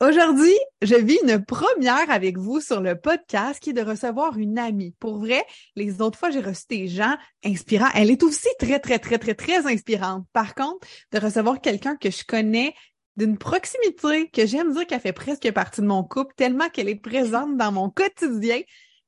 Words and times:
Aujourd'hui, 0.00 0.54
je 0.80 0.94
vis 0.94 1.18
une 1.24 1.44
première 1.44 2.08
avec 2.08 2.38
vous 2.38 2.60
sur 2.60 2.80
le 2.80 2.94
podcast 2.94 3.60
qui 3.60 3.70
est 3.70 3.72
de 3.72 3.82
recevoir 3.82 4.38
une 4.38 4.56
amie. 4.56 4.94
Pour 5.00 5.18
vrai, 5.18 5.44
les 5.74 6.00
autres 6.00 6.16
fois, 6.16 6.30
j'ai 6.30 6.38
reçu 6.38 6.66
des 6.70 6.86
gens 6.86 7.16
inspirants. 7.44 7.88
Elle 7.96 8.12
est 8.12 8.22
aussi 8.22 8.46
très, 8.60 8.78
très, 8.78 9.00
très, 9.00 9.18
très, 9.18 9.34
très 9.34 9.66
inspirante. 9.66 10.24
Par 10.32 10.54
contre, 10.54 10.86
de 11.12 11.18
recevoir 11.18 11.60
quelqu'un 11.60 11.96
que 11.96 12.12
je 12.12 12.22
connais 12.24 12.74
d'une 13.16 13.38
proximité, 13.38 14.30
que 14.30 14.46
j'aime 14.46 14.72
dire 14.72 14.86
qu'elle 14.86 15.00
fait 15.00 15.12
presque 15.12 15.50
partie 15.50 15.80
de 15.80 15.86
mon 15.86 16.04
couple, 16.04 16.32
tellement 16.36 16.68
qu'elle 16.68 16.88
est 16.88 16.94
présente 16.94 17.56
dans 17.56 17.72
mon 17.72 17.90
quotidien, 17.90 18.60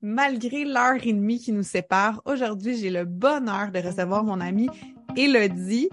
malgré 0.03 0.65
l'heure 0.65 0.99
et 1.05 1.13
demie 1.13 1.39
qui 1.39 1.53
nous 1.53 1.63
sépare. 1.63 2.21
Aujourd'hui, 2.25 2.77
j'ai 2.77 2.91
le 2.91 3.05
bonheur 3.05 3.71
de 3.71 3.79
recevoir 3.79 4.25
mon 4.25 4.41
amie 4.41 4.69
Elodie. 5.17 5.89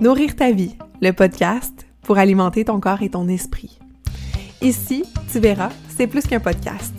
Nourrir 0.00 0.34
ta 0.34 0.50
vie, 0.50 0.76
le 1.00 1.12
podcast 1.12 1.85
pour 2.06 2.18
alimenter 2.18 2.64
ton 2.64 2.80
corps 2.80 3.02
et 3.02 3.10
ton 3.10 3.28
esprit. 3.28 3.78
Ici, 4.62 5.04
tu 5.30 5.40
verras, 5.40 5.70
c'est 5.94 6.06
plus 6.06 6.26
qu'un 6.26 6.40
podcast. 6.40 6.94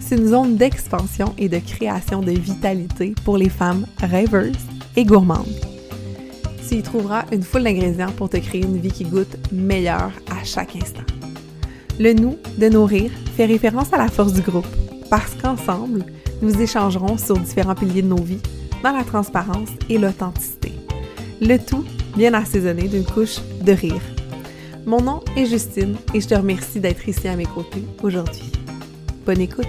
C'est 0.00 0.16
une 0.16 0.28
zone 0.28 0.56
d'expansion 0.56 1.34
et 1.36 1.48
de 1.48 1.58
création 1.58 2.20
de 2.20 2.30
vitalité 2.30 3.14
pour 3.24 3.36
les 3.36 3.48
femmes 3.48 3.86
rêveuses 3.98 4.52
et 4.96 5.04
gourmandes. 5.04 5.60
Tu 6.66 6.76
y 6.76 6.82
trouveras 6.82 7.24
une 7.32 7.42
foule 7.42 7.64
d'ingrédients 7.64 8.12
pour 8.16 8.30
te 8.30 8.36
créer 8.36 8.62
une 8.62 8.78
vie 8.78 8.92
qui 8.92 9.04
goûte 9.04 9.36
meilleure 9.52 10.12
à 10.30 10.44
chaque 10.44 10.76
instant. 10.76 11.02
Le 11.98 12.12
nous 12.14 12.38
de 12.56 12.68
nourrir 12.68 13.10
fait 13.36 13.46
référence 13.46 13.92
à 13.92 13.98
la 13.98 14.08
force 14.08 14.32
du 14.32 14.40
groupe, 14.42 14.66
parce 15.10 15.34
qu'ensemble, 15.34 16.04
nous 16.40 16.62
échangerons 16.62 17.18
sur 17.18 17.36
différents 17.36 17.74
piliers 17.74 18.02
de 18.02 18.08
nos 18.08 18.22
vies 18.22 18.40
dans 18.82 18.92
la 18.92 19.04
transparence 19.04 19.68
et 19.90 19.98
l'authenticité. 19.98 20.72
Le 21.40 21.58
tout 21.58 21.84
bien 22.16 22.32
assaisonné 22.32 22.88
d'une 22.88 23.04
couche 23.04 23.40
de 23.62 23.72
rire 23.72 24.00
mon 24.86 25.00
nom 25.00 25.20
est 25.36 25.46
Justine 25.46 25.96
et 26.14 26.20
je 26.20 26.28
te 26.28 26.34
remercie 26.34 26.80
d'être 26.80 27.08
ici 27.08 27.28
à 27.28 27.36
mes 27.36 27.46
côtés 27.46 27.84
aujourd'hui. 28.02 28.50
Bonne 29.24 29.40
écoute! 29.40 29.66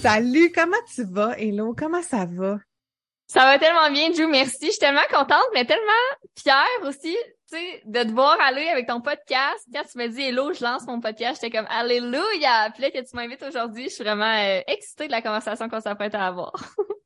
Salut, 0.00 0.52
comment 0.54 0.76
tu 0.94 1.04
vas, 1.04 1.38
Hello? 1.38 1.74
Comment 1.76 2.02
ça 2.02 2.26
va? 2.26 2.58
Ça 3.26 3.40
va 3.40 3.58
tellement 3.58 3.90
bien, 3.90 4.12
Ju, 4.12 4.26
merci. 4.26 4.66
Je 4.66 4.70
suis 4.70 4.78
tellement 4.78 5.00
contente, 5.10 5.46
mais 5.54 5.64
tellement 5.64 5.82
fière 6.38 6.64
aussi, 6.86 7.16
tu 7.50 7.56
sais, 7.56 7.82
de 7.84 8.02
te 8.02 8.12
voir 8.12 8.38
aller 8.40 8.68
avec 8.68 8.86
ton 8.86 9.00
podcast. 9.00 9.66
Quand 9.72 9.82
tu 9.90 9.98
m'as 9.98 10.08
dit 10.08 10.22
Hello, 10.22 10.52
je 10.52 10.62
lance 10.62 10.86
mon 10.86 11.00
podcast, 11.00 11.40
j'étais 11.42 11.56
comme 11.56 11.66
Alléluia! 11.70 12.70
Puis 12.74 12.82
là, 12.82 12.90
que 12.90 12.98
tu 12.98 13.16
m'invites 13.16 13.42
aujourd'hui, 13.42 13.84
je 13.84 13.94
suis 13.94 14.04
vraiment 14.04 14.24
euh, 14.24 14.60
excitée 14.68 15.06
de 15.06 15.12
la 15.12 15.22
conversation 15.22 15.68
qu'on 15.68 15.80
s'apprête 15.80 16.14
à 16.14 16.26
avoir. 16.26 16.52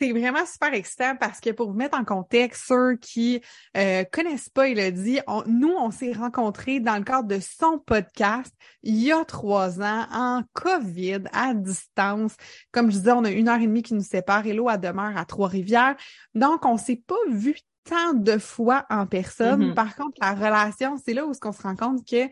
c'est 0.00 0.12
vraiment 0.12 0.46
super 0.46 0.74
excitant 0.74 1.16
parce 1.16 1.40
que 1.40 1.50
pour 1.50 1.70
vous 1.70 1.76
mettre 1.76 1.98
en 1.98 2.04
contexte, 2.04 2.64
ceux 2.66 2.96
qui 2.96 3.40
euh, 3.76 4.04
connaissent 4.12 4.48
pas 4.48 4.68
Elodie, 4.68 5.20
on, 5.26 5.42
nous, 5.46 5.72
on 5.72 5.90
s'est 5.90 6.12
rencontrés 6.12 6.80
dans 6.80 6.96
le 6.96 7.04
cadre 7.04 7.28
de 7.28 7.40
son 7.40 7.78
podcast 7.78 8.54
il 8.82 9.02
y 9.02 9.12
a 9.12 9.24
trois 9.24 9.80
ans 9.80 10.06
en 10.12 10.42
COVID, 10.52 11.24
à 11.32 11.54
distance. 11.54 12.36
Comme 12.72 12.90
je 12.90 12.98
disais, 12.98 13.12
on 13.12 13.24
a 13.24 13.30
une 13.30 13.48
heure 13.48 13.60
et 13.60 13.66
demie 13.66 13.82
qui 13.82 13.94
nous 13.94 14.02
sépare. 14.02 14.46
Hello, 14.46 14.68
à 14.68 14.78
demeure 14.78 15.16
à 15.16 15.24
Trois-Rivières. 15.24 15.96
Donc, 16.34 16.64
on 16.64 16.76
s'est 16.76 17.02
pas 17.06 17.16
vu 17.28 17.56
tant 17.84 18.14
de 18.14 18.38
fois 18.38 18.86
en 18.90 19.06
personne. 19.06 19.70
Mm-hmm. 19.70 19.74
Par 19.74 19.96
contre, 19.96 20.16
la 20.20 20.34
relation, 20.34 20.96
c'est 21.04 21.14
là 21.14 21.26
où 21.26 21.30
on 21.30 21.52
se 21.52 21.62
rend 21.62 21.76
compte 21.76 22.06
que 22.06 22.28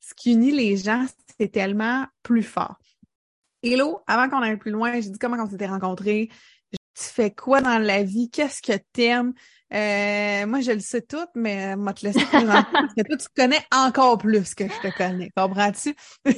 ce 0.00 0.14
qui 0.14 0.32
unit 0.32 0.50
les 0.50 0.76
gens, 0.76 1.06
c'est 1.38 1.52
tellement 1.52 2.06
plus 2.22 2.42
fort. 2.42 2.76
Hello, 3.62 4.00
avant 4.06 4.28
qu'on 4.28 4.42
aille 4.42 4.56
plus 4.56 4.70
loin, 4.70 5.00
j'ai 5.00 5.10
dit 5.10 5.18
comment 5.18 5.36
on 5.42 5.48
s'était 5.48 5.66
rencontrés 5.66 6.30
tu 7.00 7.06
fais 7.06 7.30
quoi 7.30 7.60
dans 7.60 7.78
la 7.78 8.02
vie, 8.02 8.30
qu'est-ce 8.30 8.60
que 8.62 8.78
t'aimes? 8.92 9.32
Euh, 9.72 10.46
moi, 10.46 10.60
je 10.60 10.72
le 10.72 10.80
sais 10.80 11.02
tout, 11.02 11.26
mais 11.34 11.76
moi, 11.76 11.92
te 11.92 12.00
présenter 12.00 12.66
parce 12.72 12.94
que 12.94 13.02
toi, 13.02 13.16
tu 13.16 13.26
connais 13.36 13.64
encore 13.72 14.18
plus 14.18 14.54
que 14.54 14.64
je 14.64 14.88
te 14.88 14.96
connais. 14.96 15.30
Comprends-tu? 15.36 15.94
yes. 16.24 16.34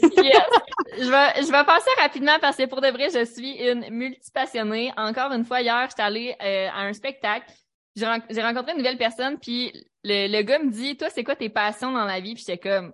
Je 0.99 1.11
vais, 1.11 1.43
je 1.43 1.51
vais 1.51 1.65
passer 1.65 1.91
rapidement 1.99 2.39
parce 2.41 2.57
que 2.57 2.67
pour 2.67 2.83
de 2.83 2.89
vrai, 2.89 3.09
je 3.09 3.25
suis 3.25 3.55
une 3.55 3.89
multipassionnée. 3.91 4.93
Encore 4.97 5.33
une 5.33 5.45
fois, 5.45 5.62
hier, 5.62 5.87
j'étais 5.89 6.03
allée 6.03 6.37
euh, 6.43 6.69
à 6.69 6.83
un 6.83 6.93
spectacle. 6.93 7.47
J'ai, 7.97 8.06
rencontré 8.06 8.72
une 8.72 8.78
nouvelle 8.78 8.99
personne, 8.99 9.39
puis 9.39 9.72
le, 10.03 10.27
le 10.31 10.43
gars 10.43 10.59
me 10.59 10.71
dit, 10.71 10.97
toi, 10.97 11.09
c'est 11.11 11.25
quoi 11.25 11.37
tes 11.37 11.51
passions 11.51 11.93
dans 11.93 12.05
la 12.05 12.21
vie? 12.21 12.34
Puis 12.34 12.45
j'étais 12.47 12.59
comme, 12.59 12.93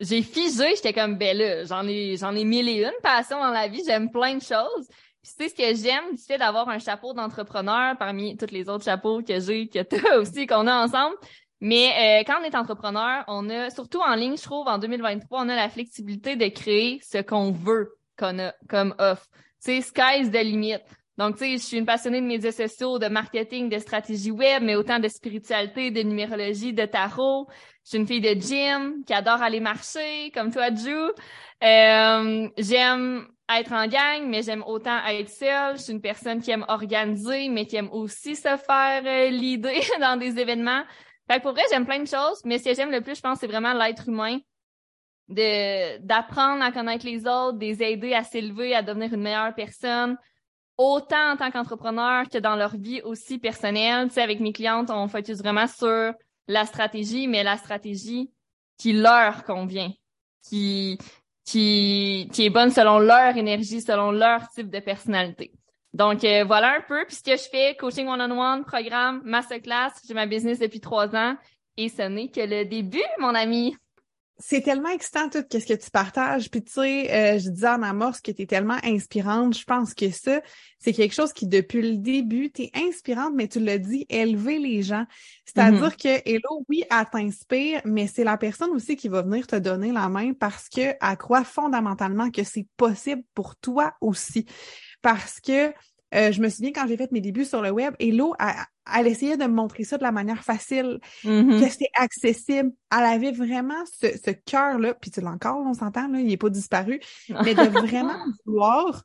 j'ai 0.00 0.22
figé, 0.22 0.74
j'étais 0.76 0.92
comme, 0.92 1.16
ben 1.16 1.36
là, 1.36 1.64
j'en 1.64 1.86
ai, 1.86 2.16
j'en 2.16 2.34
ai 2.34 2.44
mille 2.44 2.68
et 2.68 2.82
une 2.82 2.92
passions 3.02 3.38
dans 3.38 3.50
la 3.50 3.68
vie, 3.68 3.82
j'aime 3.86 4.10
plein 4.10 4.34
de 4.34 4.42
choses. 4.42 4.88
Puis 5.24 5.32
tu 5.38 5.44
sais, 5.44 5.48
ce 5.48 5.54
que 5.54 5.82
j'aime 5.82 6.14
du 6.14 6.22
fait 6.22 6.36
d'avoir 6.36 6.68
un 6.68 6.78
chapeau 6.78 7.14
d'entrepreneur 7.14 7.96
parmi 7.96 8.36
tous 8.36 8.50
les 8.50 8.68
autres 8.68 8.84
chapeaux 8.84 9.22
que 9.22 9.40
j'ai, 9.40 9.68
que 9.68 9.82
toi 9.82 10.16
aussi, 10.18 10.46
qu'on 10.46 10.66
a 10.66 10.84
ensemble. 10.84 11.16
Mais 11.62 12.20
euh, 12.20 12.24
quand 12.26 12.42
on 12.42 12.44
est 12.44 12.54
entrepreneur, 12.54 13.24
on 13.26 13.48
a, 13.48 13.70
surtout 13.70 14.00
en 14.00 14.14
ligne, 14.16 14.36
je 14.36 14.42
trouve, 14.42 14.68
en 14.68 14.76
2023, 14.76 15.40
on 15.40 15.48
a 15.48 15.56
la 15.56 15.70
flexibilité 15.70 16.36
de 16.36 16.46
créer 16.48 17.00
ce 17.02 17.22
qu'on 17.22 17.52
veut 17.52 17.96
qu'on 18.18 18.38
a 18.38 18.52
comme 18.68 18.94
offre. 18.98 19.26
Tu 19.64 19.72
sais, 19.72 19.80
sky's 19.80 20.30
the 20.30 20.44
limit. 20.44 20.80
Donc, 21.16 21.38
tu 21.38 21.44
sais, 21.44 21.52
je 21.52 21.62
suis 21.62 21.78
une 21.78 21.86
passionnée 21.86 22.20
de 22.20 22.26
médias 22.26 22.52
sociaux, 22.52 22.98
de 22.98 23.06
marketing, 23.06 23.70
de 23.70 23.78
stratégie 23.78 24.30
web, 24.30 24.62
mais 24.62 24.74
autant 24.74 24.98
de 24.98 25.08
spiritualité, 25.08 25.90
de 25.90 26.02
numérologie, 26.02 26.74
de 26.74 26.84
tarot. 26.84 27.48
Je 27.84 27.90
suis 27.90 27.98
une 27.98 28.06
fille 28.06 28.20
de 28.20 28.38
gym 28.38 29.02
qui 29.06 29.14
adore 29.14 29.40
aller 29.40 29.60
marcher, 29.60 30.30
comme 30.34 30.52
toi, 30.52 30.68
Ju. 30.74 30.90
Euh, 31.62 32.48
j'aime 32.58 33.26
être 33.48 33.72
en 33.72 33.86
gang, 33.86 34.26
mais 34.26 34.42
j'aime 34.42 34.64
autant 34.66 35.04
être 35.06 35.28
seule. 35.28 35.76
Je 35.76 35.82
suis 35.82 35.92
une 35.92 36.00
personne 36.00 36.40
qui 36.40 36.50
aime 36.50 36.64
organiser, 36.68 37.48
mais 37.48 37.66
qui 37.66 37.76
aime 37.76 37.90
aussi 37.92 38.36
se 38.36 38.56
faire 38.56 39.02
euh, 39.04 39.30
l'idée 39.30 39.82
dans 40.00 40.18
des 40.18 40.38
événements. 40.38 40.82
Fait 41.30 41.38
que 41.38 41.42
pour 41.42 41.52
vrai, 41.52 41.62
j'aime 41.70 41.86
plein 41.86 42.00
de 42.00 42.08
choses, 42.08 42.40
mais 42.44 42.58
ce 42.58 42.64
que 42.64 42.74
j'aime 42.74 42.90
le 42.90 43.00
plus, 43.00 43.16
je 43.16 43.20
pense, 43.20 43.38
c'est 43.38 43.46
vraiment 43.46 43.72
l'être 43.72 44.08
humain. 44.08 44.38
De, 45.26 45.96
d'apprendre 46.04 46.62
à 46.62 46.70
connaître 46.70 47.06
les 47.06 47.20
autres, 47.26 47.56
des 47.56 47.82
aider 47.82 48.12
à 48.12 48.24
s'élever, 48.24 48.74
à 48.74 48.82
devenir 48.82 49.14
une 49.14 49.22
meilleure 49.22 49.54
personne, 49.54 50.18
autant 50.76 51.32
en 51.32 51.36
tant 51.38 51.50
qu'entrepreneur 51.50 52.28
que 52.28 52.36
dans 52.36 52.56
leur 52.56 52.76
vie 52.76 53.00
aussi 53.02 53.38
personnelle. 53.38 54.08
Tu 54.08 54.14
sais, 54.14 54.22
avec 54.22 54.40
mes 54.40 54.52
clientes, 54.52 54.90
on 54.90 55.08
focus 55.08 55.38
vraiment 55.38 55.66
sur 55.66 56.12
la 56.46 56.66
stratégie, 56.66 57.26
mais 57.26 57.42
la 57.42 57.56
stratégie 57.56 58.30
qui 58.76 58.92
leur 58.92 59.44
convient, 59.44 59.90
qui, 60.46 60.98
qui, 61.44 62.28
qui 62.32 62.46
est 62.46 62.50
bonne 62.50 62.70
selon 62.70 62.98
leur 62.98 63.36
énergie, 63.36 63.80
selon 63.80 64.10
leur 64.10 64.48
type 64.48 64.70
de 64.70 64.80
personnalité. 64.80 65.52
Donc 65.92 66.24
euh, 66.24 66.44
voilà 66.44 66.76
un 66.76 66.80
peu. 66.80 67.04
Puis 67.06 67.16
ce 67.16 67.22
que 67.22 67.36
je 67.36 67.48
fais, 67.48 67.76
coaching 67.76 68.08
one-on-one, 68.08 68.64
programme, 68.64 69.22
masterclass, 69.24 69.92
j'ai 70.06 70.14
ma 70.14 70.26
business 70.26 70.58
depuis 70.58 70.80
trois 70.80 71.14
ans 71.14 71.36
et 71.76 71.88
ce 71.88 72.02
n'est 72.02 72.28
que 72.28 72.40
le 72.40 72.64
début, 72.64 73.04
mon 73.18 73.34
ami 73.34 73.76
c'est 74.46 74.60
tellement 74.60 74.90
excitant 74.90 75.30
tout 75.30 75.42
ce 75.50 75.64
que 75.64 75.72
tu 75.72 75.90
partages. 75.90 76.50
Puis 76.50 76.62
tu 76.62 76.72
sais, 76.72 77.10
euh, 77.10 77.38
je 77.38 77.48
disais 77.48 77.66
en 77.66 77.82
amorce 77.82 78.20
que 78.20 78.30
tu 78.30 78.42
es 78.42 78.46
tellement 78.46 78.76
inspirante. 78.84 79.56
Je 79.56 79.64
pense 79.64 79.94
que 79.94 80.10
ça, 80.10 80.42
c'est 80.78 80.92
quelque 80.92 81.14
chose 81.14 81.32
qui, 81.32 81.46
depuis 81.46 81.80
le 81.80 81.96
début, 81.96 82.52
tu 82.52 82.64
es 82.64 82.70
inspirante, 82.74 83.32
mais 83.34 83.48
tu 83.48 83.58
l'as 83.58 83.78
dit, 83.78 84.04
élever 84.10 84.58
les 84.58 84.82
gens. 84.82 85.06
C'est-à-dire 85.46 85.88
mm-hmm. 85.88 86.22
que 86.24 86.28
Hello, 86.30 86.62
oui, 86.68 86.84
elle 86.90 87.06
t'inspire, 87.10 87.80
mais 87.86 88.06
c'est 88.06 88.22
la 88.22 88.36
personne 88.36 88.68
aussi 88.72 88.96
qui 88.96 89.08
va 89.08 89.22
venir 89.22 89.46
te 89.46 89.56
donner 89.56 89.92
la 89.92 90.10
main 90.10 90.34
parce 90.34 90.68
que 90.68 90.94
elle 91.00 91.16
croit 91.16 91.44
fondamentalement 91.44 92.30
que 92.30 92.44
c'est 92.44 92.66
possible 92.76 93.22
pour 93.32 93.56
toi 93.56 93.94
aussi. 94.02 94.44
Parce 95.00 95.40
que 95.40 95.72
euh, 96.14 96.32
je 96.32 96.40
me 96.40 96.48
souviens 96.48 96.72
quand 96.72 96.86
j'ai 96.86 96.96
fait 96.96 97.10
mes 97.12 97.20
débuts 97.20 97.44
sur 97.44 97.62
le 97.62 97.70
web, 97.70 97.94
Hello, 97.98 98.34
elle, 98.38 98.54
elle 98.96 99.06
essayait 99.06 99.36
de 99.36 99.44
me 99.44 99.54
montrer 99.54 99.84
ça 99.84 99.98
de 99.98 100.02
la 100.02 100.12
manière 100.12 100.44
facile, 100.44 101.00
mm-hmm. 101.24 101.60
que 101.60 101.68
c'était 101.70 101.90
accessible. 101.94 102.72
Elle 102.92 103.04
avait 103.04 103.32
vraiment 103.32 103.82
ce, 103.86 104.06
ce 104.18 104.30
cœur-là, 104.30 104.94
puis 104.94 105.10
tu 105.10 105.20
l'as 105.20 105.30
encore, 105.30 105.58
on 105.58 105.74
s'entend, 105.74 106.08
là, 106.08 106.20
il 106.20 106.26
n'est 106.26 106.36
pas 106.36 106.50
disparu, 106.50 107.00
mais 107.28 107.54
de 107.54 107.62
vraiment 107.62 108.18
vouloir 108.46 109.04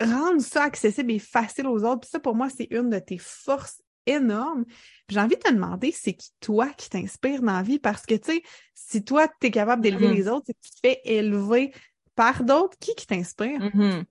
rendre 0.00 0.40
ça 0.40 0.64
accessible 0.64 1.12
et 1.12 1.18
facile 1.18 1.66
aux 1.66 1.84
autres. 1.84 2.00
Puis 2.00 2.10
ça, 2.10 2.20
pour 2.20 2.34
moi, 2.34 2.48
c'est 2.48 2.68
une 2.70 2.90
de 2.90 2.98
tes 2.98 3.18
forces 3.18 3.82
énormes. 4.06 4.64
J'ai 5.08 5.20
envie 5.20 5.36
de 5.36 5.40
te 5.40 5.52
demander, 5.52 5.92
c'est 5.92 6.14
qui 6.14 6.30
toi 6.40 6.68
qui 6.76 6.90
t'inspire 6.90 7.42
dans 7.42 7.52
la 7.52 7.62
vie? 7.62 7.78
Parce 7.78 8.04
que, 8.06 8.14
tu 8.14 8.32
sais, 8.32 8.42
si 8.74 9.04
toi, 9.04 9.28
tu 9.40 9.46
es 9.46 9.50
capable 9.50 9.82
d'élever 9.82 10.08
mm-hmm. 10.08 10.14
les 10.14 10.28
autres, 10.28 10.46
c'est 10.46 10.54
que 10.54 10.60
tu 10.62 10.70
te 10.70 10.80
fais 10.82 11.00
élever 11.04 11.72
par 12.14 12.44
d'autres, 12.44 12.76
qui 12.78 12.94
qui 12.94 13.06
t'inspire? 13.06 13.60
Mm-hmm. 13.60 14.04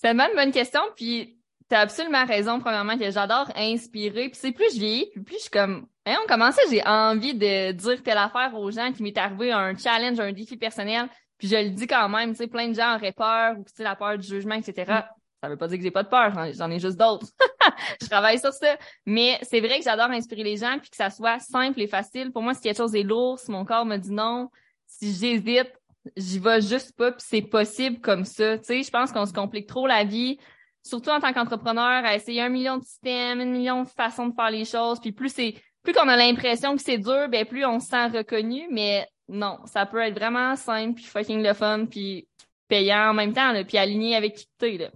C'est 0.00 0.12
une 0.12 0.34
bonne 0.36 0.52
question, 0.52 0.80
puis 0.94 1.36
t'as 1.68 1.80
absolument 1.80 2.24
raison, 2.24 2.60
premièrement, 2.60 2.96
que 2.96 3.10
j'adore 3.10 3.50
inspirer. 3.56 4.28
Puis 4.28 4.38
c'est 4.40 4.52
plus 4.52 4.72
je 4.72 4.78
vieillis, 4.78 5.10
plus 5.24 5.34
je 5.34 5.40
suis 5.42 5.50
comme, 5.50 5.88
hein, 6.06 6.16
on 6.22 6.26
commence, 6.28 6.56
j'ai 6.70 6.86
envie 6.86 7.34
de 7.34 7.72
dire 7.72 8.02
telle 8.04 8.18
affaire 8.18 8.54
aux 8.54 8.70
gens 8.70 8.92
qui 8.92 9.02
m'est 9.02 9.18
arrivé 9.18 9.50
un 9.50 9.76
challenge, 9.76 10.20
un 10.20 10.32
défi 10.32 10.56
personnel. 10.56 11.08
Puis 11.36 11.48
je 11.48 11.56
le 11.56 11.70
dis 11.70 11.88
quand 11.88 12.08
même, 12.08 12.30
tu 12.30 12.36
sais, 12.36 12.46
plein 12.46 12.68
de 12.68 12.74
gens 12.74 12.94
auraient 12.94 13.12
peur, 13.12 13.58
ou 13.58 13.64
tu 13.64 13.72
sais, 13.74 13.82
la 13.82 13.96
peur 13.96 14.16
du 14.16 14.26
jugement, 14.26 14.54
etc. 14.54 14.84
Mm. 14.88 15.02
Ça 15.42 15.48
veut 15.48 15.56
pas 15.56 15.66
dire 15.66 15.78
que 15.78 15.84
j'ai 15.84 15.90
pas 15.90 16.04
de 16.04 16.08
peur, 16.08 16.32
j'en 16.52 16.70
ai 16.70 16.78
juste 16.78 16.96
d'autres. 16.96 17.26
je 18.00 18.06
travaille 18.06 18.38
sur 18.38 18.52
ça. 18.52 18.76
Mais 19.04 19.38
c'est 19.42 19.60
vrai 19.60 19.78
que 19.78 19.84
j'adore 19.84 20.10
inspirer 20.10 20.44
les 20.44 20.56
gens, 20.56 20.78
puis 20.80 20.90
que 20.90 20.96
ça 20.96 21.10
soit 21.10 21.40
simple 21.40 21.80
et 21.80 21.88
facile. 21.88 22.30
Pour 22.30 22.42
moi, 22.42 22.54
si 22.54 22.60
quelque 22.60 22.76
chose 22.76 22.94
est 22.94 23.02
lourd, 23.02 23.38
si 23.40 23.50
mon 23.50 23.64
corps 23.64 23.84
me 23.84 23.96
dit 23.96 24.12
non, 24.12 24.48
si 24.86 25.12
j'hésite, 25.12 25.72
j'y 26.16 26.38
vais 26.38 26.60
juste 26.60 26.96
pas, 26.96 27.12
puis 27.12 27.24
c'est 27.26 27.42
possible 27.42 28.00
comme 28.00 28.24
ça. 28.24 28.58
Tu 28.58 28.64
sais, 28.64 28.82
je 28.82 28.90
pense 28.90 29.12
qu'on 29.12 29.26
se 29.26 29.32
complique 29.32 29.66
trop 29.66 29.86
la 29.86 30.04
vie, 30.04 30.38
surtout 30.82 31.10
en 31.10 31.20
tant 31.20 31.32
qu'entrepreneur, 31.32 32.04
à 32.04 32.14
essayer 32.14 32.42
un 32.42 32.48
million 32.48 32.78
de 32.78 32.84
systèmes, 32.84 33.40
un 33.40 33.46
million 33.46 33.82
de 33.82 33.88
façons 33.88 34.28
de 34.28 34.34
faire 34.34 34.50
les 34.50 34.64
choses, 34.64 35.00
puis 35.00 35.12
plus 35.12 35.28
c'est 35.28 35.54
plus 35.82 35.92
qu'on 35.92 36.08
a 36.08 36.16
l'impression 36.16 36.76
que 36.76 36.82
c'est 36.82 36.98
dur, 36.98 37.28
ben 37.28 37.46
plus 37.46 37.64
on 37.64 37.80
se 37.80 37.88
sent 37.88 38.08
reconnu, 38.08 38.66
mais 38.70 39.06
non, 39.28 39.58
ça 39.66 39.86
peut 39.86 40.00
être 40.00 40.14
vraiment 40.14 40.56
simple, 40.56 40.94
puis 40.94 41.04
fucking 41.04 41.42
le 41.42 41.54
fun, 41.54 41.86
puis 41.86 42.28
payant 42.68 43.10
en 43.10 43.14
même 43.14 43.32
temps, 43.32 43.52
là, 43.52 43.64
puis 43.64 43.78
aligné 43.78 44.16
avec 44.16 44.34
qui 44.34 44.48
t'es, 44.58 44.76
là. 44.76 44.90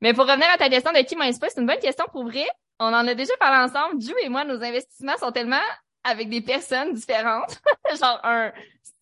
Mais 0.00 0.12
pour 0.12 0.26
revenir 0.26 0.46
à 0.52 0.58
ta 0.58 0.68
question 0.68 0.92
de 0.92 0.98
qui 0.98 1.16
m'inspire, 1.16 1.50
c'est 1.50 1.60
une 1.60 1.66
bonne 1.66 1.78
question 1.78 2.04
pour 2.12 2.24
vrai. 2.24 2.46
On 2.78 2.86
en 2.86 3.06
a 3.06 3.14
déjà 3.14 3.32
parlé 3.38 3.70
ensemble. 3.70 3.98
Dieu 3.98 4.14
et 4.22 4.28
moi, 4.28 4.44
nos 4.44 4.62
investissements 4.62 5.16
sont 5.16 5.32
tellement 5.32 5.62
avec 6.02 6.28
des 6.28 6.42
personnes 6.42 6.92
différentes, 6.92 7.60
genre 7.98 8.20
un 8.22 8.52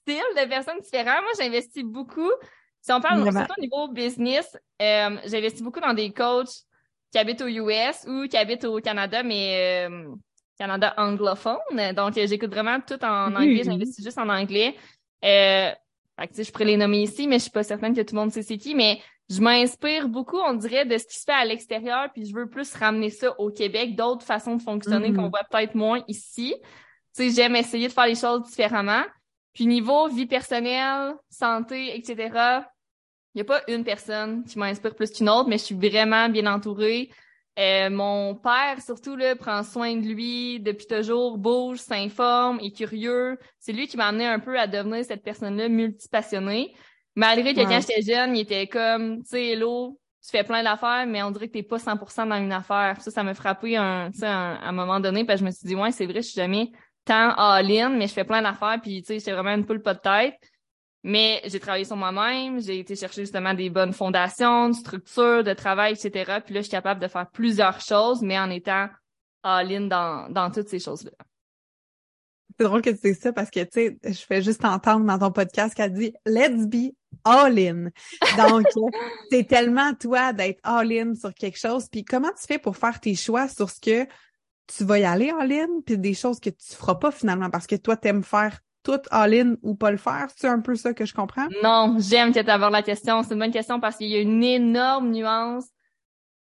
style 0.03 0.23
de 0.37 0.49
personnes 0.49 0.81
différentes. 0.81 1.23
Moi, 1.23 1.33
j'investis 1.39 1.85
beaucoup. 1.85 2.31
Si 2.81 2.93
on 2.93 3.01
parle 3.01 3.23
surtout 3.31 3.55
au 3.57 3.61
niveau 3.61 3.89
business, 3.89 4.57
euh, 4.81 5.17
j'investis 5.25 5.63
beaucoup 5.63 5.81
dans 5.81 5.95
des 5.95 6.13
coachs 6.13 6.65
qui 7.13 7.19
habitent 7.19 7.43
aux 7.43 7.49
US 7.49 8.07
ou 8.07 8.27
qui 8.27 8.37
habitent 8.37 8.65
au 8.65 8.81
Canada, 8.81 9.23
mais 9.23 9.87
euh, 9.89 10.09
Canada 10.59 10.95
anglophone. 10.97 11.59
Donc, 11.95 12.15
j'écoute 12.15 12.51
vraiment 12.51 12.81
tout 12.81 13.03
en 13.05 13.35
anglais. 13.35 13.63
J'investis 13.65 14.05
juste 14.05 14.19
en 14.19 14.29
anglais. 14.29 14.75
Euh, 15.25 15.71
fait 16.19 16.45
je 16.45 16.53
pourrais 16.53 16.65
les 16.65 16.77
nommer 16.77 17.03
ici, 17.03 17.27
mais 17.27 17.37
je 17.37 17.43
suis 17.43 17.51
pas 17.51 17.63
certaine 17.63 17.95
que 17.95 18.01
tout 18.01 18.15
le 18.15 18.21
monde 18.21 18.33
sait 18.33 18.43
c'est 18.43 18.59
qui. 18.59 18.75
Mais 18.75 19.01
je 19.31 19.41
m'inspire 19.41 20.09
beaucoup, 20.09 20.39
on 20.39 20.55
dirait, 20.55 20.85
de 20.85 20.99
ce 20.99 21.07
qui 21.07 21.19
se 21.19 21.25
fait 21.25 21.33
à 21.33 21.45
l'extérieur, 21.45 22.11
puis 22.13 22.27
je 22.27 22.35
veux 22.35 22.49
plus 22.49 22.75
ramener 22.75 23.11
ça 23.11 23.39
au 23.41 23.51
Québec, 23.51 23.97
d'autres 23.97 24.25
façons 24.25 24.57
de 24.57 24.63
fonctionner 24.63 25.11
mm-hmm. 25.11 25.17
qu'on 25.17 25.29
voit 25.29 25.45
peut-être 25.51 25.75
moins 25.75 26.03
ici. 26.09 26.55
Tu 27.17 27.29
sais, 27.29 27.31
j'aime 27.31 27.57
essayer 27.57 27.89
de 27.89 27.93
faire 27.93 28.07
les 28.07 28.15
choses 28.15 28.43
différemment. 28.43 29.03
Puis 29.53 29.67
niveau 29.67 30.09
vie 30.09 30.27
personnelle, 30.27 31.15
santé, 31.29 31.97
etc., 31.97 32.63
il 33.35 33.39
n'y 33.39 33.43
a 33.43 33.45
pas 33.45 33.63
une 33.69 33.85
personne 33.85 34.45
qui 34.45 34.59
m'inspire 34.59 34.95
plus 34.95 35.11
qu'une 35.11 35.29
autre, 35.29 35.49
mais 35.49 35.57
je 35.57 35.65
suis 35.65 35.75
vraiment 35.75 36.29
bien 36.29 36.53
entourée. 36.53 37.11
Euh, 37.59 37.91
mon 37.91 38.35
père, 38.35 38.81
surtout, 38.83 39.17
là, 39.17 39.37
prend 39.37 39.63
soin 39.63 39.97
de 39.97 40.07
lui 40.07 40.61
depuis 40.61 40.87
toujours, 40.87 41.39
bouge, 41.39 41.79
s'informe, 41.79 42.61
est 42.61 42.75
curieux. 42.75 43.39
C'est 43.59 43.73
lui 43.73 43.87
qui 43.87 43.97
m'a 43.97 44.07
amené 44.07 44.27
un 44.27 44.39
peu 44.39 44.59
à 44.59 44.67
devenir 44.67 45.05
cette 45.05 45.23
personne-là 45.23 45.69
multipassionnée. 45.69 46.75
Malgré 47.15 47.55
que 47.55 47.61
quand 47.61 47.81
j'étais 47.81 48.03
jeune, 48.03 48.37
il 48.37 48.41
était 48.41 48.67
comme, 48.67 49.23
tu 49.23 49.31
sais, 49.31 49.49
hello, 49.49 49.99
tu 50.23 50.31
fais 50.31 50.45
plein 50.45 50.63
d'affaires, 50.63 51.07
mais 51.07 51.23
on 51.23 51.31
dirait 51.31 51.49
que 51.49 51.53
t'es 51.53 51.63
pas 51.63 51.79
100% 51.79 52.29
dans 52.29 52.37
une 52.37 52.53
affaire. 52.53 53.01
Ça, 53.01 53.11
ça 53.11 53.23
m'a 53.23 53.35
frappé 53.35 53.77
un, 53.77 54.11
un, 54.23 54.55
à 54.55 54.69
un 54.69 54.73
moment 54.73 55.01
donné, 55.01 55.25
parce 55.25 55.41
que 55.41 55.47
je 55.47 55.47
me 55.47 55.51
suis 55.51 55.69
dit, 55.69 55.75
ouais, 55.75 55.93
c'est 55.93 56.07
vrai, 56.07 56.23
je 56.23 56.29
suis 56.29 56.37
jamais 56.37 56.71
tant 57.05 57.35
all-in, 57.37 57.91
mais 57.91 58.07
je 58.07 58.13
fais 58.13 58.25
plein 58.25 58.43
d'affaires, 58.43 58.79
puis 58.81 59.03
tu 59.03 59.09
sais, 59.09 59.19
j'étais 59.19 59.33
vraiment 59.33 59.55
une 59.55 59.67
poule 59.67 59.83
pas 59.83 59.95
de 59.95 60.01
tête. 60.01 60.35
Mais 61.05 61.43
j'ai 61.47 61.59
travaillé 61.59 61.85
sur 61.85 61.97
moi-même, 61.97 62.61
j'ai 62.61 62.79
été 62.79 62.95
chercher 62.95 63.23
justement 63.23 63.55
des 63.55 63.71
bonnes 63.71 63.93
fondations, 63.93 64.69
de 64.69 64.75
structures, 64.75 65.43
de 65.43 65.53
travail, 65.53 65.95
etc. 65.95 66.41
Puis 66.45 66.55
là, 66.55 66.61
je 66.61 66.67
suis 66.67 66.71
capable 66.71 67.01
de 67.01 67.09
faire 67.09 67.29
plusieurs 67.29 67.81
choses, 67.81 68.23
mais 68.23 68.39
en 68.39 68.51
étant 68.51 68.89
all-in 69.43 69.89
dans, 69.89 70.29
dans 70.31 70.51
toutes 70.51 70.69
ces 70.69 70.79
choses-là. 70.79 71.11
C'est 72.57 72.65
drôle 72.65 72.83
que 72.83 72.91
tu 72.91 72.99
dises 73.03 73.19
ça 73.19 73.33
parce 73.33 73.51
que, 73.51 73.61
tu 73.61 73.69
sais, 73.73 73.99
je 74.05 74.21
fais 74.21 74.43
juste 74.43 74.65
entendre 74.65 75.05
dans 75.05 75.19
ton 75.19 75.33
podcast 75.33 75.75
qu'elle 75.75 75.93
dit 75.93 76.13
«Let's 76.27 76.69
be 76.69 76.93
all-in». 77.25 77.89
Donc, 78.37 78.67
c'est 79.31 79.49
tellement 79.49 79.95
toi 79.95 80.33
d'être 80.33 80.61
all-in 80.63 81.15
sur 81.15 81.35
quelque 81.35 81.59
chose. 81.59 81.89
Puis 81.91 82.05
comment 82.05 82.31
tu 82.31 82.47
fais 82.47 82.59
pour 82.59 82.77
faire 82.77 83.01
tes 83.01 83.17
choix 83.17 83.49
sur 83.49 83.71
ce 83.71 83.81
que 83.81 84.07
tu 84.67 84.85
vas 84.85 84.99
y 84.99 85.05
aller 85.05 85.33
all-in, 85.39 85.81
puis 85.85 85.99
des 85.99 86.15
choses 86.15 86.41
que 86.41 86.51
tu 86.51 86.75
feras 86.75 86.97
pas 86.97 87.11
finalement 87.11 87.51
parce 87.51 87.67
que 87.67 87.77
toi, 87.77 87.97
t'aimes 87.97 88.25
faire 88.25 88.59
tout 88.83 89.01
all-in 89.11 89.57
ou 89.63 89.75
pas 89.75 89.91
le 89.91 89.97
faire? 89.97 90.29
C'est 90.37 90.49
un 90.49 90.61
peu 90.61 90.75
ça 90.75 90.93
que 90.93 91.05
je 91.05 91.15
comprends? 91.15 91.47
Non, 91.63 91.97
j'aime 91.99 92.33
que 92.33 92.41
tu 92.41 92.51
avoir 92.51 92.71
la 92.71 92.83
question. 92.83 93.23
C'est 93.23 93.35
une 93.35 93.41
bonne 93.41 93.53
question 93.53 93.81
parce 93.81 93.97
qu'il 93.97 94.09
y 94.09 94.17
a 94.17 94.21
une 94.21 94.43
énorme 94.43 95.11
nuance 95.11 95.67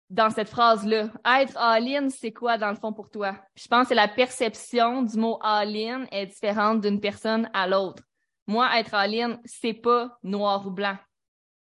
dans 0.09 0.29
cette 0.29 0.49
phrase-là. 0.49 1.09
Être 1.25 1.57
all-in, 1.57 2.09
c'est 2.09 2.31
quoi 2.31 2.57
dans 2.57 2.69
le 2.69 2.75
fond 2.75 2.93
pour 2.93 3.09
toi? 3.09 3.35
je 3.55 3.67
pense 3.67 3.89
que 3.89 3.93
la 3.93 4.07
perception 4.07 5.01
du 5.01 5.17
mot 5.17 5.39
all-in 5.41 6.05
est 6.11 6.27
différente 6.27 6.81
d'une 6.81 6.99
personne 6.99 7.49
à 7.53 7.67
l'autre. 7.67 8.03
Moi, 8.47 8.69
être 8.77 8.93
all-in, 8.93 9.39
c'est 9.45 9.73
pas 9.73 10.17
noir 10.23 10.67
ou 10.67 10.71
blanc. 10.71 10.97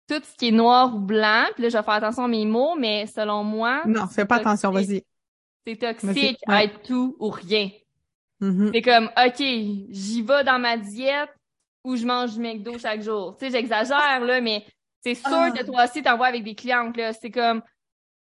Tout 0.08 0.22
ce 0.24 0.36
qui 0.36 0.50
est 0.50 0.52
noir 0.52 0.96
ou 0.96 1.00
blanc, 1.00 1.46
puis 1.54 1.64
là, 1.64 1.70
je 1.70 1.78
vais 1.78 1.84
faire 1.84 1.94
attention 1.96 2.26
à 2.26 2.28
mes 2.28 2.46
mots, 2.46 2.76
mais 2.78 3.08
selon 3.08 3.44
moi... 3.44 3.82
Non, 3.86 4.08
fais 4.08 4.26
pas 4.26 4.36
attention, 4.36 4.72
vas-y. 4.72 5.04
C'est 5.66 5.78
toxique 5.78 6.40
être 6.50 6.82
tout 6.84 7.16
ou 7.20 7.30
rien. 7.30 7.70
Mm-hmm. 8.42 8.72
C'est 8.74 8.82
comme, 8.82 9.10
OK, 9.18 9.40
j'y 9.90 10.22
vais 10.22 10.44
dans 10.44 10.60
ma 10.60 10.78
diète 10.78 11.30
ou 11.84 11.96
je 11.96 12.06
mange 12.06 12.34
du 12.34 12.40
McDo 12.40 12.78
chaque 12.78 13.02
jour. 13.02 13.36
Tu 13.38 13.46
sais, 13.46 13.52
j'exagère, 13.52 14.20
là, 14.22 14.42
mais 14.42 14.66
c'est 15.02 15.16
sûr 15.16 15.30
ah. 15.32 15.52
que 15.52 15.64
toi 15.64 15.86
aussi, 15.86 16.02
t'en 16.04 16.18
vois 16.18 16.28
avec 16.28 16.44
des 16.44 16.56
clientes, 16.56 16.98
là. 16.98 17.14
C'est 17.14 17.32
comme, 17.32 17.62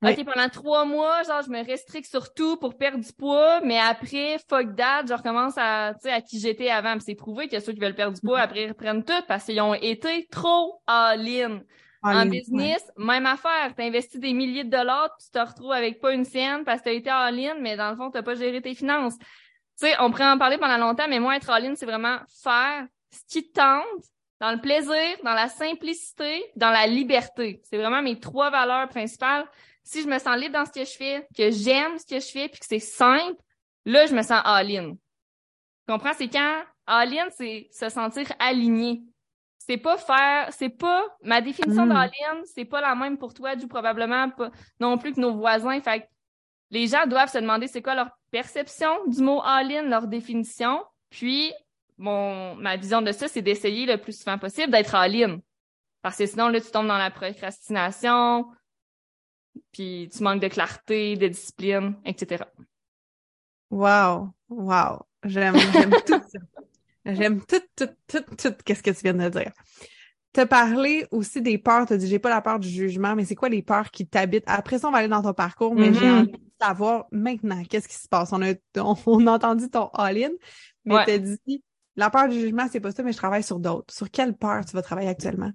OK, 0.03 0.25
pendant 0.25 0.49
trois 0.49 0.85
mois, 0.85 1.21
genre, 1.23 1.43
je 1.43 1.49
me 1.49 1.63
restricte 1.63 2.09
sur 2.09 2.33
tout 2.33 2.57
pour 2.57 2.77
perdre 2.77 3.03
du 3.03 3.13
poids, 3.13 3.61
mais 3.61 3.77
après, 3.77 4.37
fuck 4.49 4.75
that, 4.75 5.05
je 5.07 5.13
recommence 5.13 5.53
à, 5.57 5.93
tu 5.93 6.09
sais, 6.09 6.11
à 6.11 6.21
qui 6.21 6.39
j'étais 6.39 6.69
avant. 6.69 6.97
c'est 6.99 7.13
prouvé 7.13 7.47
que 7.47 7.59
ceux 7.59 7.73
qui 7.73 7.79
veulent 7.79 7.93
perdre 7.93 8.15
du 8.15 8.21
poids, 8.21 8.39
mm-hmm. 8.39 8.43
après, 8.43 8.63
ils 8.63 8.69
reprennent 8.69 9.03
tout 9.03 9.21
parce 9.27 9.45
qu'ils 9.45 9.61
ont 9.61 9.75
été 9.75 10.27
trop 10.31 10.81
all-in. 10.87 11.61
En 12.03 12.25
business, 12.25 12.83
même 12.97 13.25
affaire. 13.25 13.73
T'as 13.75 13.83
investi 13.83 14.19
des 14.19 14.33
milliers 14.33 14.63
de 14.63 14.69
dollars, 14.69 15.15
tu 15.17 15.29
te 15.29 15.39
retrouves 15.39 15.71
avec 15.71 15.99
pas 15.99 16.13
une 16.13 16.25
scène 16.25 16.63
parce 16.63 16.79
que 16.79 16.85
t'as 16.85 16.93
été 16.93 17.09
all-in, 17.09 17.55
mais 17.59 17.75
dans 17.77 17.91
le 17.91 17.95
fond, 17.95 18.09
t'as 18.11 18.23
pas 18.23 18.35
géré 18.35 18.61
tes 18.61 18.75
finances. 18.75 19.17
Tu 19.17 19.27
sais, 19.87 19.95
on 19.99 20.11
pourrait 20.11 20.29
en 20.29 20.37
parler 20.37 20.57
pendant 20.57 20.77
longtemps, 20.77 21.07
mais 21.07 21.19
moi, 21.19 21.35
être 21.35 21.49
en 21.49 21.57
ligne, 21.57 21.75
c'est 21.75 21.85
vraiment 21.85 22.17
faire 22.43 22.85
ce 23.11 23.21
qui 23.27 23.47
te 23.47 23.59
tente, 23.59 24.05
dans 24.39 24.51
le 24.51 24.59
plaisir, 24.59 25.17
dans 25.23 25.35
la 25.35 25.47
simplicité, 25.47 26.43
dans 26.55 26.71
la 26.71 26.87
liberté. 26.87 27.61
C'est 27.63 27.77
vraiment 27.77 28.01
mes 28.01 28.19
trois 28.19 28.49
valeurs 28.49 28.89
principales. 28.89 29.45
Si 29.83 30.01
je 30.01 30.07
me 30.07 30.17
sens 30.17 30.35
libre 30.35 30.53
dans 30.53 30.65
ce 30.65 30.71
que 30.71 30.83
je 30.83 30.97
fais, 30.97 31.27
que 31.37 31.51
j'aime 31.51 31.97
ce 31.99 32.05
que 32.07 32.19
je 32.19 32.27
fais, 32.27 32.49
puis 32.49 32.59
que 32.59 32.65
c'est 32.65 32.79
simple, 32.79 33.39
là, 33.85 34.07
je 34.07 34.15
me 34.15 34.23
sens 34.23 34.41
all-in. 34.43 34.93
Tu 34.93 35.93
comprends? 35.93 36.13
C'est 36.17 36.27
quand 36.27 36.63
all-in, 36.87 37.29
c'est 37.29 37.67
se 37.71 37.89
sentir 37.89 38.31
aligné. 38.39 39.03
C'est 39.67 39.77
pas 39.77 39.97
faire, 39.97 40.51
c'est 40.51 40.69
pas, 40.69 41.05
ma 41.23 41.39
définition 41.39 41.85
mm. 41.85 41.89
d'all-in, 41.89 42.41
c'est 42.45 42.65
pas 42.65 42.81
la 42.81 42.95
même 42.95 43.17
pour 43.17 43.33
toi, 43.33 43.55
du 43.55 43.67
probablement 43.67 44.29
pas 44.31 44.49
non 44.79 44.97
plus 44.97 45.13
que 45.13 45.19
nos 45.19 45.35
voisins. 45.35 45.79
Fait 45.81 46.09
les 46.71 46.87
gens 46.87 47.05
doivent 47.05 47.31
se 47.31 47.37
demander 47.37 47.67
c'est 47.67 47.81
quoi 47.81 47.93
leur 47.93 48.09
perception 48.31 49.05
du 49.05 49.21
mot 49.21 49.41
all-in, 49.43 49.83
leur 49.83 50.07
définition. 50.07 50.83
Puis, 51.09 51.53
mon, 51.97 52.55
ma 52.55 52.75
vision 52.77 53.01
de 53.01 53.11
ça, 53.11 53.27
c'est 53.27 53.41
d'essayer 53.41 53.85
le 53.85 53.97
plus 53.97 54.17
souvent 54.17 54.39
possible 54.39 54.71
d'être 54.71 54.95
all-in. 54.95 55.39
Parce 56.01 56.17
que 56.17 56.25
sinon, 56.25 56.47
là, 56.47 56.59
tu 56.59 56.71
tombes 56.71 56.87
dans 56.87 56.97
la 56.97 57.11
procrastination, 57.11 58.47
puis 59.71 60.09
tu 60.11 60.23
manques 60.23 60.41
de 60.41 60.47
clarté, 60.47 61.17
de 61.17 61.27
discipline, 61.27 61.95
etc. 62.05 62.45
Wow, 63.69 64.29
wow. 64.49 65.05
J'aime, 65.23 65.55
j'aime 65.57 65.91
tout 66.07 66.21
ça. 66.27 66.39
J'aime 67.05 67.41
tout, 67.45 67.61
tout, 67.75 67.89
tout, 68.07 68.35
tout, 68.35 68.53
qu'est-ce 68.63 68.83
que 68.83 68.91
tu 68.91 69.01
viens 69.03 69.13
de 69.13 69.29
dire 69.29 69.51
te 70.33 70.45
parler 70.45 71.05
aussi 71.11 71.41
des 71.41 71.57
peurs. 71.57 71.85
Tu 71.85 71.97
dit, 71.97 72.07
j'ai 72.07 72.19
pas 72.19 72.29
la 72.29 72.41
peur 72.41 72.59
du 72.59 72.69
jugement, 72.69 73.15
mais 73.15 73.25
c'est 73.25 73.35
quoi 73.35 73.49
les 73.49 73.61
peurs 73.61 73.91
qui 73.91 74.07
t'habitent? 74.07 74.43
Après 74.47 74.79
ça, 74.79 74.87
on 74.87 74.91
va 74.91 74.99
aller 74.99 75.07
dans 75.07 75.21
ton 75.21 75.33
parcours, 75.33 75.75
mais 75.75 75.93
j'ai 75.93 76.05
mm-hmm. 76.05 76.19
envie 76.19 76.31
de 76.31 76.39
savoir 76.59 77.05
maintenant, 77.11 77.63
qu'est-ce 77.69 77.87
qui 77.87 77.95
se 77.95 78.07
passe? 78.07 78.31
On 78.31 78.41
a, 78.41 78.53
on, 79.05 79.27
a 79.27 79.31
entendu 79.31 79.69
ton 79.69 79.89
all-in, 79.93 80.31
mais 80.85 81.05
tu 81.05 81.19
dit, 81.45 81.63
la 81.95 82.09
peur 82.09 82.29
du 82.29 82.39
jugement, 82.39 82.67
c'est 82.71 82.79
pas 82.79 82.91
ça, 82.91 83.03
mais 83.03 83.11
je 83.11 83.17
travaille 83.17 83.43
sur 83.43 83.59
d'autres. 83.59 83.93
Sur 83.93 84.09
quelle 84.09 84.35
peur 84.35 84.63
tu 84.65 84.73
vas 84.73 84.81
travailler 84.81 85.09
actuellement? 85.09 85.51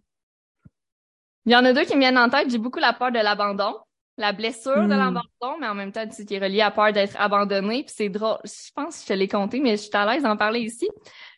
Il 1.46 1.52
y 1.52 1.56
en 1.56 1.64
a 1.64 1.72
deux 1.72 1.84
qui 1.84 1.94
me 1.94 2.00
viennent 2.00 2.18
en 2.18 2.28
tête. 2.28 2.50
J'ai 2.50 2.58
beaucoup 2.58 2.80
la 2.80 2.92
peur 2.92 3.12
de 3.12 3.18
l'abandon 3.18 3.72
la 4.18 4.32
blessure 4.32 4.76
de 4.76 4.94
hmm. 4.94 4.98
l'abandon, 4.98 5.58
mais 5.60 5.68
en 5.68 5.74
même 5.74 5.92
temps, 5.92 6.06
tu 6.06 6.14
sais, 6.14 6.24
qui 6.24 6.34
est 6.34 6.38
relié 6.38 6.62
à 6.62 6.70
peur 6.70 6.92
d'être 6.92 7.20
abandonné. 7.20 7.84
Puis 7.84 7.94
c'est 7.96 8.08
drôle. 8.08 8.38
Je 8.44 8.72
pense 8.74 8.96
que 8.96 9.02
je 9.02 9.08
te 9.08 9.12
l'ai 9.12 9.28
compté, 9.28 9.60
mais 9.60 9.72
je 9.72 9.82
suis 9.82 9.90
à 9.92 10.06
l'aise 10.06 10.22
d'en 10.22 10.36
parler 10.36 10.60
ici. 10.60 10.88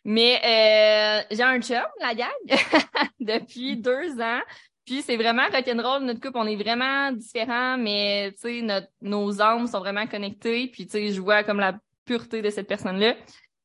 Mais 0.05 0.39
euh, 0.43 1.35
j'ai 1.35 1.43
un 1.43 1.59
chum, 1.61 1.83
la 1.99 2.15
gang, 2.15 2.27
depuis 3.19 3.77
deux 3.77 4.19
ans. 4.21 4.39
Puis 4.85 5.01
c'est 5.01 5.17
vraiment 5.17 5.43
rock'n'roll, 5.51 6.03
notre 6.03 6.19
couple, 6.19 6.37
on 6.37 6.47
est 6.47 6.55
vraiment 6.55 7.11
différents, 7.11 7.77
mais 7.77 8.31
tu 8.41 8.61
sais, 8.61 8.87
nos 9.01 9.41
âmes 9.41 9.67
sont 9.67 9.79
vraiment 9.79 10.07
connectées. 10.07 10.67
Puis 10.67 10.85
tu 10.87 10.91
sais, 10.93 11.11
je 11.11 11.21
vois 11.21 11.43
comme 11.43 11.59
la 11.59 11.77
pureté 12.05 12.41
de 12.41 12.49
cette 12.49 12.67
personne-là. 12.67 13.15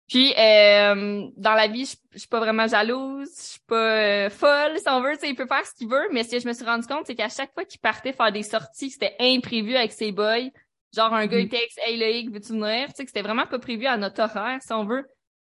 Puis 0.08 0.34
euh, 0.36 1.28
dans 1.36 1.54
la 1.54 1.66
vie, 1.66 1.86
je, 1.86 1.96
je, 2.12 2.18
suis 2.18 2.28
pas 2.28 2.38
vraiment 2.38 2.66
jalouse, 2.66 3.30
je 3.36 3.42
suis 3.52 3.60
pas 3.66 4.26
euh, 4.26 4.30
folle, 4.30 4.78
si 4.78 4.88
on 4.88 5.00
veut, 5.00 5.14
tu 5.14 5.20
sais, 5.20 5.30
il 5.30 5.34
peut 5.34 5.46
faire 5.46 5.64
ce 5.64 5.74
qu'il 5.74 5.88
veut, 5.88 6.08
mais 6.12 6.24
ce 6.24 6.32
que 6.32 6.40
je 6.40 6.46
me 6.46 6.52
suis 6.52 6.64
rendu 6.64 6.86
compte, 6.86 7.06
c'est 7.06 7.14
qu'à 7.14 7.30
chaque 7.30 7.54
fois 7.54 7.64
qu'il 7.64 7.80
partait 7.80 8.12
faire 8.12 8.30
des 8.30 8.42
sorties, 8.42 8.90
c'était 8.90 9.16
imprévu 9.18 9.76
avec 9.76 9.92
ses 9.92 10.12
boys. 10.12 10.50
Genre 10.94 11.12
un 11.12 11.26
gars 11.26 11.40
il 11.40 11.46
mm. 11.46 11.50
texte 11.50 11.80
Hey 11.84 11.98
Loïc, 11.98 12.30
veux-tu 12.30 12.52
venir? 12.52 12.88
Tu 12.88 12.96
sais, 12.96 13.04
que 13.04 13.10
c'était 13.10 13.22
vraiment 13.22 13.46
pas 13.46 13.58
prévu 13.58 13.86
à 13.86 13.96
notre 13.96 14.22
horaire, 14.22 14.60
si 14.60 14.72
on 14.72 14.84
veut. 14.84 15.06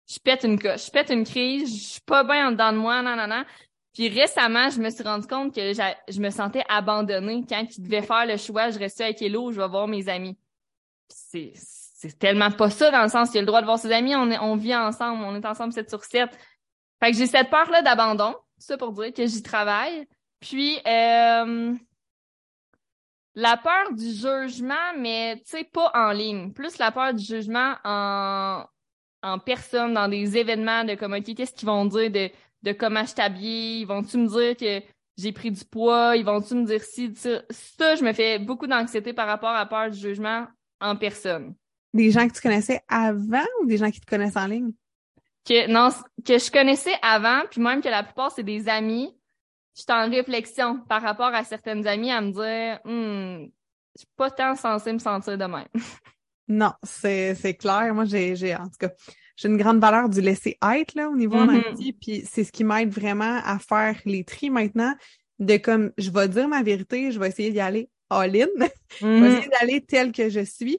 Je 0.09 0.19
pète 0.19 0.43
une 0.43 0.59
coche, 0.59 0.87
je 0.87 0.91
pète 0.91 1.11
une 1.11 1.25
crise, 1.25 1.73
je 1.73 1.89
suis 1.93 2.01
pas 2.01 2.25
bien 2.25 2.49
en 2.49 2.51
dedans 2.51 2.73
de 2.73 2.79
moi, 2.79 3.03
non, 3.03 3.15
non, 3.15 3.29
non. 3.29 3.45
Puis 3.95 4.09
récemment, 4.09 4.69
je 4.69 4.81
me 4.81 4.91
suis 4.91 5.05
rendu 5.05 5.29
compte 5.29 5.55
que 5.55 5.73
je 5.73 6.21
me 6.21 6.31
sentais 6.31 6.65
abandonnée 6.69 7.45
quand 7.49 7.65
il 7.77 7.83
devait 7.85 8.03
faire 8.03 8.27
le 8.27 8.37
choix, 8.37 8.71
je 8.71 8.79
restais 8.81 9.05
avec 9.05 9.23
Hello, 9.23 9.53
je 9.53 9.61
vais 9.61 9.69
voir 9.69 9.87
mes 9.87 10.09
amis. 10.09 10.37
C'est 11.09 11.53
c'est 12.01 12.19
tellement 12.19 12.51
pas 12.51 12.71
ça 12.71 12.91
dans 12.91 13.03
le 13.03 13.11
sens 13.11 13.29
qu'il 13.29 13.39
a 13.39 13.43
le 13.43 13.47
droit 13.47 13.61
de 13.61 13.67
voir 13.67 13.79
ses 13.79 13.93
amis, 13.93 14.17
on, 14.17 14.31
est, 14.31 14.39
on 14.39 14.57
vit 14.57 14.75
ensemble, 14.75 15.23
on 15.23 15.37
est 15.37 15.45
ensemble 15.45 15.75
7 15.75 15.91
sur 15.91 16.03
7. 16.03 16.31
Fait 16.99 17.11
que 17.11 17.17
j'ai 17.17 17.27
cette 17.27 17.51
peur-là 17.51 17.83
d'abandon, 17.83 18.35
ça 18.57 18.79
pour 18.79 18.93
dire 18.93 19.13
que 19.13 19.27
j'y 19.27 19.43
travaille. 19.43 20.09
Puis, 20.41 20.79
euh, 20.87 21.75
la 23.35 23.57
peur 23.59 23.93
du 23.93 24.11
jugement, 24.13 24.95
mais 24.97 25.37
tu 25.45 25.59
sais, 25.59 25.65
pas 25.65 25.91
en 25.93 26.13
ligne. 26.13 26.55
Plus 26.55 26.79
la 26.79 26.91
peur 26.91 27.13
du 27.13 27.23
jugement 27.23 27.75
en, 27.85 28.65
en 29.23 29.39
personne, 29.39 29.93
dans 29.93 30.09
des 30.09 30.39
événements 30.39 30.85
de 30.85 30.95
comme, 30.95 31.13
OK, 31.13 31.35
qu'est-ce 31.35 31.53
qu'ils 31.53 31.69
vont 31.69 31.85
dire 31.85 32.11
de, 32.11 32.31
de 32.63 32.73
comment 32.73 33.05
je 33.05 33.13
t'habille? 33.13 33.83
Ils 33.83 33.87
vont-tu 33.87 34.17
me 34.17 34.27
dire 34.27 34.57
que 34.57 34.87
j'ai 35.19 35.33
pris 35.33 35.51
du 35.51 35.67
poids? 35.67 36.17
Ils 36.17 36.25
vont-tu 36.25 36.55
me 36.55 36.65
dire 36.65 36.83
si, 36.83 37.15
ça? 37.15 37.43
Ça, 37.51 37.95
je 37.95 38.03
me 38.03 38.15
fais 38.15 38.39
beaucoup 38.39 38.67
d'anxiété 38.67 39.13
par 39.13 39.27
rapport 39.27 39.51
à 39.51 39.59
la 39.59 39.67
peur 39.67 39.91
du 39.91 39.99
jugement 39.99 40.47
en 40.81 40.97
personne. 40.97 41.55
Des 41.93 42.11
gens 42.11 42.29
que 42.29 42.35
tu 42.35 42.41
connaissais 42.41 42.81
avant 42.89 43.45
ou 43.61 43.67
des 43.67 43.77
gens 43.77 43.91
qui 43.91 44.01
te 44.01 44.07
connaissent 44.07 44.37
en 44.37 44.47
ligne? 44.47 44.73
Que, 45.45 45.71
non, 45.71 45.91
que 46.25 46.39
je 46.39 46.51
connaissais 46.51 46.95
avant, 47.03 47.43
puis 47.51 47.61
même 47.61 47.81
que 47.81 47.89
la 47.89 48.03
plupart, 48.03 48.31
c'est 48.31 48.43
des 48.43 48.69
amis. 48.69 49.17
Je 49.75 49.83
suis 49.83 49.93
en 49.93 50.09
réflexion 50.11 50.81
par 50.89 51.03
rapport 51.03 51.33
à 51.35 51.45
certaines 51.45 51.87
amies 51.87 52.13
à 52.13 52.21
me 52.21 52.31
dire, 52.33 52.81
hmm, 52.85 53.51
je 53.95 54.01
suis 54.01 54.09
pas 54.17 54.31
tant 54.31 54.55
censée 54.55 54.93
me 54.93 54.99
sentir 54.99 55.37
de 55.39 55.45
même. 55.45 55.69
Non, 56.53 56.73
c'est, 56.83 57.37
c'est 57.37 57.55
clair. 57.55 57.95
Moi, 57.95 58.07
j'ai, 58.07 58.35
j'ai, 58.35 58.57
en 58.57 58.65
tout 58.65 58.77
cas, 58.81 58.91
j'ai 59.37 59.47
une 59.47 59.57
grande 59.57 59.79
valeur 59.81 60.09
du 60.09 60.21
laisser 60.21 60.59
être, 60.61 60.97
là, 60.97 61.09
au 61.09 61.15
niveau 61.15 61.37
mm 61.37 61.49
-hmm. 61.49 61.95
puis 62.01 62.25
c'est 62.29 62.43
ce 62.43 62.51
qui 62.51 62.65
m'aide 62.65 62.91
vraiment 62.91 63.41
à 63.45 63.61
faire 63.61 63.95
les 64.05 64.25
tris 64.25 64.51
maintenant, 64.51 64.93
de 65.39 65.57
comme, 65.59 65.93
je 65.97 66.11
vais 66.11 66.29
dire 66.29 66.49
ma 66.49 66.65
vérité, 66.65 67.13
je 67.13 67.21
vais 67.21 67.29
essayer 67.29 67.53
d'y 67.53 67.61
aller 67.61 67.89
all-in, 68.11 68.49
mm 68.59 68.69
je 69.01 69.07
vais 69.07 69.21
Mm-hmm. 69.21 69.27
essayer 69.27 69.49
d'aller 69.49 69.81
telle 69.81 70.11
que 70.13 70.29
je 70.29 70.45
suis. 70.45 70.79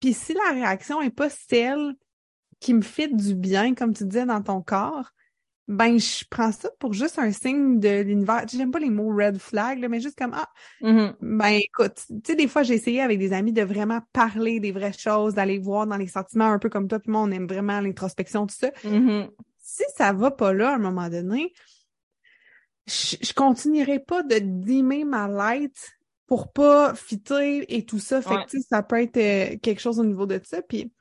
Puis 0.00 0.14
si 0.14 0.34
la 0.34 0.52
réaction 0.52 1.00
est 1.02 1.10
pas 1.10 1.28
celle 1.30 1.94
qui 2.60 2.74
me 2.74 2.82
fait 2.82 3.08
du 3.08 3.34
bien, 3.34 3.74
comme 3.74 3.94
tu 3.94 4.04
disais, 4.04 4.26
dans 4.26 4.42
ton 4.42 4.62
corps, 4.62 5.10
ben 5.68 5.98
je 5.98 6.24
prends 6.30 6.50
ça 6.50 6.70
pour 6.78 6.94
juste 6.94 7.18
un 7.18 7.30
signe 7.30 7.78
de 7.78 8.00
l'univers. 8.00 8.44
J'aime 8.50 8.70
pas 8.70 8.78
les 8.78 8.88
mots 8.88 9.14
red 9.14 9.38
flag, 9.38 9.80
là, 9.80 9.88
mais 9.88 10.00
juste 10.00 10.16
comme 10.16 10.32
ah 10.34 10.48
Mhm. 10.80 11.14
ben 11.20 11.58
écoute, 11.62 12.04
tu 12.08 12.20
sais, 12.24 12.34
des 12.36 12.48
fois 12.48 12.62
j'ai 12.62 12.74
essayé 12.74 13.02
avec 13.02 13.18
des 13.18 13.32
amis 13.32 13.52
de 13.52 13.62
vraiment 13.62 14.00
parler 14.12 14.60
des 14.60 14.72
vraies 14.72 14.92
choses, 14.92 15.34
d'aller 15.34 15.58
voir 15.58 15.86
dans 15.86 15.96
les 15.96 16.06
sentiments, 16.06 16.46
un 16.46 16.58
peu 16.58 16.70
comme 16.70 16.88
toi, 16.88 16.98
puis 17.00 17.10
moi, 17.10 17.20
on 17.20 17.30
aime 17.30 17.46
vraiment 17.46 17.80
l'introspection, 17.80 18.46
tout 18.46 18.54
ça. 18.54 18.70
Mhm. 18.84 19.28
Si 19.58 19.82
ça 19.96 20.12
va 20.14 20.30
pas 20.30 20.54
là 20.54 20.70
à 20.70 20.74
un 20.76 20.78
moment 20.78 21.10
donné, 21.10 21.52
je, 22.86 23.16
je 23.20 23.32
continuerai 23.34 23.98
pas 23.98 24.22
de 24.22 24.38
dimmer 24.38 25.04
ma 25.04 25.28
light 25.28 25.97
pour 26.28 26.52
pas 26.52 26.94
fitter 26.94 27.74
et 27.76 27.84
tout 27.84 27.98
ça. 27.98 28.22
Fait 28.22 28.36
Ouais. 28.36 28.44
que 28.44 28.50
tu 28.50 28.60
sais, 28.60 28.66
ça 28.70 28.82
peut 28.84 29.00
être 29.02 29.16
euh, 29.16 29.56
quelque 29.58 29.80
chose 29.80 29.98
au 29.98 30.04
niveau 30.04 30.26
de 30.26 30.40
ça. 30.44 30.62
Puis 30.62 30.92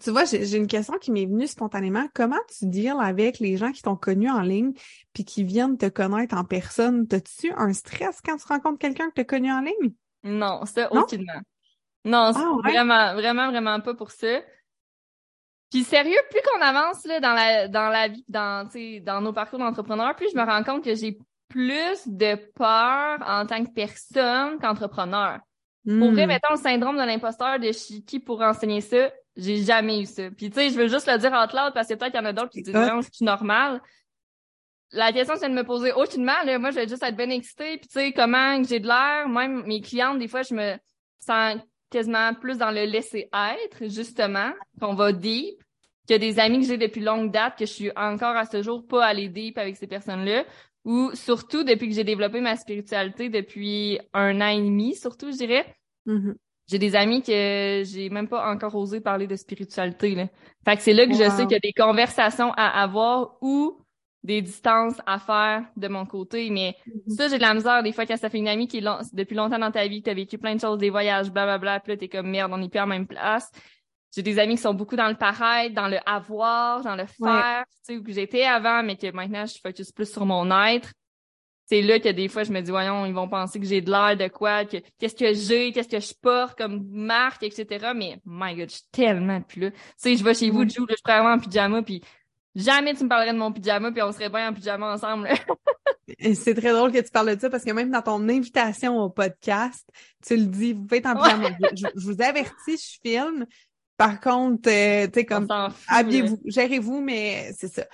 tu 0.00 0.10
vois, 0.10 0.24
j'ai 0.24 0.56
une 0.56 0.66
question 0.66 0.94
qui 0.98 1.10
m'est 1.10 1.26
venue 1.26 1.46
spontanément. 1.46 2.06
Comment 2.14 2.38
tu 2.56 2.66
deals 2.66 2.96
avec 3.00 3.40
les 3.40 3.56
gens 3.56 3.72
qui 3.72 3.82
t'ont 3.82 3.96
connu 3.96 4.30
en 4.30 4.40
ligne 4.40 4.72
puis 5.12 5.24
qui 5.24 5.42
viennent 5.42 5.76
te 5.76 5.88
connaître 5.88 6.36
en 6.36 6.44
personne? 6.44 7.08
T'as-tu 7.08 7.52
un 7.56 7.72
stress 7.72 8.20
quand 8.24 8.36
tu 8.36 8.46
rencontres 8.46 8.78
quelqu'un 8.78 9.08
que 9.08 9.14
t'as 9.14 9.24
connu 9.24 9.50
en 9.50 9.60
ligne? 9.60 9.92
Non, 10.22 10.64
ça, 10.66 10.92
aucunement. 10.92 11.40
Non, 12.04 12.32
Ah 12.34 12.52
ouais? 12.64 12.72
vraiment, 12.72 13.14
vraiment, 13.14 13.50
vraiment 13.50 13.80
pas 13.80 13.94
pour 13.94 14.10
ça. 14.10 14.40
Puis 15.70 15.84
sérieux, 15.84 16.18
plus 16.30 16.40
qu'on 16.42 16.60
avance 16.60 17.04
là, 17.06 17.20
dans 17.20 17.32
la 17.32 17.68
dans 17.68 17.88
la 17.88 18.08
vie, 18.08 18.24
dans, 18.28 18.66
tu 18.66 18.72
sais, 18.72 19.00
dans 19.00 19.20
nos 19.20 19.32
parcours 19.32 19.58
d'entrepreneur, 19.58 20.14
plus 20.16 20.30
je 20.30 20.36
me 20.36 20.44
rends 20.44 20.62
compte 20.64 20.84
que 20.84 20.94
j'ai 20.94 21.16
plus 21.52 22.08
de 22.08 22.34
peur 22.54 23.18
en 23.26 23.46
tant 23.46 23.62
que 23.64 23.70
personne 23.70 24.58
qu'entrepreneur. 24.58 25.38
Pour 25.86 26.12
vrai, 26.12 26.24
Hmm. 26.24 26.28
mettons 26.28 26.52
le 26.52 26.56
syndrome 26.56 26.96
de 26.96 27.02
l'imposteur 27.02 27.58
de 27.58 27.72
Chiki 27.72 28.20
pour 28.20 28.40
enseigner 28.40 28.80
ça, 28.80 29.10
j'ai 29.36 29.62
jamais 29.62 30.00
eu 30.00 30.06
ça. 30.06 30.30
Puis 30.30 30.48
tu 30.48 30.54
sais, 30.54 30.70
je 30.70 30.76
veux 30.76 30.88
juste 30.88 31.10
le 31.10 31.18
dire 31.18 31.32
en 31.32 31.42
loud 31.42 31.74
parce 31.74 31.88
que 31.88 31.94
peut-être 31.94 32.12
qu'il 32.12 32.20
y 32.20 32.22
en 32.22 32.26
a 32.26 32.32
d'autres 32.32 32.50
qui 32.50 32.62
disent 32.62 32.74
non, 32.74 33.00
je 33.00 33.08
suis 33.12 33.24
normal. 33.24 33.82
La 34.92 35.12
question 35.12 35.34
c'est 35.36 35.48
de 35.48 35.54
me 35.54 35.64
poser 35.64 35.92
aucunement, 35.92 36.40
là, 36.44 36.58
moi 36.58 36.70
je 36.70 36.76
vais 36.76 36.88
juste 36.88 37.02
être 37.02 37.16
bien 37.16 37.30
excitée, 37.30 37.78
puis 37.78 37.88
tu 37.88 37.94
sais 37.94 38.12
comment 38.12 38.60
que 38.60 38.68
j'ai 38.68 38.78
de 38.78 38.86
l'air, 38.86 39.28
même 39.28 39.64
mes 39.66 39.80
clientes 39.80 40.18
des 40.18 40.28
fois 40.28 40.42
je 40.42 40.54
me 40.54 40.76
sens 41.18 41.56
quasiment 41.90 42.34
plus 42.34 42.58
dans 42.58 42.70
le 42.70 42.84
laisser 42.84 43.28
être 43.32 43.88
justement, 43.88 44.52
qu'on 44.80 44.94
va 44.94 45.12
deep, 45.12 45.56
qu'il 46.06 46.14
y 46.14 46.14
a 46.14 46.18
des 46.18 46.38
amis 46.38 46.60
que 46.60 46.66
j'ai 46.66 46.78
depuis 46.78 47.00
longue 47.00 47.30
date 47.32 47.58
que 47.58 47.66
je 47.66 47.72
suis 47.72 47.90
encore 47.96 48.36
à 48.36 48.44
ce 48.44 48.62
jour 48.62 48.86
pas 48.86 49.04
allée 49.04 49.28
deep 49.28 49.58
avec 49.58 49.76
ces 49.76 49.86
personnes-là 49.86 50.44
ou 50.84 51.10
surtout 51.14 51.64
depuis 51.64 51.88
que 51.88 51.94
j'ai 51.94 52.04
développé 52.04 52.40
ma 52.40 52.56
spiritualité 52.56 53.28
depuis 53.28 53.98
un 54.12 54.40
an 54.40 54.48
et 54.48 54.58
demi 54.60 54.94
surtout 54.94 55.30
je 55.32 55.36
dirais. 55.36 55.74
Mhm. 56.06 56.34
J'ai 56.70 56.78
des 56.78 56.94
amis 56.96 57.22
que 57.22 57.82
j'ai 57.84 58.08
même 58.08 58.28
pas 58.28 58.50
encore 58.50 58.74
osé 58.76 59.00
parler 59.00 59.26
de 59.26 59.36
spiritualité. 59.36 60.14
Là. 60.14 60.28
Fait 60.64 60.76
que 60.76 60.82
c'est 60.82 60.92
là 60.92 61.06
que 61.06 61.12
je 61.12 61.28
sais 61.30 61.42
qu'il 61.42 61.52
y 61.52 61.56
a 61.56 61.58
des 61.60 61.72
conversations 61.72 62.52
à 62.56 62.82
avoir 62.82 63.36
ou 63.42 63.78
des 64.22 64.40
distances 64.40 64.94
à 65.04 65.18
faire 65.18 65.64
de 65.76 65.88
mon 65.88 66.06
côté. 66.06 66.48
Mais 66.50 66.76
Mhm. 66.86 67.14
ça, 67.16 67.28
j'ai 67.28 67.36
de 67.36 67.42
la 67.42 67.54
misère 67.54 67.82
des 67.82 67.92
fois 67.92 68.06
quand 68.06 68.16
ça 68.16 68.30
fait 68.30 68.38
une 68.38 68.46
amie 68.48 68.68
qui 68.68 68.78
est 68.78 68.80
long- 68.80 69.00
depuis 69.12 69.34
longtemps 69.34 69.58
dans 69.58 69.72
ta 69.72 69.86
vie, 69.88 70.00
que 70.00 70.06
t'as 70.10 70.14
vécu 70.14 70.38
plein 70.38 70.54
de 70.54 70.60
choses, 70.60 70.78
des 70.78 70.90
voyages, 70.90 71.30
blablabla, 71.32 71.80
puis 71.80 71.92
là, 71.92 71.96
t'es 71.98 72.08
comme 72.08 72.30
merde, 72.30 72.52
on 72.54 72.58
n'est 72.58 72.68
plus 72.68 72.80
en 72.80 72.86
même 72.86 73.06
place. 73.08 73.50
J'ai 74.14 74.22
des 74.22 74.38
amis 74.38 74.56
qui 74.56 74.62
sont 74.62 74.74
beaucoup 74.74 74.96
dans 74.96 75.08
le 75.08 75.14
paraître, 75.14 75.74
dans 75.74 75.88
le 75.88 75.98
avoir, 76.06 76.82
dans 76.82 76.96
le 76.96 77.06
faire, 77.06 77.64
tu 77.86 77.94
sais, 77.94 77.98
où 77.98 78.04
j'étais 78.06 78.44
avant, 78.44 78.82
mais 78.82 78.96
que 78.96 79.10
maintenant, 79.10 79.46
je 79.46 79.58
focus 79.62 79.90
plus 79.90 80.10
sur 80.10 80.26
mon 80.26 80.50
être 80.66 80.92
c'est 81.72 81.80
là 81.80 81.98
que 81.98 82.08
des 82.10 82.28
fois 82.28 82.42
je 82.42 82.52
me 82.52 82.60
dis 82.60 82.70
voyons 82.70 83.06
ils 83.06 83.14
vont 83.14 83.28
penser 83.28 83.58
que 83.58 83.64
j'ai 83.64 83.80
de 83.80 83.90
l'air 83.90 84.14
de 84.14 84.28
quoi 84.28 84.66
que 84.66 84.76
qu'est-ce 84.98 85.14
que 85.14 85.32
j'ai 85.32 85.72
qu'est-ce 85.72 85.88
que 85.88 86.00
je 86.00 86.12
porte 86.20 86.58
comme 86.58 86.86
marque 86.90 87.42
etc 87.42 87.92
mais 87.96 88.20
my 88.26 88.54
god 88.54 88.68
je 88.68 88.74
suis 88.74 88.88
tellement 88.90 89.40
plus 89.40 89.60
là 89.62 89.70
tu 89.70 89.78
sais 89.96 90.16
je 90.16 90.22
vais 90.22 90.34
chez 90.34 90.50
vous. 90.50 90.68
Jou 90.68 90.86
je 90.88 91.02
pourrais 91.02 91.16
avoir 91.16 91.34
en 91.34 91.38
pyjama 91.38 91.82
puis 91.82 92.02
jamais 92.54 92.94
tu 92.94 93.04
me 93.04 93.08
parlerais 93.08 93.32
de 93.32 93.38
mon 93.38 93.52
pyjama 93.52 93.90
puis 93.90 94.02
on 94.02 94.12
serait 94.12 94.28
bien 94.28 94.50
en 94.50 94.52
pyjama 94.52 94.92
ensemble 94.92 95.28
C'est 96.34 96.54
très 96.54 96.72
drôle 96.72 96.92
que 96.92 96.98
tu 96.98 97.10
parles 97.10 97.34
de 97.34 97.40
ça 97.40 97.48
parce 97.48 97.64
que 97.64 97.70
même 97.70 97.90
dans 97.90 98.02
ton 98.02 98.28
invitation 98.28 98.98
au 98.98 99.08
podcast, 99.08 99.88
tu 100.26 100.36
le 100.36 100.44
dis, 100.44 100.72
vous 100.74 100.86
faites 100.86 101.06
en 101.06 101.14
pyjama. 101.14 101.48
Je, 101.74 101.86
je 101.94 102.04
vous 102.04 102.20
avertis, 102.20 102.76
je 102.76 102.98
filme. 103.00 103.46
Par 104.02 104.20
contre, 104.20 104.68
euh, 104.68 105.06
tu 105.06 105.20
sais, 105.20 105.24
comme 105.24 105.46
habillez-vous, 105.88 106.40
gérez-vous, 106.44 107.00
mais 107.00 107.52
c'est 107.56 107.72
ça. 107.72 107.84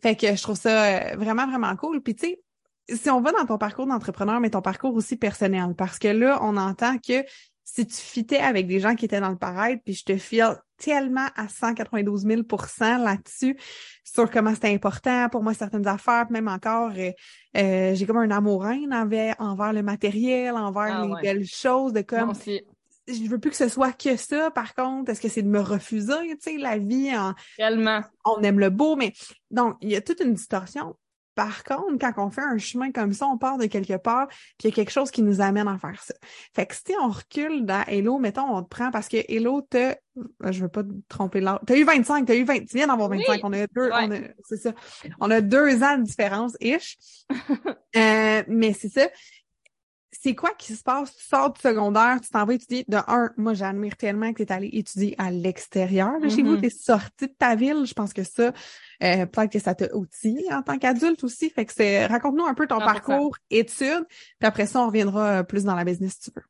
Fait 0.00 0.14
que 0.14 0.34
je 0.34 0.42
trouve 0.42 0.56
ça 0.56 0.84
euh, 0.84 1.16
vraiment, 1.16 1.46
vraiment 1.46 1.74
cool. 1.76 2.00
Puis 2.02 2.14
tu 2.14 2.26
sais, 2.26 2.42
si 2.96 3.10
on 3.10 3.20
va 3.20 3.32
dans 3.32 3.46
ton 3.46 3.58
parcours 3.58 3.86
d'entrepreneur, 3.86 4.38
mais 4.40 4.50
ton 4.50 4.62
parcours 4.62 4.94
aussi 4.94 5.16
personnel, 5.16 5.74
parce 5.76 5.98
que 5.98 6.08
là, 6.08 6.38
on 6.42 6.56
entend 6.56 6.98
que 6.98 7.24
si 7.64 7.84
tu 7.84 7.96
fitais 7.96 8.38
avec 8.38 8.68
des 8.68 8.78
gens 8.78 8.94
qui 8.94 9.04
étaient 9.06 9.20
dans 9.20 9.30
le 9.30 9.36
paraître, 9.36 9.82
puis 9.84 9.94
je 9.94 10.04
te 10.04 10.16
file 10.16 10.56
tellement 10.78 11.26
à 11.34 11.48
192 11.48 12.24
000% 12.24 13.02
là-dessus, 13.02 13.56
sur 14.04 14.30
comment 14.30 14.54
c'était 14.54 14.72
important 14.72 15.28
pour 15.28 15.42
moi 15.42 15.52
certaines 15.52 15.88
affaires, 15.88 16.26
même 16.30 16.46
encore, 16.46 16.92
euh, 16.96 17.10
euh, 17.56 17.94
j'ai 17.94 18.06
comme 18.06 18.18
un 18.18 18.30
amour-haine 18.30 18.94
envers, 18.94 19.34
envers 19.40 19.72
le 19.72 19.82
matériel, 19.82 20.54
envers 20.54 21.00
Ah 21.00 21.02
les 21.04 21.12
ouais. 21.12 21.22
belles 21.22 21.46
choses, 21.46 21.92
de 21.92 22.02
comme. 22.02 22.32
Je 23.08 23.28
veux 23.28 23.38
plus 23.38 23.50
que 23.50 23.56
ce 23.56 23.68
soit 23.68 23.92
que 23.92 24.16
ça, 24.16 24.50
par 24.50 24.74
contre, 24.74 25.10
est-ce 25.10 25.20
que 25.20 25.28
c'est 25.28 25.42
de 25.42 25.48
me 25.48 25.60
refuser, 25.60 26.14
tu 26.30 26.36
sais, 26.40 26.56
la 26.58 26.78
vie 26.78 27.16
en, 27.16 27.34
tellement 27.56 28.02
on 28.24 28.40
aime 28.42 28.58
le 28.60 28.70
beau, 28.70 28.96
mais 28.96 29.12
donc, 29.50 29.76
il 29.80 29.90
y 29.90 29.96
a 29.96 30.00
toute 30.00 30.20
une 30.20 30.34
distorsion. 30.34 30.96
Par 31.36 31.64
contre, 31.64 31.98
quand 32.00 32.14
on 32.16 32.30
fait 32.30 32.40
un 32.40 32.56
chemin 32.56 32.90
comme 32.92 33.12
ça, 33.12 33.26
on 33.26 33.36
part 33.36 33.58
de 33.58 33.66
quelque 33.66 33.98
part, 33.98 34.26
puis 34.28 34.38
il 34.64 34.68
y 34.68 34.72
a 34.72 34.74
quelque 34.74 34.90
chose 34.90 35.10
qui 35.10 35.22
nous 35.22 35.42
amène 35.42 35.68
à 35.68 35.76
faire 35.76 36.02
ça. 36.02 36.14
Fait 36.54 36.64
que 36.64 36.74
si 36.74 36.94
on 36.98 37.08
recule 37.10 37.66
dans 37.66 37.82
Hello, 37.86 38.18
mettons, 38.18 38.48
on 38.56 38.62
te 38.62 38.68
prend 38.70 38.90
parce 38.90 39.06
que 39.06 39.18
Hello 39.28 39.60
te, 39.60 39.94
je 40.50 40.62
veux 40.62 40.70
pas 40.70 40.82
te 40.82 40.88
tromper 41.10 41.42
l'âge. 41.42 41.58
T'as 41.66 41.76
eu 41.76 41.84
25, 41.84 42.24
t'as 42.24 42.36
eu 42.36 42.44
20, 42.44 42.60
tu 42.60 42.78
viens 42.78 42.86
d'avoir 42.86 43.10
25, 43.10 43.32
Oui. 43.34 43.40
on 43.42 43.52
a 43.52 43.66
deux, 43.66 43.82
Ouais. 43.82 43.90
on 44.08 44.12
a, 44.12 44.18
c'est 44.48 44.56
ça. 44.56 44.72
On 45.20 45.30
a 45.30 45.42
deux 45.42 45.82
ans 45.82 45.98
de 45.98 46.04
différence, 46.04 46.56
ish. 46.60 46.96
Euh, 47.96 48.42
mais 48.48 48.72
c'est 48.72 48.88
ça. 48.90 49.08
C'est 50.26 50.34
quoi 50.34 50.50
qui 50.58 50.74
se 50.74 50.82
passe? 50.82 51.14
Tu 51.14 51.22
sors 51.22 51.52
du 51.52 51.60
secondaire, 51.60 52.20
tu 52.20 52.30
t'en 52.30 52.44
vas 52.44 52.54
étudier. 52.54 52.84
De 52.88 52.96
un, 52.96 53.30
moi, 53.36 53.54
j'admire 53.54 53.96
tellement 53.96 54.32
que 54.32 54.42
tu 54.42 54.42
es 54.42 54.52
allé 54.52 54.68
étudier 54.72 55.14
à 55.18 55.30
l'extérieur 55.30 56.18
de 56.20 56.28
chez 56.28 56.42
vous. 56.42 56.54
Mhm. 56.54 56.62
Tu 56.62 56.66
es 56.66 56.70
sorti 56.70 57.28
de 57.28 57.32
ta 57.38 57.54
ville. 57.54 57.84
Je 57.86 57.94
pense 57.94 58.12
que 58.12 58.24
ça, 58.24 58.50
euh, 59.04 59.26
peut-être 59.26 59.52
que 59.52 59.60
ça 59.60 59.76
t'a 59.76 59.86
outillé 59.94 60.52
en 60.52 60.62
tant 60.62 60.78
qu'adulte 60.78 61.22
aussi. 61.22 61.48
Fait 61.48 61.64
que 61.64 61.72
c'est, 61.72 62.06
raconte-nous 62.06 62.44
un 62.44 62.54
peu 62.54 62.66
ton 62.66 62.80
100%. 62.80 62.84
parcours, 62.84 63.36
études, 63.50 64.04
puis 64.08 64.48
après 64.48 64.66
ça, 64.66 64.80
on 64.80 64.88
reviendra 64.88 65.28
euh, 65.28 65.42
plus 65.44 65.62
dans 65.62 65.76
la 65.76 65.84
business 65.84 66.14
si 66.14 66.32
tu 66.32 66.40
veux. 66.40 66.44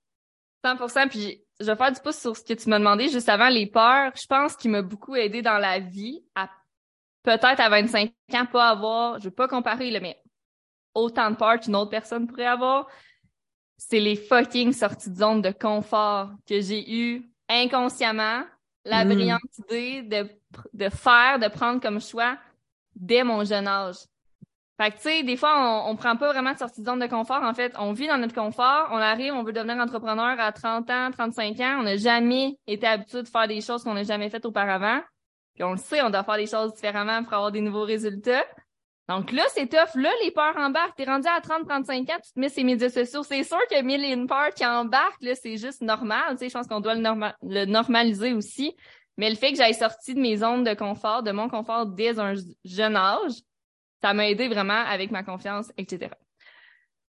100%, 0.64 1.10
puis 1.10 1.44
je 1.60 1.66
vais 1.66 1.76
faire 1.76 1.92
du 1.92 2.00
pouce 2.00 2.16
sur 2.16 2.34
ce 2.34 2.44
que 2.44 2.54
tu 2.54 2.70
m'as 2.70 2.78
demandé 2.78 3.10
juste 3.10 3.28
avant, 3.28 3.50
les 3.50 3.66
peurs. 3.66 4.10
Je 4.18 4.26
pense 4.26 4.56
qu'il 4.56 4.70
m'a 4.70 4.80
beaucoup 4.80 5.16
aidé 5.16 5.42
dans 5.42 5.58
la 5.58 5.80
vie 5.80 6.24
à 6.34 6.48
peut-être 7.24 7.60
à 7.60 7.68
25 7.68 8.10
ans 8.32 8.46
pas 8.50 8.70
avoir, 8.70 9.18
je 9.18 9.24
veux 9.24 9.34
pas 9.34 9.48
comparer, 9.48 9.90
là, 9.90 10.00
mais 10.00 10.16
autant 10.94 11.30
de 11.30 11.36
peur 11.36 11.60
qu'une 11.60 11.76
autre 11.76 11.90
personne 11.90 12.26
pourrait 12.26 12.46
avoir. 12.46 12.88
C'est 13.76 14.00
les 14.00 14.16
fucking 14.16 14.72
sorties 14.72 15.10
de 15.10 15.16
zone 15.16 15.42
de 15.42 15.50
confort 15.50 16.30
que 16.48 16.60
j'ai 16.60 16.90
eu 16.90 17.30
inconsciemment 17.48 18.42
la 18.84 19.04
Mm. 19.04 19.08
brillante 19.08 19.58
idée 19.58 20.02
de, 20.02 20.28
de 20.72 20.88
faire, 20.88 21.38
de 21.38 21.48
prendre 21.48 21.80
comme 21.80 22.00
choix 22.00 22.36
dès 22.94 23.22
mon 23.24 23.44
jeune 23.44 23.66
âge. 23.68 23.96
Fait 24.80 24.90
que, 24.90 24.96
tu 24.96 25.02
sais, 25.02 25.22
des 25.22 25.36
fois, 25.36 25.54
on, 25.86 25.90
on 25.90 25.96
prend 25.96 26.16
pas 26.16 26.32
vraiment 26.32 26.52
de 26.52 26.58
sortie 26.58 26.82
de 26.82 26.86
zone 26.86 26.98
de 27.00 27.06
confort. 27.06 27.42
En 27.42 27.54
fait, 27.54 27.74
on 27.78 27.92
vit 27.92 28.06
dans 28.08 28.18
notre 28.18 28.34
confort, 28.34 28.88
on 28.92 28.96
arrive, 28.98 29.32
on 29.32 29.42
veut 29.42 29.52
devenir 29.54 29.76
entrepreneur 29.76 30.38
à 30.38 30.52
30 30.52 30.90
ans, 30.90 31.10
35 31.10 31.58
ans. 31.60 31.76
On 31.80 31.82
n'a 31.82 31.96
jamais 31.96 32.58
été 32.66 32.86
habitué 32.86 33.22
de 33.22 33.28
faire 33.28 33.48
des 33.48 33.60
choses 33.62 33.82
qu'on 33.84 33.94
n'a 33.94 34.02
jamais 34.02 34.28
faites 34.28 34.44
auparavant. 34.44 35.00
Puis 35.54 35.64
on 35.64 35.70
le 35.72 35.78
sait, 35.78 36.02
on 36.02 36.10
doit 36.10 36.24
faire 36.24 36.36
des 36.36 36.46
choses 36.46 36.74
différemment 36.74 37.24
pour 37.24 37.32
avoir 37.32 37.50
des 37.52 37.62
nouveaux 37.62 37.84
résultats. 37.84 38.44
Donc 39.08 39.30
là, 39.30 39.44
c'est 39.54 39.68
tough. 39.68 39.94
Là, 39.94 40.10
les 40.24 40.32
peurs 40.32 40.56
embarquent. 40.56 40.96
T'es 40.96 41.04
rendu 41.04 41.28
à 41.28 41.38
30-35 41.40 42.12
ans, 42.12 42.18
tu 42.24 42.32
te 42.32 42.40
mets 42.40 42.48
ces 42.48 42.64
médias 42.64 42.88
sociaux. 42.88 43.22
C'est 43.22 43.44
sûr 43.44 43.58
qu'il 43.68 43.76
y 43.76 43.80
a 43.80 43.82
mille 43.82 44.04
et 44.04 44.12
une 44.12 44.26
peurs 44.26 44.52
qui 44.52 44.66
embarquent. 44.66 45.22
Là, 45.22 45.34
c'est 45.34 45.56
juste 45.56 45.80
normal. 45.80 46.32
Tu 46.32 46.38
sais, 46.38 46.48
je 46.48 46.54
pense 46.54 46.66
qu'on 46.66 46.80
doit 46.80 46.94
le, 46.94 47.02
le, 47.42 47.64
normaliser 47.66 48.32
aussi. 48.32 48.74
Mais 49.16 49.30
le 49.30 49.36
fait 49.36 49.52
que 49.52 49.58
j'aille 49.58 49.74
sorti 49.74 50.14
de 50.14 50.20
mes 50.20 50.38
zones 50.38 50.64
de 50.64 50.74
confort, 50.74 51.22
de 51.22 51.30
mon 51.30 51.48
confort 51.48 51.86
dès 51.86 52.18
un 52.18 52.34
jeune 52.64 52.96
âge, 52.96 53.32
ça 54.02 54.12
m'a 54.12 54.28
aidé 54.28 54.48
vraiment 54.48 54.84
avec 54.84 55.10
ma 55.10 55.22
confiance, 55.22 55.72
etc. 55.78 56.10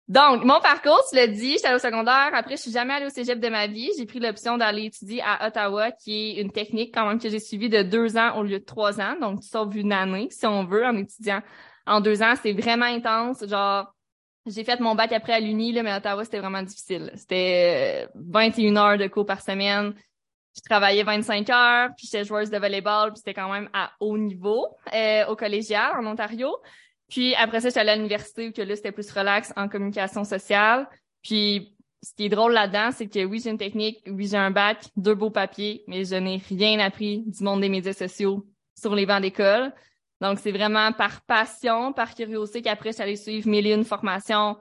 Donc, 0.09 0.45
mon 0.45 0.61
parcours, 0.61 1.01
tu 1.09 1.17
l'as 1.17 1.29
dit, 1.29 1.53
j'étais 1.53 1.73
au 1.73 1.79
secondaire. 1.79 2.31
Après, 2.33 2.57
je 2.57 2.63
suis 2.63 2.73
jamais 2.73 2.95
allée 2.95 3.07
au 3.07 3.11
cégep 3.11 3.39
de 3.39 3.49
ma 3.49 3.67
vie. 3.67 3.91
J'ai 3.97 4.05
pris 4.05 4.19
l'option 4.19 4.59
d'aller 4.59 4.87
étudier 4.87 5.23
à 5.23 5.47
Ottawa, 5.47 5.93
qui 5.93 6.13
est 6.39 6.41
une 6.41 6.51
technique 6.51 6.93
quand 6.93 7.07
même 7.07 7.21
que 7.21 7.29
j'ai 7.29 7.39
suivie 7.39 7.69
de 7.69 7.83
deux 7.83 8.17
ans 8.17 8.37
au 8.37 8.43
lieu 8.43 8.59
de 8.59 8.65
trois 8.65 9.01
ans. 9.01 9.15
Donc, 9.21 9.41
tu 9.41 9.49
sauves 9.49 9.77
une 9.77 9.93
année, 9.93 10.29
si 10.31 10.45
on 10.45 10.65
veut, 10.65 10.85
en 10.85 10.97
étudiant 10.97 11.41
en 11.87 12.01
deux 12.01 12.23
ans. 12.23 12.35
C'est 12.41 12.53
vraiment 12.53 12.87
intense. 12.87 13.47
Genre, 13.47 13.93
j'ai 14.47 14.65
fait 14.65 14.81
mon 14.81 14.95
bac 14.95 15.13
après 15.13 15.35
à 15.35 15.41
l'Uni, 15.41 15.73
mais 15.73 15.91
à 15.91 15.99
Ottawa, 15.99 16.25
c'était 16.25 16.41
vraiment 16.41 16.63
difficile. 16.63 17.13
C'était 17.15 18.09
21 18.15 18.75
euh, 18.77 18.79
heures 18.79 18.99
de 18.99 19.07
cours 19.07 19.27
par 19.27 19.41
semaine. 19.41 19.95
Je 20.55 20.61
travaillais 20.69 21.03
25 21.03 21.49
heures, 21.51 21.91
puis 21.97 22.07
j'étais 22.11 22.25
joueuse 22.25 22.51
de 22.51 22.59
volleyball, 22.59 23.11
puis 23.13 23.19
c'était 23.19 23.35
quand 23.35 23.51
même 23.51 23.71
à 23.73 23.93
haut 24.01 24.19
niveau 24.19 24.67
euh, 24.93 25.27
au 25.27 25.37
collégial 25.37 25.93
en 25.97 26.07
Ontario. 26.07 26.55
Puis 27.09 27.35
après 27.37 27.61
ça, 27.61 27.69
j'étais 27.69 27.81
à 27.81 27.97
l'université 27.97 28.49
où 28.49 28.53
que 28.53 28.63
là, 28.63 28.77
c'était 28.77 28.93
plus 28.93 29.11
relax 29.11 29.53
en 29.57 29.69
communication 29.69 30.25
sociale. 30.25 30.89
Puis 31.23 31.75
ce 32.03 32.15
qui 32.15 32.27
est 32.27 32.29
drôle 32.29 32.53
là-dedans, 32.53 32.91
c'est 32.91 33.07
que 33.07 33.25
oui, 33.25 33.41
j'ai 33.43 33.51
une 33.51 33.59
technique, 33.59 34.03
oui, 34.07 34.27
j'ai 34.27 34.37
un 34.37 34.51
bac, 34.51 34.85
deux 34.97 35.15
beaux 35.15 35.31
papiers, 35.31 35.85
mais 35.87 36.05
je 36.05 36.17
n'ai 36.17 36.43
rien 36.49 36.81
appris 36.81 37.23
du 37.27 37.45
monde 37.45 37.61
des 37.61 37.69
médias 37.69 37.93
sociaux 37.93 38.47
sur 38.77 38.95
les 38.95 39.07
bancs 39.07 39.23
d'école. 39.23 39.73
Donc, 40.23 40.39
c'est 40.39 40.53
vraiment 40.53 40.93
par 40.93 41.21
passion, 41.23 41.93
par 41.93 42.15
curiosité 42.15 42.63
qu'après, 42.63 42.93
j'allais 42.93 43.17
suivre 43.17 43.49
mille 43.49 43.67
et 43.67 43.73
une 43.73 43.85
formations. 43.85 44.57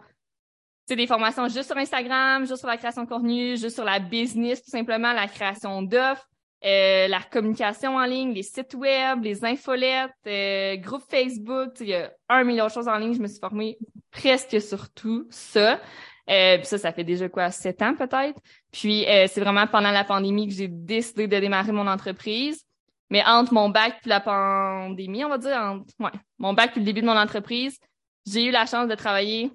C'est 0.88 0.96
des 0.96 1.06
formations 1.06 1.48
juste 1.48 1.66
sur 1.66 1.78
Instagram, 1.78 2.48
juste 2.48 2.58
sur 2.58 2.68
la 2.68 2.78
création 2.78 3.04
de 3.04 3.08
contenu, 3.08 3.58
juste 3.58 3.76
sur 3.76 3.86
la 3.86 4.00
business, 4.00 4.64
tout 4.64 4.72
simplement, 4.72 5.14
la 5.14 5.28
création 5.28 5.84
d'offres, 5.84 6.28
euh, 6.66 7.08
la 7.08 7.22
communication 7.22 7.96
en 7.98 8.06
ligne, 8.06 8.34
les 8.34 8.42
sites 8.42 8.74
web, 8.74 9.24
les 9.24 9.46
infolettes, 9.46 10.12
euh, 10.26 10.78
groupe 10.78 11.04
Facebook, 11.08 11.74
il 11.80 11.90
y 11.90 11.94
a 11.94 12.12
un 12.30 12.44
million 12.44 12.66
de 12.66 12.72
choses 12.72 12.88
en 12.88 12.98
ligne. 12.98 13.14
Je 13.14 13.22
me 13.22 13.28
suis 13.28 13.40
formée 13.40 13.78
presque 14.10 14.60
sur 14.60 14.92
tout 14.92 15.28
ça. 15.30 15.80
Euh, 16.28 16.58
puis 16.58 16.66
ça, 16.66 16.80
ça 16.80 16.92
fait 16.92 17.04
déjà 17.04 17.30
quoi, 17.30 17.52
sept 17.52 17.84
ans 17.84 17.96
peut-être? 17.96 18.40
Puis 18.72 19.06
euh, 19.08 19.28
c'est 19.28 19.42
vraiment 19.42 19.68
pendant 19.68 19.92
la 19.92 20.04
pandémie 20.04 20.48
que 20.48 20.54
j'ai 20.54 20.68
décidé 20.68 21.28
de 21.28 21.40
démarrer 21.40 21.72
mon 21.72 21.86
entreprise. 21.86 22.66
Mais 23.12 23.24
entre 23.26 23.54
mon 23.54 23.70
bac 23.70 24.00
puis 24.02 24.10
la 24.10 24.22
pandémie, 24.22 25.24
on 25.24 25.30
va 25.30 25.38
dire, 25.38 25.56
entre, 25.56 25.94
ouais, 26.00 26.20
mon 26.40 26.54
bac 26.54 26.72
puis 26.72 26.80
le 26.80 26.86
début 26.86 27.02
de 27.02 27.06
mon 27.06 27.18
entreprise, 27.18 27.78
j'ai 28.26 28.46
eu 28.46 28.52
la 28.52 28.66
chance 28.66 28.88
de 28.88 28.96
travailler 28.96 29.52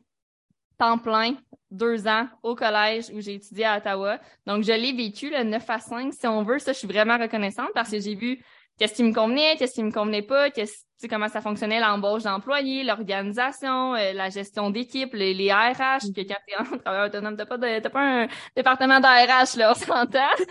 temps 0.79 0.99
plein, 0.99 1.35
deux 1.71 2.07
ans 2.07 2.29
au 2.43 2.55
collège 2.55 3.07
où 3.13 3.21
j'ai 3.21 3.35
étudié 3.35 3.65
à 3.65 3.79
Ottawa. 3.79 4.19
Donc, 4.47 4.63
je 4.63 4.73
l'ai 4.73 4.93
vécu, 4.93 5.31
le 5.31 5.43
9 5.43 5.71
à 5.71 5.79
5, 5.79 6.13
si 6.13 6.27
on 6.27 6.43
veut. 6.43 6.59
Ça, 6.59 6.73
je 6.73 6.79
suis 6.79 6.87
vraiment 6.87 7.19
reconnaissante 7.19 7.71
parce 7.75 7.91
que 7.91 7.99
j'ai 7.99 8.15
vu 8.15 8.43
qu'est-ce 8.79 8.95
qui 8.95 9.03
me 9.03 9.15
convenait, 9.15 9.57
qu'est-ce 9.57 9.75
qui 9.75 9.83
me 9.83 9.91
convenait 9.91 10.23
pas, 10.23 10.51
qu'est-ce, 10.51 10.85
comment 11.09 11.29
ça 11.29 11.41
fonctionnait 11.41 11.81
l'embauche 11.81 12.25
d'employés, 12.25 12.85
l'organisation, 12.85 13.95
euh, 13.95 14.13
la 14.13 14.29
gestion 14.29 14.71
d'équipe, 14.71 15.15
les, 15.15 15.33
les 15.33 15.51
RH, 15.51 16.13
que 16.15 16.21
quand 16.21 16.37
t'es 16.47 16.57
en 16.59 16.79
travailleur 16.85 17.07
autonome, 17.07 17.37
t'as 17.37 17.47
pas 17.47 17.59
t'as 17.59 17.91
pas 17.91 18.23
un 18.23 18.29
département 18.55 19.01
d'ARH, 19.01 19.57
là, 19.57 19.73
on 19.73 19.75
s'entend. 19.75 20.45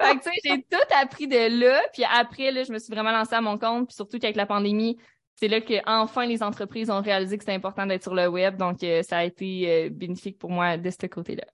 Fait 0.00 0.18
que, 0.18 0.22
tu 0.24 0.30
sais, 0.30 0.40
j'ai 0.44 0.62
tout 0.62 0.94
appris 1.00 1.28
de 1.28 1.60
là, 1.60 1.82
puis 1.92 2.04
après, 2.04 2.50
là, 2.50 2.62
je 2.64 2.72
me 2.72 2.78
suis 2.78 2.92
vraiment 2.92 3.12
lancée 3.12 3.34
à 3.34 3.40
mon 3.40 3.58
compte, 3.58 3.88
puis 3.88 3.94
surtout 3.94 4.18
qu'avec 4.18 4.36
la 4.36 4.46
pandémie, 4.46 4.96
c'est 5.40 5.48
là 5.48 5.60
que 5.60 5.74
enfin 5.86 6.26
les 6.26 6.42
entreprises 6.42 6.90
ont 6.90 7.00
réalisé 7.00 7.38
que 7.38 7.44
c'est 7.44 7.54
important 7.54 7.86
d'être 7.86 8.02
sur 8.02 8.14
le 8.14 8.28
web. 8.28 8.56
Donc, 8.56 8.82
euh, 8.82 9.02
ça 9.02 9.18
a 9.18 9.24
été 9.24 9.70
euh, 9.70 9.88
bénéfique 9.90 10.38
pour 10.38 10.50
moi 10.50 10.76
de 10.76 10.90
ce 10.90 11.06
côté-là. 11.06 11.44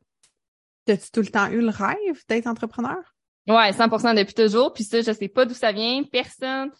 As-tu 0.88 1.10
tout 1.10 1.20
le 1.20 1.28
temps 1.28 1.50
eu 1.50 1.60
le 1.60 1.70
rêve 1.70 2.22
d'être 2.28 2.46
entrepreneur? 2.46 2.98
Ouais, 3.48 3.70
100% 3.70 4.16
depuis 4.16 4.34
toujours. 4.34 4.72
Puis 4.72 4.82
ça, 4.82 5.00
je 5.00 5.12
sais 5.12 5.28
pas 5.28 5.44
d'où 5.44 5.54
ça 5.54 5.70
vient. 5.70 6.02
Personne. 6.02 6.70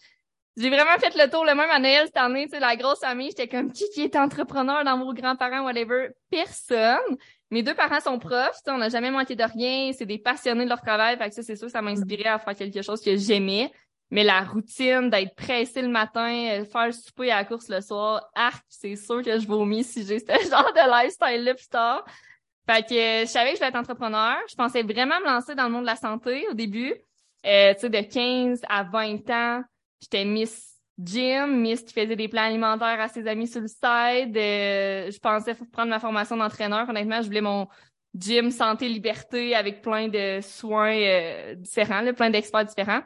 J'ai 0.57 0.69
vraiment 0.69 0.97
fait 0.99 1.15
le 1.15 1.29
tour 1.29 1.45
le 1.45 1.55
même 1.55 1.69
à 1.69 1.79
Noël 1.79 2.07
cette 2.07 2.17
année. 2.17 2.45
Tu 2.45 2.51
sais, 2.51 2.59
la 2.59 2.75
grosse 2.75 2.99
famille, 2.99 3.29
j'étais 3.29 3.47
comme 3.47 3.71
qui 3.71 3.85
qui 3.93 4.01
est 4.01 4.15
entrepreneur 4.15 4.83
dans 4.83 4.97
vos 4.97 5.13
grands-parents, 5.13 5.63
whatever? 5.63 6.09
Personne. 6.29 7.17
Mes 7.49 7.63
deux 7.63 7.73
parents 7.73 7.99
sont 7.99 8.19
profs. 8.19 8.61
On 8.67 8.77
n'a 8.77 8.89
jamais 8.89 9.11
manqué 9.11 9.35
de 9.35 9.43
rien. 9.43 9.91
C'est 9.93 10.05
des 10.05 10.17
passionnés 10.17 10.65
de 10.65 10.69
leur 10.69 10.81
travail. 10.81 11.17
Fait 11.17 11.29
que 11.29 11.35
ça, 11.35 11.43
c'est 11.43 11.55
sûr, 11.55 11.69
ça 11.69 11.81
m'a 11.81 11.91
inspiré 11.91 12.25
à 12.25 12.39
faire 12.39 12.55
quelque 12.55 12.81
chose 12.81 13.01
que 13.01 13.15
j'aimais. 13.15 13.71
Mais 14.09 14.23
la 14.23 14.41
routine 14.41 15.09
d'être 15.09 15.35
pressé 15.35 15.81
le 15.81 15.89
matin, 15.89 16.31
euh, 16.31 16.65
faire 16.65 16.87
le 16.87 16.91
souper 16.93 17.31
à 17.31 17.37
la 17.37 17.45
course 17.45 17.67
le 17.67 17.81
soir, 17.81 18.29
arc, 18.35 18.63
c'est 18.69 18.95
sûr 18.95 19.21
que 19.21 19.37
je 19.37 19.45
vomis 19.45 19.83
si 19.83 20.05
j'ai 20.05 20.19
ce 20.19 20.25
genre 20.49 20.71
de 20.73 21.03
lifestyle-là 21.03 21.55
plus 21.55 21.67
tard. 21.67 22.05
Fait 22.69 22.83
que 22.87 22.93
euh, 22.93 23.21
je 23.21 23.25
savais 23.25 23.51
que 23.51 23.55
je 23.55 23.59
voulais 23.59 23.69
être 23.69 23.75
entrepreneur. 23.75 24.37
Je 24.49 24.55
pensais 24.55 24.83
vraiment 24.83 25.19
me 25.19 25.25
lancer 25.25 25.55
dans 25.55 25.65
le 25.65 25.71
monde 25.71 25.81
de 25.81 25.87
la 25.87 25.95
santé 25.95 26.45
au 26.49 26.53
début. 26.53 26.93
Euh, 27.45 27.73
tu 27.73 27.81
sais, 27.81 27.89
de 27.89 28.01
15 28.01 28.61
à 28.67 28.83
20 28.83 29.29
ans, 29.29 29.63
j'étais 30.01 30.25
Miss 30.25 30.76
Gym, 30.99 31.61
Miss 31.61 31.83
qui 31.83 31.93
faisait 31.93 32.15
des 32.15 32.27
plans 32.27 32.43
alimentaires 32.43 32.99
à 32.99 33.07
ses 33.07 33.27
amis 33.27 33.47
sur 33.47 33.61
le 33.61 33.67
side. 33.67 34.35
Euh, 34.35 35.11
je 35.11 35.19
pensais 35.19 35.55
prendre 35.71 35.89
ma 35.89 35.99
formation 35.99 36.37
d'entraîneur. 36.37 36.89
Honnêtement, 36.89 37.21
je 37.21 37.27
voulais 37.27 37.41
mon 37.41 37.67
gym 38.15 38.49
santé 38.49 38.89
liberté 38.89 39.53
avec 39.53 39.81
plein 39.81 40.07
de 40.07 40.39
soins 40.41 41.53
différents, 41.55 42.01
là, 42.01 42.13
plein 42.13 42.29
d'experts 42.31 42.65
différents. 42.65 43.01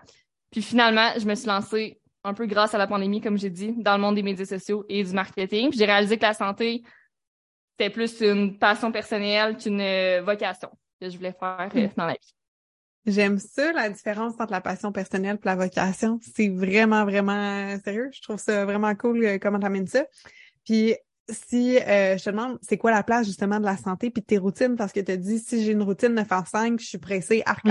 Puis 0.51 0.61
finalement, 0.61 1.09
je 1.17 1.25
me 1.25 1.35
suis 1.35 1.47
lancée 1.47 2.01
un 2.23 2.33
peu 2.33 2.45
grâce 2.45 2.73
à 2.73 2.77
la 2.77 2.87
pandémie, 2.87 3.21
comme 3.21 3.37
j'ai 3.37 3.49
dit, 3.49 3.73
dans 3.77 3.95
le 3.95 4.01
monde 4.01 4.15
des 4.15 4.23
médias 4.23 4.45
sociaux 4.45 4.85
et 4.89 5.03
du 5.03 5.11
marketing. 5.13 5.69
Puis 5.69 5.79
j'ai 5.79 5.85
réalisé 5.85 6.17
que 6.17 6.23
la 6.23 6.33
santé, 6.33 6.83
c'était 7.71 7.89
plus 7.89 8.21
une 8.21 8.57
passion 8.57 8.91
personnelle 8.91 9.57
qu'une 9.57 9.81
euh, 9.81 10.21
vocation 10.21 10.69
que 10.99 11.09
je 11.09 11.17
voulais 11.17 11.33
faire 11.33 11.69
euh, 11.75 11.87
dans 11.97 12.05
la 12.05 12.13
vie. 12.13 12.35
J'aime 13.05 13.39
ça, 13.39 13.71
la 13.73 13.89
différence 13.89 14.33
entre 14.39 14.51
la 14.51 14.61
passion 14.61 14.91
personnelle 14.91 15.37
et 15.41 15.45
la 15.45 15.55
vocation. 15.55 16.19
C'est 16.35 16.49
vraiment, 16.49 17.03
vraiment 17.03 17.75
sérieux. 17.83 18.09
Je 18.13 18.21
trouve 18.21 18.39
ça 18.39 18.65
vraiment 18.65 18.93
cool 18.95 19.23
euh, 19.23 19.37
comment 19.41 19.59
tu 19.59 19.65
amènes 19.65 19.87
ça. 19.87 20.05
Puis 20.65 20.95
si 21.27 21.75
je 21.77 22.23
te 22.23 22.29
demande, 22.29 22.59
c'est 22.61 22.77
quoi 22.77 22.91
la 22.91 23.03
place 23.03 23.25
justement 23.25 23.59
de 23.59 23.65
la 23.65 23.77
santé 23.77 24.09
puis 24.11 24.21
de 24.21 24.25
tes 24.25 24.37
routines? 24.37 24.75
Parce 24.75 24.91
que 24.91 24.99
tu 24.99 25.11
as 25.11 25.17
dit, 25.17 25.39
si 25.39 25.63
j'ai 25.63 25.71
une 25.71 25.81
routine 25.81 26.13
de 26.13 26.23
faire 26.23 26.45
5, 26.45 26.79
je 26.79 26.85
suis 26.85 26.97
pressée, 26.97 27.41
arc 27.45 27.65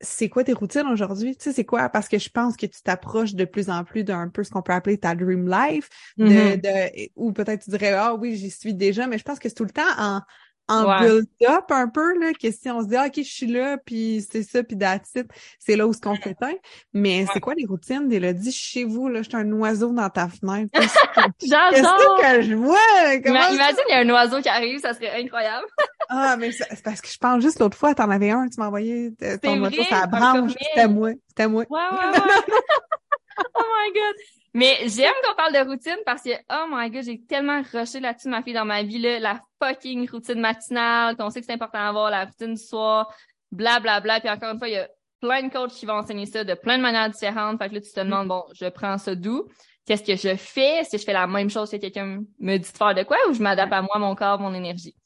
c'est 0.00 0.28
quoi 0.28 0.44
tes 0.44 0.52
routines 0.52 0.86
aujourd'hui? 0.86 1.36
Tu 1.36 1.44
sais, 1.44 1.52
c'est 1.52 1.64
quoi? 1.64 1.88
Parce 1.88 2.08
que 2.08 2.18
je 2.18 2.30
pense 2.30 2.56
que 2.56 2.66
tu 2.66 2.82
t'approches 2.82 3.34
de 3.34 3.44
plus 3.44 3.68
en 3.68 3.84
plus 3.84 4.02
d'un 4.02 4.28
peu 4.28 4.42
ce 4.42 4.50
qu'on 4.50 4.62
peut 4.62 4.72
appeler 4.72 4.98
ta 4.98 5.14
dream 5.14 5.48
life, 5.48 5.88
de, 6.16 6.24
mm-hmm. 6.24 6.60
de 6.60 7.10
ou 7.16 7.32
peut-être 7.32 7.64
tu 7.64 7.70
dirais, 7.70 7.92
ah 7.92 8.14
oui, 8.14 8.36
j'y 8.36 8.50
suis 8.50 8.74
déjà, 8.74 9.06
mais 9.06 9.18
je 9.18 9.24
pense 9.24 9.38
que 9.38 9.48
c'est 9.48 9.54
tout 9.54 9.64
le 9.64 9.70
temps 9.70 9.82
en, 9.98 10.22
en 10.70 11.00
build-up 11.00 11.70
un 11.70 11.88
peu, 11.88 12.18
là, 12.18 12.32
que 12.32 12.50
si 12.50 12.70
on 12.70 12.82
se 12.82 12.88
dit, 12.88 12.96
ah, 12.96 13.06
OK, 13.06 13.16
je 13.16 13.22
suis 13.22 13.46
là, 13.46 13.76
puis 13.78 14.26
c'est 14.30 14.42
ça, 14.42 14.62
puis 14.62 14.78
that's 14.78 15.12
c'est 15.58 15.76
là 15.76 15.86
où 15.86 15.92
ce 15.92 16.00
qu'on 16.00 16.16
s'éteint. 16.16 16.54
Mais 16.92 17.26
c'est 17.32 17.40
quoi 17.40 17.54
les 17.54 17.66
routines 17.66 18.08
d'Élodie 18.08 18.52
chez 18.52 18.84
vous, 18.84 19.08
là? 19.08 19.22
Je 19.22 19.28
suis 19.28 19.36
un 19.36 19.50
oiseau 19.52 19.92
dans 19.92 20.08
ta 20.08 20.28
fenêtre. 20.28 20.70
Qu'est-ce 21.40 22.36
que 22.36 22.42
je 22.42 22.54
vois? 22.54 22.78
imagine, 23.24 23.76
il 23.88 23.92
y 23.92 23.94
a 23.94 23.98
un 23.98 24.10
oiseeau 24.10 24.40
qui 24.40 24.48
arrive, 24.48 24.80
ça 24.80 24.94
serait 24.94 25.20
incroyable. 25.20 25.66
ah, 26.08 26.36
mais 26.38 26.52
c'est 26.52 26.82
parce 26.82 27.00
que 27.00 27.08
je 27.08 27.18
pense 27.18 27.42
juste 27.42 27.58
l'autre 27.58 27.76
fois, 27.76 27.94
t'en 27.94 28.10
avais 28.10 28.30
un, 28.30 28.48
tu 28.48 28.60
m'as 28.60 28.66
envoyé 28.66 29.12
ton 29.42 29.60
oiseau, 29.62 29.82
ça 29.84 30.06
branche. 30.06 30.52
C'était 30.58 30.88
moi. 30.88 31.10
C'était 31.28 31.48
moi. 31.48 31.64
Ouais. 31.68 31.80
oh 33.54 33.62
my 33.62 33.92
god! 33.92 34.39
Mais 34.52 34.76
j'aime 34.86 35.14
qu'on 35.24 35.34
parle 35.34 35.52
de 35.52 35.70
routine 35.70 35.98
parce 36.04 36.22
que, 36.22 36.30
oh 36.50 36.66
my 36.68 36.90
god, 36.90 37.04
j'ai 37.04 37.20
tellement 37.20 37.62
rushé 37.72 38.00
là-dessus 38.00 38.28
ma 38.28 38.42
fille 38.42 38.52
dans 38.52 38.64
ma 38.64 38.82
vie, 38.82 38.98
là, 38.98 39.18
la 39.20 39.40
fucking 39.62 40.10
routine 40.10 40.40
matinale, 40.40 41.16
qu'on 41.16 41.30
sait 41.30 41.40
que 41.40 41.46
c'est 41.46 41.52
important 41.52 41.78
d'avoir 41.78 42.10
la 42.10 42.24
routine 42.24 42.54
du 42.54 42.60
soir, 42.60 43.14
bla 43.52 43.78
bla 43.78 44.00
bla. 44.00 44.18
Puis 44.18 44.28
encore 44.28 44.52
une 44.52 44.58
fois, 44.58 44.68
il 44.68 44.74
y 44.74 44.78
a 44.78 44.88
plein 45.20 45.42
de 45.42 45.52
coachs 45.52 45.72
qui 45.72 45.86
vont 45.86 45.94
enseigner 45.94 46.26
ça 46.26 46.42
de 46.42 46.54
plein 46.54 46.78
de 46.78 46.82
manières 46.82 47.10
différentes. 47.10 47.58
Fait 47.58 47.68
que 47.68 47.74
là, 47.74 47.80
tu 47.80 47.92
te 47.92 48.00
demandes, 48.00 48.28
bon, 48.28 48.42
je 48.54 48.66
prends 48.66 48.98
ça 48.98 49.14
d'où? 49.14 49.46
Qu'est-ce 49.86 50.02
que 50.02 50.16
je 50.16 50.36
fais? 50.36 50.78
Est-ce 50.78 50.90
que 50.90 50.98
je 50.98 51.04
fais 51.04 51.12
la 51.12 51.26
même 51.26 51.50
chose 51.50 51.70
que 51.70 51.76
quelqu'un 51.76 52.22
me 52.38 52.56
dit 52.58 52.72
de 52.72 52.76
faire 52.76 52.94
de 52.94 53.02
quoi 53.02 53.18
ou 53.28 53.34
je 53.34 53.42
m'adapte 53.42 53.72
à 53.72 53.82
moi, 53.82 53.98
mon 53.98 54.14
corps, 54.14 54.40
mon 54.40 54.54
énergie? 54.54 54.96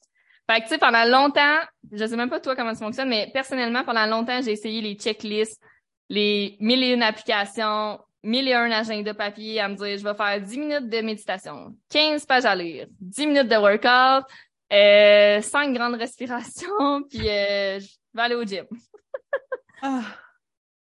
Fait 0.50 0.60
que, 0.60 0.64
tu 0.64 0.70
sais, 0.70 0.78
pendant 0.78 1.04
longtemps, 1.04 1.58
je 1.90 2.06
sais 2.06 2.16
même 2.16 2.28
pas 2.28 2.40
toi 2.40 2.54
comment 2.54 2.74
ça 2.74 2.84
fonctionne, 2.84 3.08
mais 3.08 3.30
personnellement, 3.32 3.82
pendant 3.82 4.06
longtemps, 4.06 4.42
j'ai 4.42 4.52
essayé 4.52 4.82
les 4.82 4.94
checklists, 4.94 5.60
les 6.10 6.56
mille 6.60 6.82
et 6.82 6.92
une 6.92 7.02
applications, 7.02 7.98
mille 8.24 8.48
et 8.48 8.54
un 8.54 8.70
agenda 8.70 9.14
papier 9.14 9.60
à 9.60 9.68
me 9.68 9.76
dire, 9.76 9.98
je 9.98 10.02
vais 10.02 10.14
faire 10.14 10.40
10 10.40 10.58
minutes 10.58 10.88
de 10.88 11.00
méditation, 11.00 11.76
15 11.90 12.26
pages 12.26 12.44
à 12.44 12.54
lire, 12.54 12.86
10 13.00 13.26
minutes 13.26 13.48
de 13.48 13.56
workout, 13.56 14.26
euh, 14.72 15.40
5 15.40 15.72
grandes 15.74 15.94
respirations, 16.00 17.02
puis 17.08 17.28
euh, 17.28 17.78
je 17.78 17.86
vais 18.14 18.22
aller 18.22 18.34
au 18.34 18.44
gym. 18.44 18.66
ah. 19.82 20.02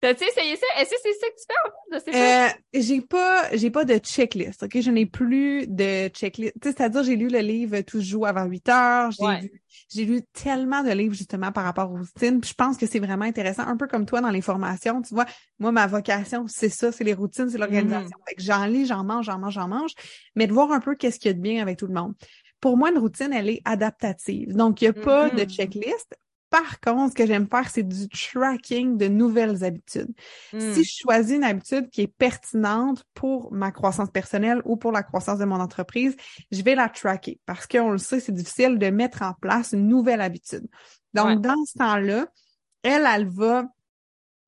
T'as-tu 0.07 0.23
essayé 0.23 0.55
ça? 0.55 0.67
Est-ce 0.79 0.91
que 0.91 0.97
c'est 1.03 1.15
ça 1.15 1.27
que 1.27 1.35
tu 1.35 1.47
fais 1.49 1.97
en 1.97 2.01
fait? 2.01 2.55
Euh, 2.55 2.81
j'ai 2.81 3.01
pas, 3.01 3.57
j'ai 3.57 3.71
pas 3.73 3.85
de 3.85 3.97
checklist, 3.97 4.63
ok? 4.63 4.81
Je 4.81 4.91
n'ai 4.93 5.05
plus 5.05 5.67
de 5.67 6.07
checklist. 6.11 6.55
c'est-à-dire, 6.63 7.03
j'ai 7.03 7.17
lu 7.17 7.27
le 7.27 7.41
livre 7.41 7.81
Tout 7.81 8.01
joue 8.01 8.25
avant 8.25 8.45
8 8.45 8.69
heures. 8.69 9.11
J'ai 9.93 10.05
lu, 10.05 10.23
tellement 10.33 10.85
de 10.85 10.93
livres, 10.93 11.17
justement, 11.17 11.51
par 11.51 11.65
rapport 11.65 11.91
aux 11.91 11.97
routines. 11.97 12.41
Puis 12.41 12.51
je 12.51 12.55
pense 12.55 12.77
que 12.77 12.87
c'est 12.87 13.01
vraiment 13.01 13.25
intéressant. 13.25 13.65
Un 13.67 13.77
peu 13.77 13.89
comme 13.89 14.07
toi 14.07 14.21
dans 14.21 14.31
les 14.31 14.43
formations. 14.43 15.03
Tu 15.03 15.13
vois, 15.13 15.27
moi, 15.59 15.73
ma 15.73 15.89
vocation, 15.89 16.45
c'est 16.47 16.69
ça, 16.69 16.93
c'est 16.93 17.03
les 17.03 17.15
routines, 17.15 17.51
c'est 17.51 17.59
l'organisation. 17.59 18.17
Mm-hmm. 18.29 18.45
j'en 18.45 18.67
lis, 18.67 18.87
j'en 18.87 19.03
mange, 19.03 19.27
j'en 19.27 19.41
mange, 19.41 19.55
j'en 19.55 19.67
mange. 19.67 19.91
Mais 20.37 20.47
de 20.47 20.53
voir 20.53 20.71
un 20.71 20.79
peu 20.79 20.95
qu'est-ce 20.95 21.19
qu'il 21.19 21.31
y 21.31 21.35
a 21.35 21.35
de 21.35 21.43
bien 21.43 21.61
avec 21.61 21.79
tout 21.79 21.89
le 21.89 21.95
monde. 21.95 22.15
Pour 22.61 22.77
moi, 22.77 22.93
une 22.93 22.99
routine, 22.99 23.33
elle 23.33 23.49
est 23.49 23.61
adaptative. 23.65 24.55
Donc, 24.55 24.83
il 24.83 24.85
n'y 24.85 24.89
a 24.91 25.03
pas 25.03 25.31
de 25.31 25.41
mm-hmm. 25.41 25.51
checklist. 25.51 26.15
Par 26.57 26.81
contre, 26.81 27.11
ce 27.11 27.15
que 27.15 27.27
j'aime 27.27 27.47
faire, 27.51 27.69
c'est 27.69 27.83
du 27.83 28.09
tracking 28.09 28.97
de 28.97 29.09
nouvelles 29.09 29.63
habitudes. 29.63 30.09
Si 30.51 30.57
hmm. 30.57 30.75
je 30.75 31.03
choisis 31.03 31.37
une 31.37 31.45
habitude 31.45 31.91
qui 31.91 32.01
est 32.01 32.07
pertinente 32.07 33.05
pour 33.13 33.53
ma 33.53 33.71
croissance 33.73 34.09
personnelle 34.11 34.63
ou 34.65 34.79
pour 34.79 34.91
la 34.91 35.03
croissance 35.03 35.39
de 35.39 35.45
mon 35.45 35.61
entreprise, 35.61 36.17
je 36.51 36.63
vais 36.63 36.75
la 36.75 36.89
tracker 36.89 37.39
parce 37.45 37.67
qu'on 37.67 37.91
le 37.91 37.99
sait, 37.99 38.21
c'est 38.21 38.33
difficile 38.33 38.79
de 38.79 38.87
mettre 38.89 39.21
en 39.21 39.35
place 39.35 39.73
une 39.73 39.87
nouvelle 39.87 40.23
habitude. 40.23 40.67
Donc, 41.13 41.43
dans 41.43 41.63
ce 41.67 41.77
temps-là, 41.77 42.27
elle, 42.83 43.07
elle 43.07 43.29
va 43.29 43.67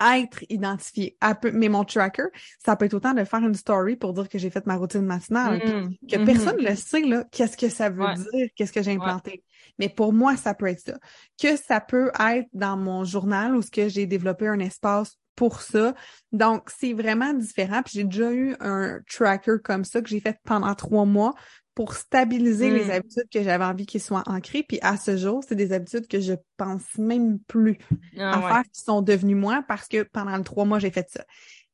être 0.01 0.45
identifiée. 0.49 1.17
mais 1.53 1.69
mon 1.69 1.85
tracker, 1.85 2.25
ça 2.65 2.77
peut 2.77 2.85
être 2.85 2.95
autant 2.95 3.15
de 3.15 3.25
faire 3.25 3.41
une 3.41 3.55
story 3.55 3.97
pour 3.97 4.13
dire 4.13 4.29
que 4.29 4.39
j'ai 4.39 4.51
fait 4.51 4.67
ma 4.67 4.77
routine 4.77 5.03
matinale, 5.03 5.59
hmm. 5.59 5.95
que 6.07 6.25
personne 6.25 6.57
ne 6.57 6.69
le 6.69 6.77
sait, 6.77 7.03
là, 7.03 7.25
qu'est-ce 7.31 7.57
que 7.57 7.69
ça 7.69 7.91
veut 7.91 8.15
dire, 8.15 8.49
qu'est-ce 8.55 8.73
que 8.73 8.83
j'ai 8.83 8.93
implanté. 8.93 9.45
Mais 9.79 9.89
pour 9.89 10.13
moi, 10.13 10.37
ça 10.37 10.55
peut 10.55 10.67
être 10.67 10.81
ça. 10.81 10.99
Que 11.41 11.57
ça 11.57 11.81
peut 11.81 12.11
être 12.21 12.49
dans 12.53 12.77
mon 12.77 13.05
journal 13.05 13.55
où 13.55 13.63
ce 13.63 13.71
que 13.71 13.89
j'ai 13.89 14.07
développé 14.07 14.49
un 14.49 14.59
espace 14.59 15.19
pour 15.39 15.63
ça. 15.63 15.95
Donc, 16.33 16.69
c'est 16.77 16.93
vraiment 16.93 17.33
différent. 17.33 17.83
Puis 17.85 17.93
j'ai 17.95 18.05
déjà 18.05 18.33
eu 18.33 18.57
un 18.59 18.99
tracker 19.09 19.57
comme 19.63 19.85
ça 19.85 20.03
que 20.03 20.09
j'ai 20.09 20.21
fait 20.21 20.37
pendant 20.45 20.75
trois 20.75 21.05
mois 21.05 21.33
pour 21.79 21.95
stabiliser 21.95 22.71
les 22.71 22.87
hmm. 22.87 22.91
habitudes 22.91 23.29
que 23.33 23.41
j'avais 23.41 23.65
envie 23.65 23.87
qu'ils 23.87 24.01
soient 24.01 24.25
ancrées. 24.27 24.65
Puis 24.65 24.81
à 24.83 24.97
ce 24.97 25.17
jour, 25.17 25.45
c'est 25.47 25.55
des 25.55 25.73
habitudes 25.73 26.09
que 26.09 26.19
je 26.19 26.33
pense 26.57 26.83
même 26.99 27.39
plus 27.39 27.79
ah 28.19 28.33
à 28.33 28.43
faire 28.43 28.63
qui 28.65 28.81
sont 28.81 29.01
devenues 29.01 29.37
moi 29.37 29.63
parce 29.69 29.87
que 29.87 30.03
pendant 30.03 30.43
trois 30.43 30.65
mois, 30.65 30.81
j'ai 30.81 30.91
fait 30.91 31.09
ça. 31.09 31.25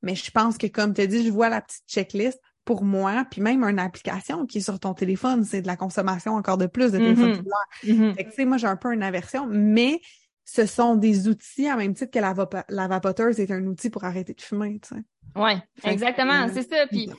Mais 0.03 0.15
je 0.15 0.31
pense 0.31 0.59
que, 0.59 0.67
comme 0.67 0.93
tu 0.93 1.01
as 1.01 1.07
dit, 1.07 1.25
je 1.25 1.31
vois 1.31 1.49
la 1.49 1.63
petite 1.63 1.85
checklist 1.89 2.39
pour 2.67 2.85
moi, 2.85 3.25
puis 3.31 3.41
même 3.41 3.65
une 3.65 3.79
application 3.79 4.45
qui 4.45 4.59
est 4.59 4.61
sur 4.61 4.79
ton 4.79 4.93
téléphone, 4.93 5.43
c'est 5.43 5.63
de 5.63 5.67
la 5.67 5.77
consommation 5.77 6.35
encore 6.35 6.59
de 6.59 6.67
plus 6.67 6.93
de 6.93 6.99
téléphone 6.99 7.43
mm-hmm. 7.83 8.15
Fait 8.15 8.25
que, 8.25 8.29
tu 8.29 8.37
sais, 8.37 8.45
moi, 8.45 8.59
j'ai 8.59 8.67
un 8.67 8.77
peu 8.77 8.93
une 8.93 9.03
aversion, 9.03 9.47
mais 9.49 10.03
ce 10.45 10.67
sont 10.67 10.97
des 10.97 11.29
outils 11.29 11.67
à 11.67 11.77
même 11.77 11.95
titre 11.95 12.11
que 12.11 12.19
la, 12.19 12.35
la 12.69 12.89
vapoteuse 12.89 13.41
est 13.41 13.51
un 13.51 13.65
outil 13.65 13.89
pour 13.89 14.05
arrêter 14.05 14.35
de 14.35 14.43
fumer, 14.43 14.81
tu 14.81 14.97
sais. 14.97 15.03
Ouais, 15.35 15.57
exactement, 15.83 16.47
c'est 16.53 16.69
ça. 16.69 16.87
Puis 16.89 17.11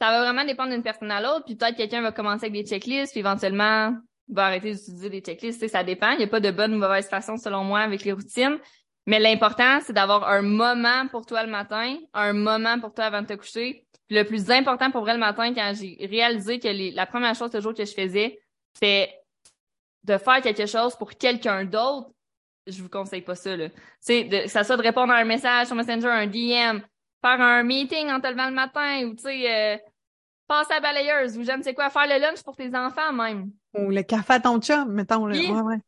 ça 0.00 0.10
va 0.10 0.22
vraiment 0.22 0.44
dépendre 0.44 0.70
d'une 0.70 0.82
personne 0.82 1.10
à 1.10 1.20
l'autre. 1.20 1.44
Puis 1.44 1.56
peut-être 1.56 1.76
quelqu'un 1.76 2.00
va 2.00 2.12
commencer 2.12 2.46
avec 2.46 2.52
des 2.52 2.68
checklists, 2.68 3.12
puis 3.12 3.20
éventuellement 3.20 3.94
va 4.28 4.46
arrêter 4.46 4.72
d'utiliser 4.72 5.10
des 5.10 5.20
checklists. 5.20 5.66
Ça 5.68 5.84
dépend. 5.84 6.12
Il 6.12 6.18
n'y 6.18 6.24
a 6.24 6.28
pas 6.28 6.40
de 6.40 6.50
bonne 6.50 6.74
ou 6.74 6.78
mauvaise 6.78 7.08
façon, 7.08 7.36
selon 7.36 7.64
moi, 7.64 7.80
avec 7.80 8.04
les 8.04 8.12
routines. 8.12 8.58
Mais 9.06 9.18
l'important, 9.18 9.80
c'est 9.80 9.92
d'avoir 9.92 10.28
un 10.28 10.42
moment 10.42 11.06
pour 11.08 11.26
toi 11.26 11.42
le 11.42 11.50
matin, 11.50 11.96
un 12.14 12.32
moment 12.32 12.78
pour 12.78 12.94
toi 12.94 13.06
avant 13.06 13.22
de 13.22 13.26
te 13.26 13.34
coucher, 13.34 13.86
le 14.08 14.24
plus 14.24 14.50
important 14.50 14.90
pour 14.90 15.02
vrai 15.02 15.14
le 15.14 15.20
matin, 15.20 15.54
quand 15.54 15.72
j'ai 15.74 15.96
réalisé 16.06 16.58
que 16.58 16.94
la 16.94 17.06
première 17.06 17.34
chose 17.34 17.50
ce 17.52 17.60
jour 17.60 17.74
que 17.74 17.84
je 17.84 17.92
faisais, 17.92 18.40
c'est 18.74 19.10
de 20.04 20.18
faire 20.18 20.40
quelque 20.42 20.66
chose 20.66 20.96
pour 20.96 21.12
quelqu'un 21.12 21.64
d'autre, 21.64 22.10
je 22.66 22.82
vous 22.82 22.88
conseille 22.88 23.22
pas 23.22 23.34
ça, 23.34 23.56
là. 23.56 23.68
Tu 23.68 23.76
sais, 24.00 24.48
ça 24.48 24.64
soit 24.64 24.76
de 24.76 24.82
répondre 24.82 25.12
à 25.12 25.16
un 25.16 25.24
message 25.24 25.66
sur 25.66 25.76
Messenger, 25.76 26.08
un 26.08 26.26
DM, 26.26 26.80
faire 27.22 27.40
un 27.40 27.62
meeting 27.62 28.10
en 28.10 28.20
te 28.20 28.26
levant 28.26 28.48
le 28.48 28.54
matin, 28.54 29.04
ou 29.06 29.14
tu 29.14 29.22
sais, 29.22 29.50
euh, 29.50 29.78
passer 30.50 30.74
à 30.74 30.80
balayeuse, 30.80 31.38
ou 31.38 31.44
je 31.44 31.52
ne 31.52 31.62
sais 31.62 31.74
quoi, 31.74 31.90
faire 31.90 32.08
le 32.08 32.20
lunch 32.20 32.42
pour 32.42 32.56
tes 32.56 32.74
enfants 32.74 33.12
même? 33.12 33.52
Ou 33.74 33.90
le 33.90 34.02
café 34.02 34.34
à 34.34 34.40
ton 34.40 34.60
chum, 34.60 34.92
mettons. 34.92 35.24
le 35.26 35.38
ouais, 35.38 35.60
ouais. 35.60 35.78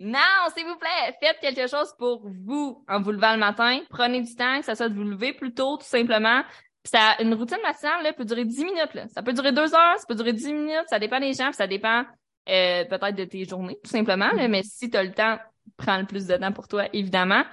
Non, 0.00 0.18
s'il 0.56 0.66
vous 0.66 0.76
plaît, 0.76 1.16
faites 1.22 1.38
quelque 1.40 1.70
chose 1.70 1.94
pour 1.96 2.28
vous 2.28 2.84
en 2.88 3.00
vous 3.00 3.12
levant 3.12 3.34
le 3.34 3.38
matin. 3.38 3.78
Prenez 3.88 4.20
du 4.20 4.34
temps, 4.34 4.58
que 4.58 4.64
ça 4.64 4.74
soit 4.74 4.88
de 4.88 4.94
vous 4.96 5.04
lever 5.04 5.32
plus 5.32 5.54
tôt, 5.54 5.76
tout 5.76 5.86
simplement. 5.86 6.42
Ça, 6.84 7.14
une 7.20 7.32
routine 7.34 7.60
matinale 7.62 8.02
là, 8.02 8.12
peut 8.12 8.24
durer 8.24 8.44
10 8.44 8.64
minutes. 8.64 8.94
Là. 8.94 9.06
Ça 9.14 9.22
peut 9.22 9.32
durer 9.32 9.52
deux 9.52 9.72
heures, 9.72 9.98
ça 9.98 10.04
peut 10.08 10.16
durer 10.16 10.32
10 10.32 10.52
minutes, 10.52 10.88
ça 10.88 10.98
dépend 10.98 11.20
des 11.20 11.32
gens, 11.32 11.52
ça 11.52 11.68
dépend 11.68 12.04
euh, 12.48 12.84
peut-être 12.84 13.14
de 13.14 13.24
tes 13.24 13.44
journées, 13.44 13.78
tout 13.84 13.90
simplement. 13.90 14.32
Là, 14.32 14.48
mais 14.48 14.64
si 14.64 14.90
tu 14.90 14.96
as 14.96 15.04
le 15.04 15.12
temps, 15.12 15.38
prends 15.76 15.98
le 15.98 16.06
plus 16.06 16.26
de 16.26 16.36
temps 16.36 16.50
pour 16.50 16.66
toi, 16.66 16.86
évidemment. 16.92 17.44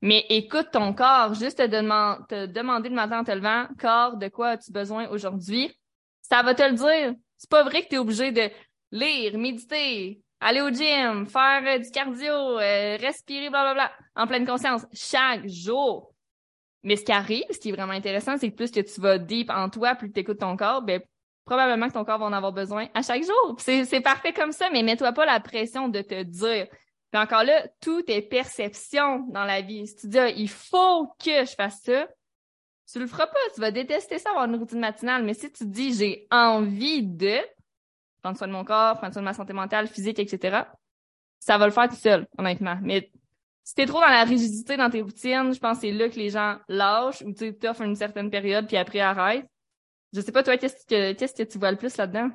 Mais 0.00 0.24
écoute 0.30 0.68
ton 0.72 0.94
corps, 0.94 1.34
juste 1.34 1.58
te, 1.58 1.66
te 1.66 2.46
demander 2.46 2.88
le 2.88 2.94
matin 2.94 3.20
en 3.20 3.24
te 3.24 3.32
levant, 3.32 3.66
corps, 3.78 4.16
de 4.16 4.28
quoi 4.28 4.50
as-tu 4.50 4.72
besoin 4.72 5.08
aujourd'hui? 5.08 5.76
Ça 6.28 6.42
va 6.42 6.54
te 6.54 6.62
le 6.62 6.74
dire. 6.74 7.14
C'est 7.36 7.50
pas 7.50 7.62
vrai 7.62 7.82
que 7.82 7.88
tu 7.88 7.94
es 7.94 7.98
obligé 7.98 8.32
de 8.32 8.50
lire, 8.90 9.38
méditer, 9.38 10.20
aller 10.40 10.60
au 10.60 10.70
gym, 10.70 11.26
faire 11.26 11.62
euh, 11.64 11.78
du 11.78 11.90
cardio, 11.90 12.58
euh, 12.58 12.96
respirer, 13.00 13.50
blablabla, 13.50 13.90
en 14.16 14.26
pleine 14.26 14.46
conscience, 14.46 14.86
chaque 14.92 15.46
jour. 15.46 16.12
Mais 16.82 16.96
ce 16.96 17.04
qui 17.04 17.12
arrive, 17.12 17.44
ce 17.50 17.58
qui 17.58 17.70
est 17.70 17.72
vraiment 17.72 17.92
intéressant, 17.92 18.36
c'est 18.38 18.50
que 18.50 18.56
plus 18.56 18.70
que 18.70 18.80
tu 18.80 19.00
vas 19.00 19.18
deep 19.18 19.50
en 19.50 19.68
toi, 19.68 19.94
plus 19.94 20.12
tu 20.12 20.20
écoutes 20.20 20.38
ton 20.38 20.56
corps, 20.56 20.82
ben, 20.82 21.00
probablement 21.44 21.88
que 21.88 21.94
ton 21.94 22.04
corps 22.04 22.18
va 22.18 22.26
en 22.26 22.32
avoir 22.32 22.52
besoin 22.52 22.88
à 22.94 23.02
chaque 23.02 23.24
jour. 23.24 23.56
C'est 23.58 24.00
parfait 24.00 24.32
comme 24.32 24.52
ça, 24.52 24.68
mais 24.70 24.82
mets-toi 24.82 25.12
pas 25.12 25.26
la 25.26 25.40
pression 25.40 25.88
de 25.88 26.02
te 26.02 26.22
dire. 26.22 26.66
Puis 27.10 27.20
encore 27.20 27.42
là, 27.42 27.66
tout 27.80 28.02
est 28.06 28.22
perception 28.22 29.26
dans 29.30 29.44
la 29.44 29.62
vie. 29.62 29.86
Si 29.86 29.96
tu 29.96 30.08
dis, 30.08 30.18
ah, 30.18 30.28
il 30.28 30.48
faut 30.48 31.06
que 31.18 31.44
je 31.44 31.54
fasse 31.54 31.80
ça, 31.82 32.06
tu 32.90 32.98
le 32.98 33.06
feras 33.06 33.26
pas. 33.26 33.38
Tu 33.54 33.60
vas 33.60 33.70
détester 33.70 34.18
ça, 34.18 34.30
avoir 34.30 34.46
une 34.46 34.56
routine 34.56 34.80
matinale. 34.80 35.24
Mais 35.24 35.34
si 35.34 35.50
tu 35.50 35.66
dis, 35.66 35.94
j'ai 35.94 36.26
envie 36.30 37.02
de 37.02 37.38
prendre 38.22 38.36
soin 38.36 38.48
de 38.48 38.52
mon 38.52 38.64
corps, 38.64 38.96
prendre 38.98 39.12
soin 39.12 39.22
de 39.22 39.26
ma 39.26 39.34
santé 39.34 39.52
mentale, 39.52 39.86
physique, 39.86 40.18
etc., 40.18 40.62
ça 41.38 41.56
va 41.56 41.66
le 41.66 41.72
faire 41.72 41.88
tout 41.88 41.96
seul, 41.96 42.26
honnêtement. 42.36 42.78
Mais 42.82 43.10
si 43.62 43.74
t'es 43.74 43.86
trop 43.86 44.00
dans 44.00 44.08
la 44.08 44.24
rigidité 44.24 44.76
dans 44.76 44.90
tes 44.90 45.02
routines, 45.02 45.52
je 45.52 45.60
pense 45.60 45.78
que 45.78 45.82
c'est 45.82 45.92
là 45.92 46.08
que 46.08 46.16
les 46.16 46.30
gens 46.30 46.56
lâchent 46.68 47.22
ou 47.22 47.32
tu 47.32 47.54
t'offres 47.54 47.82
une 47.82 47.94
certaine 47.94 48.30
période 48.30 48.66
puis 48.66 48.76
après 48.76 49.00
arrêtent. 49.00 49.46
Je 50.12 50.20
sais 50.20 50.32
pas, 50.32 50.42
toi, 50.42 50.56
qu'est-ce 50.56 50.86
que, 50.86 51.12
qu'est-ce 51.12 51.34
que 51.34 51.42
tu 51.42 51.58
vois 51.58 51.70
le 51.70 51.76
plus 51.76 51.96
là-dedans? 51.96 52.30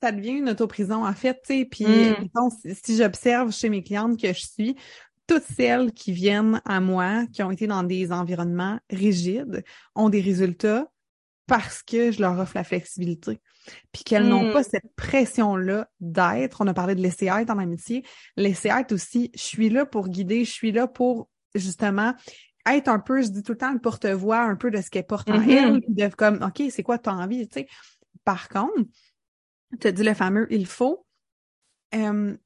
Ça 0.00 0.12
devient 0.12 0.32
une 0.32 0.50
autoprison, 0.50 1.06
en 1.06 1.12
fait, 1.14 1.40
tu 1.42 1.60
sais. 1.60 1.64
Puis, 1.64 1.84
hmm. 1.84 2.50
si 2.82 2.96
j'observe 2.96 3.50
chez 3.50 3.70
mes 3.70 3.82
clientes 3.82 4.20
que 4.20 4.32
je 4.32 4.46
suis, 4.46 4.76
toutes 5.26 5.44
celles 5.44 5.92
qui 5.92 6.12
viennent 6.12 6.60
à 6.64 6.80
moi, 6.80 7.26
qui 7.32 7.42
ont 7.42 7.50
été 7.50 7.66
dans 7.66 7.82
des 7.82 8.12
environnements 8.12 8.78
rigides, 8.90 9.64
ont 9.94 10.08
des 10.08 10.20
résultats 10.20 10.86
parce 11.46 11.82
que 11.82 12.10
je 12.10 12.20
leur 12.20 12.38
offre 12.38 12.52
la 12.54 12.64
flexibilité. 12.64 13.40
Puis 13.92 14.04
qu'elles 14.04 14.28
n'ont 14.28 14.52
pas 14.52 14.60
hmm. 14.60 14.70
cette 14.70 14.94
pression-là 14.96 15.88
d'être. 16.00 16.60
On 16.60 16.66
a 16.66 16.74
parlé 16.74 16.94
de 16.94 17.00
laisser 17.00 17.26
être 17.26 17.50
en 17.50 17.58
amitié. 17.58 18.04
Laisser 18.36 18.68
être 18.68 18.92
aussi, 18.92 19.30
je 19.34 19.42
suis 19.42 19.70
là 19.70 19.86
pour 19.86 20.08
guider, 20.08 20.44
je 20.44 20.50
suis 20.50 20.72
là 20.72 20.86
pour 20.86 21.28
justement 21.54 22.14
être 22.66 22.88
un 22.88 22.98
peu, 22.98 23.22
je 23.22 23.28
dis 23.28 23.42
tout 23.42 23.52
le 23.52 23.58
temps, 23.58 23.72
le 23.72 23.78
porte-voix 23.78 24.40
un 24.40 24.56
peu 24.56 24.70
de 24.70 24.80
ce 24.80 24.90
qu'elle 24.90 25.06
porte 25.06 25.28
en 25.30 25.38
mm-hmm. 25.38 25.50
elle, 25.50 26.10
de 26.10 26.14
comme, 26.14 26.42
OK, 26.42 26.62
c'est 26.70 26.82
quoi 26.82 26.98
ton 26.98 27.12
envie, 27.12 27.46
tu 27.48 27.60
sais. 27.60 27.68
Par 28.24 28.48
contre, 28.48 28.74
tu 29.80 29.86
as 29.86 29.92
dit 29.92 30.02
le 30.02 30.14
fameux 30.14 30.46
il 30.50 30.66
faut. 30.66 31.06
Euh, 31.94 32.36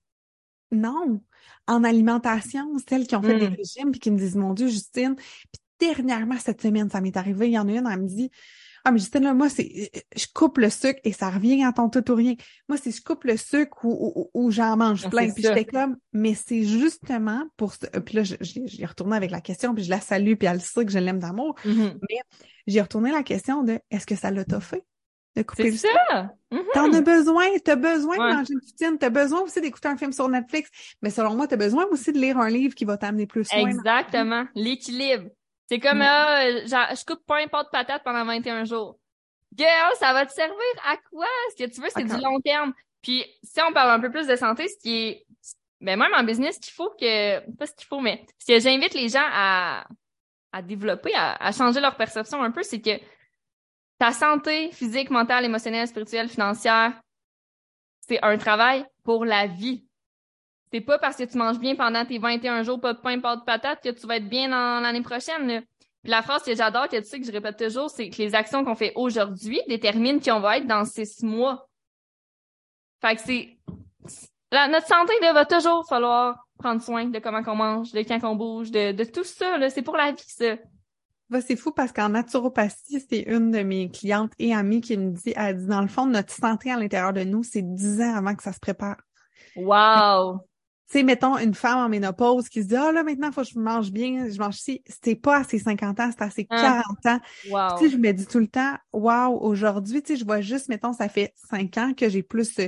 non. 0.72 1.20
En 1.66 1.84
alimentation, 1.84 2.66
celles 2.88 3.06
qui 3.06 3.16
ont 3.16 3.22
fait 3.22 3.38
des 3.38 3.48
mm. 3.48 3.54
régimes 3.54 3.90
puis 3.90 4.00
qui 4.00 4.10
me 4.10 4.18
disent, 4.18 4.36
mon 4.36 4.54
Dieu, 4.54 4.68
Justine, 4.68 5.16
puis 5.16 5.60
dernièrement, 5.80 6.38
cette 6.38 6.62
semaine, 6.62 6.90
ça 6.90 7.00
m'est 7.00 7.16
arrivé, 7.16 7.48
il 7.48 7.52
y 7.52 7.58
en 7.58 7.68
a 7.68 7.72
une, 7.72 7.86
elle 7.86 8.00
me 8.00 8.08
dit, 8.08 8.30
ah, 8.84 8.90
mais 8.90 9.00
Justine, 9.00 9.24
là, 9.24 9.34
moi, 9.34 9.48
c'est, 9.48 9.90
je 10.16 10.26
coupe 10.32 10.58
le 10.58 10.70
sucre 10.70 11.00
et 11.04 11.12
ça 11.12 11.30
revient 11.30 11.62
à 11.64 11.72
ton 11.72 11.90
tout 11.90 12.10
ou 12.10 12.14
rien. 12.14 12.34
Moi, 12.68 12.78
c'est 12.82 12.90
je 12.90 13.02
coupe 13.02 13.24
le 13.24 13.36
sucre 13.36 13.84
ou, 13.84 14.30
ou, 14.32 14.50
j'en 14.50 14.76
mange 14.76 15.02
ah, 15.04 15.10
plein. 15.10 15.30
Puis 15.30 15.42
j'étais 15.42 15.64
comme, 15.64 15.96
mais 16.12 16.34
c'est 16.34 16.62
justement 16.62 17.44
pour 17.56 17.74
ça. 17.74 17.88
Puis 18.00 18.16
là, 18.16 18.22
j'ai 18.22 18.86
retourné 18.86 19.16
avec 19.16 19.30
la 19.30 19.40
question, 19.40 19.74
puis 19.74 19.84
je 19.84 19.90
la 19.90 20.00
salue, 20.00 20.34
puis 20.34 20.48
elle 20.48 20.60
sait 20.60 20.86
que 20.86 20.92
je 20.92 20.98
l'aime 20.98 21.18
d'amour. 21.18 21.54
Mm-hmm. 21.64 21.98
Mais 22.08 22.16
j'ai 22.66 22.80
retourné 22.80 23.12
la 23.12 23.22
question 23.22 23.62
de, 23.62 23.78
est-ce 23.90 24.06
que 24.06 24.14
ça 24.14 24.30
l'a 24.30 24.44
toffé? 24.44 24.82
De 25.38 25.44
couper 25.44 25.70
le 25.70 25.76
ça. 25.76 25.88
Mm-hmm. 26.50 26.72
T'en 26.74 26.92
as 26.92 27.00
besoin, 27.00 27.46
t'as 27.64 27.76
besoin 27.76 28.16
de 28.16 28.34
manger 28.34 28.54
une 28.54 28.60
poutine, 28.60 28.98
t'as 28.98 29.10
besoin 29.10 29.42
aussi 29.42 29.60
d'écouter 29.60 29.86
un 29.86 29.96
film 29.96 30.12
sur 30.12 30.28
Netflix, 30.28 30.68
mais 31.00 31.10
selon 31.10 31.36
moi, 31.36 31.46
t'as 31.46 31.56
besoin 31.56 31.86
aussi 31.86 32.12
de 32.12 32.18
lire 32.18 32.38
un 32.38 32.48
livre 32.50 32.74
qui 32.74 32.84
va 32.84 32.96
t'amener 32.96 33.26
plus 33.26 33.48
loin. 33.52 33.68
Exactement, 33.68 34.46
l'équilibre. 34.56 35.28
C'est 35.68 35.78
comme, 35.78 36.02
euh, 36.02 36.66
genre, 36.66 36.88
je 36.90 37.04
coupe 37.04 37.24
pas 37.24 37.36
un 37.40 37.46
pot 37.46 37.62
de 37.62 37.68
patate 37.70 38.02
pendant 38.02 38.24
21 38.24 38.64
jours. 38.64 38.98
Girl, 39.54 39.94
ça 40.00 40.12
va 40.12 40.26
te 40.26 40.32
servir 40.32 40.56
à 40.84 40.96
quoi? 41.10 41.26
Ce 41.50 41.64
que 41.64 41.70
tu 41.70 41.80
veux, 41.80 41.88
c'est 41.94 42.04
du 42.04 42.20
long 42.20 42.40
terme. 42.40 42.72
Puis, 43.02 43.24
si 43.44 43.60
on 43.60 43.72
parle 43.72 43.90
un 43.90 44.00
peu 44.00 44.10
plus 44.10 44.26
de 44.26 44.34
santé, 44.34 44.66
ce 44.66 44.76
qui 44.82 44.96
est, 44.96 45.26
ben, 45.80 45.96
même 45.96 46.12
en 46.14 46.24
business, 46.24 46.56
ce 46.56 46.60
qu'il 46.60 46.72
faut 46.72 46.90
que, 46.98 47.38
pas 47.56 47.66
ce 47.66 47.74
qu'il 47.74 47.86
faut, 47.86 48.00
mais 48.00 48.26
ce 48.38 48.52
que 48.52 48.58
j'invite 48.58 48.94
les 48.94 49.08
gens 49.08 49.26
à, 49.30 49.86
à 50.52 50.62
développer, 50.62 51.14
à, 51.14 51.34
à 51.34 51.52
changer 51.52 51.80
leur 51.80 51.96
perception 51.96 52.42
un 52.42 52.50
peu, 52.50 52.64
c'est 52.64 52.80
que 52.80 52.98
ta 53.98 54.12
santé 54.12 54.70
physique, 54.72 55.10
mentale, 55.10 55.44
émotionnelle, 55.44 55.88
spirituelle, 55.88 56.28
financière, 56.28 56.92
c'est 58.00 58.22
un 58.22 58.38
travail 58.38 58.86
pour 59.04 59.24
la 59.24 59.46
vie. 59.46 59.84
C'est 60.72 60.80
pas 60.80 60.98
parce 60.98 61.16
que 61.16 61.24
tu 61.24 61.36
manges 61.36 61.58
bien 61.58 61.74
pendant 61.74 62.04
tes 62.04 62.18
21 62.18 62.62
jours, 62.62 62.80
pas 62.80 62.92
de 62.92 63.00
pain, 63.00 63.18
pas 63.20 63.36
de 63.36 63.42
patate, 63.42 63.82
que 63.82 63.88
tu 63.88 64.06
vas 64.06 64.16
être 64.16 64.28
bien 64.28 64.48
dans 64.48 64.80
l'année 64.82 65.02
prochaine. 65.02 65.62
Puis 66.02 66.10
la 66.10 66.22
phrase 66.22 66.42
que 66.42 66.54
j'adore, 66.54 66.88
que 66.88 66.96
tu 66.96 67.04
sais 67.04 67.20
que 67.20 67.26
je 67.26 67.32
répète 67.32 67.58
toujours, 67.58 67.90
c'est 67.90 68.08
que 68.08 68.18
les 68.18 68.34
actions 68.34 68.64
qu'on 68.64 68.74
fait 68.74 68.92
aujourd'hui 68.94 69.60
déterminent 69.66 70.20
qui 70.20 70.30
on 70.30 70.40
va 70.40 70.58
être 70.58 70.66
dans 70.66 70.84
six 70.84 71.22
mois. 71.22 71.68
Fait 73.00 73.16
que 73.16 73.22
c'est 73.22 73.58
notre 74.52 74.86
santé 74.86 75.12
là, 75.20 75.32
va 75.32 75.44
toujours 75.44 75.86
falloir 75.86 76.46
prendre 76.58 76.82
soin 76.82 77.06
de 77.06 77.18
comment 77.18 77.42
qu'on 77.42 77.54
mange, 77.54 77.92
de 77.92 78.00
quand 78.00 78.18
qu'on 78.20 78.36
bouge, 78.36 78.70
de, 78.70 78.92
de 78.92 79.04
tout 79.04 79.24
ça. 79.24 79.58
Là. 79.58 79.70
C'est 79.70 79.82
pour 79.82 79.96
la 79.96 80.12
vie, 80.12 80.22
ça. 80.26 80.56
Bah, 81.30 81.40
c'est 81.40 81.56
fou 81.56 81.72
parce 81.72 81.92
qu'en 81.92 82.08
naturopathie, 82.10 83.04
c'est 83.08 83.20
une 83.20 83.50
de 83.50 83.60
mes 83.60 83.90
clientes 83.90 84.32
et 84.38 84.54
amies 84.54 84.80
qui 84.80 84.96
me 84.96 85.10
dit, 85.10 85.34
elle 85.36 85.58
dit, 85.58 85.66
dans 85.66 85.82
le 85.82 85.88
fond, 85.88 86.06
notre 86.06 86.32
santé 86.32 86.70
à 86.70 86.78
l'intérieur 86.78 87.12
de 87.12 87.22
nous, 87.22 87.42
c'est 87.42 87.62
dix 87.62 88.00
ans 88.00 88.14
avant 88.16 88.34
que 88.34 88.42
ça 88.42 88.52
se 88.52 88.60
prépare. 88.60 88.96
Wow! 89.56 90.40
Tu 90.90 91.00
sais, 91.00 91.02
mettons 91.02 91.36
une 91.36 91.52
femme 91.52 91.80
en 91.80 91.88
ménopause 91.90 92.48
qui 92.48 92.62
se 92.62 92.68
dit, 92.68 92.76
ah 92.76 92.92
là, 92.92 93.02
maintenant, 93.02 93.28
il 93.28 93.34
faut 93.34 93.42
que 93.42 93.48
je 93.48 93.58
mange 93.58 93.90
bien, 93.90 94.30
je 94.30 94.38
mange 94.38 94.54
ci. 94.56 94.82
C'était 94.86 95.16
pas 95.16 95.40
à 95.40 95.44
ses 95.44 95.58
50 95.58 96.00
ans, 96.00 96.10
c'était 96.10 96.24
à 96.24 96.30
ses 96.30 96.46
40 96.46 97.04
ans. 97.04 97.20
Wow! 97.50 97.78
Tu 97.78 97.84
sais, 97.84 97.90
je 97.90 97.98
me 97.98 98.10
dis 98.12 98.26
tout 98.26 98.38
le 98.38 98.46
temps, 98.48 98.74
wow, 98.94 99.38
aujourd'hui, 99.38 100.02
tu 100.02 100.14
sais, 100.14 100.18
je 100.18 100.24
vois 100.24 100.40
juste, 100.40 100.70
mettons, 100.70 100.94
ça 100.94 101.10
fait 101.10 101.34
cinq 101.50 101.76
ans 101.76 101.92
que 101.94 102.08
j'ai 102.08 102.22
plus 102.22 102.58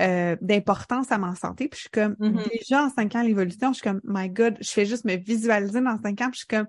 euh, 0.00 0.36
d'importance 0.40 1.12
à 1.12 1.18
ma 1.18 1.34
santé. 1.34 1.68
Puis 1.68 1.76
je 1.76 1.80
suis 1.82 1.90
comme, 1.90 2.16
Mhm. 2.18 2.42
déjà 2.50 2.84
en 2.84 2.88
cinq 2.88 3.14
ans, 3.16 3.22
l'évolution, 3.22 3.68
je 3.74 3.80
suis 3.80 3.82
comme, 3.82 4.00
my 4.04 4.30
God, 4.30 4.56
je 4.62 4.70
fais 4.70 4.86
juste 4.86 5.04
me 5.04 5.16
visualiser 5.16 5.82
dans 5.82 5.98
cinq 6.02 6.22
ans, 6.22 6.30
puis 6.30 6.34
je 6.34 6.38
suis 6.38 6.46
comme, 6.46 6.68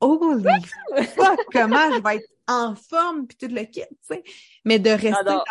holy 0.00 0.44
fuck, 1.14 1.40
comment 1.52 1.92
je 1.94 2.02
vais 2.02 2.16
être 2.16 2.28
en 2.48 2.74
forme, 2.74 3.26
puis 3.26 3.36
tout 3.36 3.54
le 3.54 3.62
kit, 3.64 3.82
tu 3.82 3.96
sais. 4.02 4.22
Mais 4.64 4.78
de 4.78 4.90
rester 4.90 5.24
dans, 5.24 5.42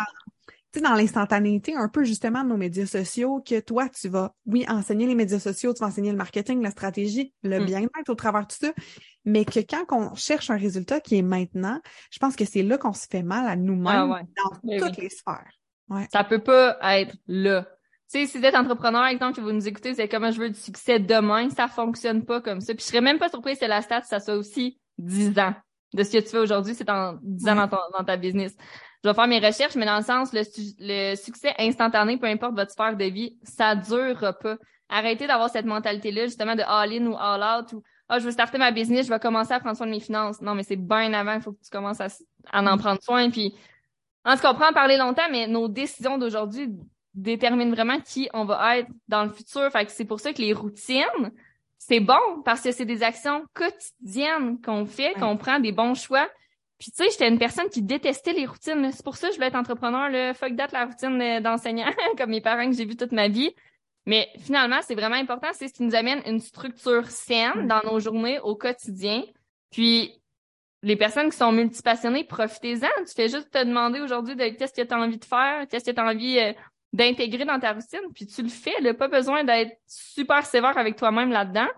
tu 0.46 0.54
sais, 0.74 0.80
dans 0.80 0.94
l'instantanéité, 0.94 1.74
un 1.74 1.88
peu 1.88 2.04
justement 2.04 2.44
de 2.44 2.48
nos 2.48 2.56
médias 2.56 2.86
sociaux, 2.86 3.42
que 3.46 3.58
toi, 3.60 3.88
tu 3.88 4.08
vas, 4.08 4.34
oui, 4.46 4.64
enseigner 4.68 5.06
les 5.06 5.14
médias 5.14 5.38
sociaux, 5.40 5.72
tu 5.74 5.80
vas 5.80 5.86
enseigner 5.86 6.10
le 6.10 6.16
marketing, 6.18 6.62
la 6.62 6.70
stratégie, 6.70 7.32
le 7.42 7.60
Mm. 7.60 7.64
bien-être 7.64 8.08
au 8.10 8.14
travers 8.14 8.42
de 8.42 8.46
tout 8.48 8.66
ça. 8.66 8.72
Mais 9.24 9.44
que 9.44 9.60
quand 9.60 9.84
on 9.90 10.14
cherche 10.14 10.50
un 10.50 10.56
résultat 10.56 11.00
qui 11.00 11.16
est 11.16 11.22
maintenant, 11.22 11.80
je 12.10 12.18
pense 12.18 12.36
que 12.36 12.44
c'est 12.44 12.62
là 12.62 12.78
qu'on 12.78 12.92
se 12.92 13.06
fait 13.10 13.22
mal 13.22 13.46
à 13.48 13.56
nous-mêmes 13.56 13.86
Ah 13.86 14.06
ouais. 14.06 14.22
dans 14.36 14.56
Oui, 14.62 14.78
toutes 14.78 14.96
oui. 14.98 15.04
les 15.04 15.10
sphères. 15.10 15.50
Ça 16.12 16.22
peut 16.24 16.42
pas 16.42 16.78
être 16.98 17.16
là. 17.26 17.66
Sais, 18.12 18.26
si 18.26 18.38
vous 18.38 18.44
êtes 18.44 18.56
entrepreneur, 18.56 19.04
exemple, 19.06 19.36
que 19.36 19.40
vous 19.40 19.52
nous 19.52 19.68
écoutez, 19.68 19.94
c'est 19.94 20.08
comment 20.08 20.32
je 20.32 20.40
veux 20.40 20.50
du 20.50 20.58
succès 20.58 20.98
demain, 20.98 21.48
ça 21.50 21.68
fonctionne 21.68 22.24
pas 22.24 22.40
comme 22.40 22.60
ça. 22.60 22.74
Puis 22.74 22.82
je 22.82 22.88
serais 22.88 23.00
même 23.00 23.18
pas 23.20 23.28
surprise 23.28 23.60
que 23.60 23.66
la 23.66 23.82
stat, 23.82 24.02
ça 24.02 24.18
soit 24.18 24.34
aussi 24.34 24.80
10 24.98 25.38
ans. 25.38 25.54
De 25.94 26.02
ce 26.02 26.10
que 26.10 26.18
tu 26.18 26.28
fais 26.28 26.38
aujourd'hui, 26.38 26.74
c'est 26.74 26.90
en 26.90 27.18
10 27.22 27.48
ans 27.48 27.54
dans, 27.54 27.68
ton- 27.68 27.76
dans 27.96 28.04
ta 28.04 28.16
business. 28.16 28.56
Je 29.04 29.08
vais 29.08 29.14
faire 29.14 29.28
mes 29.28 29.38
recherches, 29.38 29.76
mais 29.76 29.86
dans 29.86 29.98
le 29.98 30.02
sens, 30.02 30.32
le, 30.32 30.42
su- 30.42 30.74
le 30.80 31.14
succès 31.14 31.54
instantané, 31.58 32.16
peu 32.18 32.26
importe 32.26 32.54
votre 32.56 32.72
sphère 32.72 32.96
de 32.96 33.04
vie, 33.04 33.38
ça 33.44 33.76
durera 33.76 34.32
pas. 34.32 34.56
Arrêtez 34.88 35.28
d'avoir 35.28 35.48
cette 35.48 35.66
mentalité-là, 35.66 36.24
justement, 36.24 36.56
de 36.56 36.62
all-in 36.66 37.06
ou 37.06 37.16
all-out 37.16 37.72
ou 37.74 37.82
ah, 38.08 38.18
je 38.18 38.24
veux 38.24 38.32
starter 38.32 38.58
ma 38.58 38.72
business, 38.72 39.06
je 39.06 39.12
vais 39.12 39.20
commencer 39.20 39.52
à 39.52 39.60
prendre 39.60 39.76
soin 39.76 39.86
de 39.86 39.92
mes 39.92 40.00
finances. 40.00 40.40
Non, 40.42 40.56
mais 40.56 40.64
c'est 40.64 40.74
bien 40.74 41.12
avant, 41.12 41.34
il 41.34 41.40
faut 41.42 41.52
que 41.52 41.62
tu 41.62 41.70
commences 41.70 42.00
à, 42.00 42.08
en 42.52 42.62
Mm. 42.74 42.78
prendre 42.80 43.00
soin. 43.02 43.30
Puis, 43.30 43.54
en 44.24 44.34
tout 44.34 44.42
cas, 44.42 44.50
on 44.50 44.56
prend 44.56 44.70
en 44.70 44.72
parler 44.72 44.96
longtemps, 44.96 45.28
mais 45.30 45.46
nos 45.46 45.68
décisions 45.68 46.18
d'aujourd'hui 46.18 46.68
déterminent 47.20 47.70
vraiment 47.70 48.00
qui 48.00 48.28
on 48.32 48.44
va 48.44 48.78
être 48.78 48.90
dans 49.08 49.24
le 49.24 49.30
futur. 49.30 49.70
Fait 49.70 49.84
que 49.84 49.92
c'est 49.92 50.04
pour 50.04 50.20
ça 50.20 50.32
que 50.32 50.40
les 50.40 50.52
routines, 50.52 51.32
c'est 51.78 52.00
bon 52.00 52.42
parce 52.44 52.60
que 52.60 52.72
c'est 52.72 52.84
des 52.84 53.02
actions 53.02 53.44
quotidiennes 53.54 54.60
qu'on 54.60 54.86
fait, 54.86 55.14
qu'on 55.14 55.36
prend 55.36 55.60
des 55.60 55.72
bons 55.72 55.94
choix. 55.94 56.28
Puis 56.78 56.90
tu 56.90 57.04
sais, 57.04 57.10
j'étais 57.10 57.28
une 57.28 57.38
personne 57.38 57.68
qui 57.68 57.82
détestait 57.82 58.32
les 58.32 58.46
routines. 58.46 58.90
C'est 58.92 59.04
pour 59.04 59.16
ça 59.16 59.28
que 59.28 59.34
je 59.34 59.38
voulais 59.38 59.48
être 59.48 59.56
entrepreneur. 59.56 60.08
Là. 60.08 60.32
Fuck 60.32 60.56
that, 60.56 60.68
la 60.72 60.86
routine 60.86 61.20
euh, 61.20 61.40
d'enseignant, 61.40 61.90
comme 62.18 62.30
mes 62.30 62.40
parents 62.40 62.66
que 62.68 62.76
j'ai 62.76 62.86
vu 62.86 62.96
toute 62.96 63.12
ma 63.12 63.28
vie. 63.28 63.54
Mais 64.06 64.28
finalement, 64.38 64.80
c'est 64.82 64.94
vraiment 64.94 65.16
important. 65.16 65.48
C'est 65.52 65.68
ce 65.68 65.74
qui 65.74 65.82
nous 65.82 65.94
amène 65.94 66.22
une 66.26 66.40
structure 66.40 67.06
saine 67.10 67.68
dans 67.68 67.82
nos 67.84 68.00
journées 68.00 68.40
au 68.40 68.56
quotidien. 68.56 69.24
Puis 69.70 70.20
les 70.82 70.96
personnes 70.96 71.30
qui 71.30 71.36
sont 71.36 71.52
multipassionnées, 71.52 72.24
profitez-en. 72.24 73.04
Tu 73.06 73.12
fais 73.14 73.28
juste 73.28 73.50
te 73.50 73.62
demander 73.62 74.00
aujourd'hui 74.00 74.34
de 74.34 74.48
qu'est-ce 74.48 74.72
que 74.72 74.86
tu 74.86 74.94
as 74.94 74.98
envie 74.98 75.18
de 75.18 75.24
faire, 75.24 75.66
qu'est-ce 75.68 75.84
que 75.84 75.90
tu 75.90 76.00
as 76.00 76.06
envie 76.06 76.38
euh, 76.38 76.52
d'intégrer 76.92 77.44
dans 77.44 77.58
ta 77.60 77.72
routine, 77.72 78.00
puis 78.14 78.26
tu 78.26 78.42
le 78.42 78.48
fais. 78.48 78.80
Là, 78.80 78.94
pas 78.94 79.08
besoin 79.08 79.44
d'être 79.44 79.76
super 79.86 80.44
sévère 80.44 80.76
avec 80.76 80.96
toi-même 80.96 81.30
là-dedans. 81.30 81.68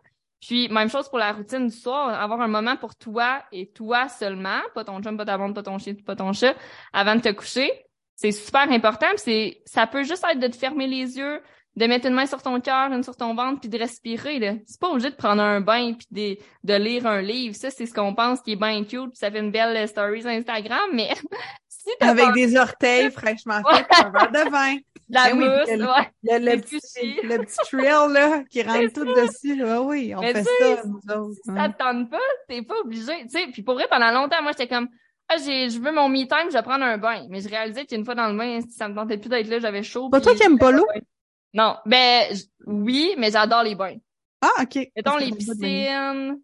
Puis 0.40 0.68
même 0.68 0.90
chose 0.90 1.09
pour 1.09 1.18
la 1.18 1.33
routine 1.33 1.68
du 1.68 1.75
soir, 1.75 2.09
avoir 2.20 2.40
un 2.40 2.48
moment 2.48 2.77
pour 2.77 2.96
toi 2.96 3.44
et 3.53 3.68
toi 3.68 4.09
seulement, 4.09 4.61
pas 4.75 4.85
ton 4.85 5.01
chum, 5.01 5.16
pas 5.16 5.25
ta 5.25 5.38
blonde, 5.38 5.55
pas 5.55 5.62
ton 5.62 5.79
chien, 5.79 5.94
pas 6.05 6.16
ton 6.16 6.33
chat, 6.33 6.57
avant 6.92 7.14
de 7.14 7.20
te 7.20 7.31
coucher. 7.31 7.70
C'est 8.16 8.33
super 8.33 8.70
important. 8.70 9.07
Puis 9.11 9.18
c'est, 9.18 9.62
ça 9.66 9.87
peut 9.87 10.03
juste 10.03 10.25
être 10.29 10.40
de 10.40 10.48
te 10.48 10.57
fermer 10.57 10.88
les 10.88 11.16
yeux, 11.16 11.40
de 11.77 11.87
mettre 11.87 12.07
une 12.07 12.14
main 12.14 12.27
sur 12.27 12.42
ton 12.42 12.61
cœur, 12.61 12.92
une 12.92 13.05
sur 13.05 13.16
ton 13.16 13.35
ventre, 13.35 13.61
puis 13.61 13.68
de 13.68 13.79
respirer. 13.79 14.40
Là. 14.40 14.55
C'est 14.66 14.81
pas 14.81 14.88
obligé 14.88 15.11
de 15.11 15.14
prendre 15.14 15.42
un 15.42 15.61
bain 15.61 15.94
puis 15.94 16.09
de, 16.11 16.38
de 16.64 16.75
lire 16.75 17.07
un 17.07 17.22
livre. 17.22 17.55
Ça, 17.55 17.70
c'est 17.70 17.87
ce 17.87 17.94
qu'on 17.94 18.14
pense 18.14 18.40
qui 18.40 18.53
est 18.53 18.57
bien 18.57 18.83
cute. 18.83 19.11
puis 19.11 19.18
ça 19.18 19.31
fait 19.31 19.38
une 19.38 19.53
belle 19.53 19.87
story 19.87 20.22
sur 20.22 20.31
Instagram, 20.31 20.90
mais 20.92 21.11
si 21.68 21.88
t'as 22.01 22.11
Avec 22.11 22.33
des 22.33 22.57
orteils 22.57 23.12
fraîchement 23.12 23.62
faits, 23.62 23.87
un 24.05 24.11
verre 24.11 24.33
de 24.33 24.51
vin. 24.51 24.77
La 25.12 25.25
Ben 25.31 25.38
oui, 25.38 25.44
mousse, 25.44 25.68
puis 25.68 25.77
le- 25.77 25.85
ouais. 25.85 26.40
Le, 26.40 26.61
petit, 26.61 27.20
le 27.22 27.38
petit 27.44 27.57
trail, 27.70 28.12
là, 28.12 28.44
qui 28.51 28.62
rentre 28.62 28.92
tout 28.92 29.05
dessus. 29.05 29.62
Ah 29.64 29.83
oui, 29.83 30.14
on 30.16 30.20
Mais 30.20 30.33
fait 30.33 30.42
ça, 30.44 30.83
nous 30.85 31.14
autres. 31.14 31.35
si 31.44 31.51
hein. 31.51 31.57
ça 31.57 31.68
te 31.68 31.79
tente 31.79 32.11
pas, 32.11 32.18
t'es 32.48 32.62
pas 32.62 32.79
obligé. 32.81 33.12
Tu 33.25 33.29
sais, 33.29 33.46
puis 33.53 33.62
pour 33.62 33.75
vrai, 33.75 33.87
pendant 33.90 34.11
longtemps, 34.11 34.42
moi, 34.42 34.53
j'étais 34.53 34.68
comme, 34.68 34.88
ah, 35.29 35.37
j'ai, 35.44 35.70
je 35.70 35.79
veux 35.81 35.92
mon 35.92 36.09
me 36.09 36.27
time, 36.27 36.48
je 36.51 36.55
vais 36.57 36.62
prendre 36.62 36.85
un 36.85 36.98
bain. 36.98 37.27
Mais 37.31 37.40
je 37.40 37.48
réalisais 37.48 37.85
qu'une 37.87 38.05
fois 38.05 38.14
dans 38.14 38.29
le 38.33 38.37
bain, 38.37 38.61
ça 38.70 38.88
me 38.88 38.94
tentait 38.94 39.18
plus 39.18 39.29
d'être 39.29 39.48
là, 39.48 39.59
j'avais 39.59 39.83
chaud. 39.83 40.09
Pas 40.11 40.18
puis 40.20 40.27
toi 40.27 40.35
qui 40.35 40.42
aimes 40.44 40.59
pas 40.59 40.72
l'eau? 40.72 40.87
Non, 41.55 41.77
ben, 41.87 42.35
j- 42.35 42.44
oui, 42.66 43.14
mais 43.18 43.31
j'adore 43.31 43.62
les 43.62 43.75
bains. 43.75 43.96
Ah, 44.40 44.62
OK. 44.62 44.79
Mettons 44.96 45.16
les 45.18 45.31
pas 45.31 45.37
piscines. 45.37 46.40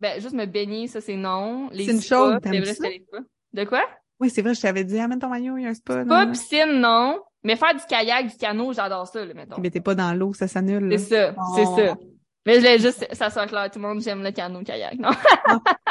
Ben, 0.00 0.20
juste 0.20 0.34
me 0.34 0.46
baigner, 0.46 0.86
ça, 0.88 1.00
c'est 1.00 1.16
non. 1.16 1.68
Les 1.72 1.84
C'est 1.86 1.92
une 1.92 2.00
spas, 2.00 2.16
chose, 2.16 2.34
c'est 2.42 2.50
t'aimes 2.50 2.62
vrai, 2.64 2.74
ça? 2.74 3.18
De 3.52 3.64
quoi? 3.64 3.84
Oui, 4.20 4.30
c'est 4.30 4.42
vrai, 4.42 4.54
je 4.54 4.60
t'avais 4.60 4.84
dit, 4.84 4.98
amène 4.98 5.18
ton 5.18 5.28
maillot, 5.28 5.56
il 5.58 5.64
y 5.64 5.66
a 5.66 5.70
un 5.70 5.74
spa. 5.74 6.04
Pas 6.04 6.26
piscine, 6.26 6.80
non. 6.80 7.20
Mais 7.44 7.56
faire 7.56 7.74
du 7.74 7.80
kayak, 7.88 8.28
du 8.30 8.36
canot, 8.36 8.72
j'adore 8.72 9.06
ça, 9.06 9.24
là, 9.24 9.34
mettons. 9.34 9.56
Mais 9.60 9.70
t'es 9.70 9.80
pas 9.80 9.94
dans 9.94 10.12
l'eau, 10.14 10.32
ça 10.32 10.46
s'annule. 10.46 10.96
C'est 10.98 11.16
ça, 11.30 11.34
Oh. 11.36 11.42
c'est 11.56 11.64
ça. 11.86 11.94
Mais 12.44 12.54
je 12.54 12.58
voulais 12.58 12.78
juste, 12.78 13.06
ça 13.12 13.30
soit 13.30 13.46
clair, 13.46 13.70
tout 13.70 13.78
le 13.78 13.86
monde, 13.86 14.00
j'aime 14.00 14.22
le 14.22 14.32
canot, 14.32 14.62
kayak, 14.64 14.98
non? 14.98 15.10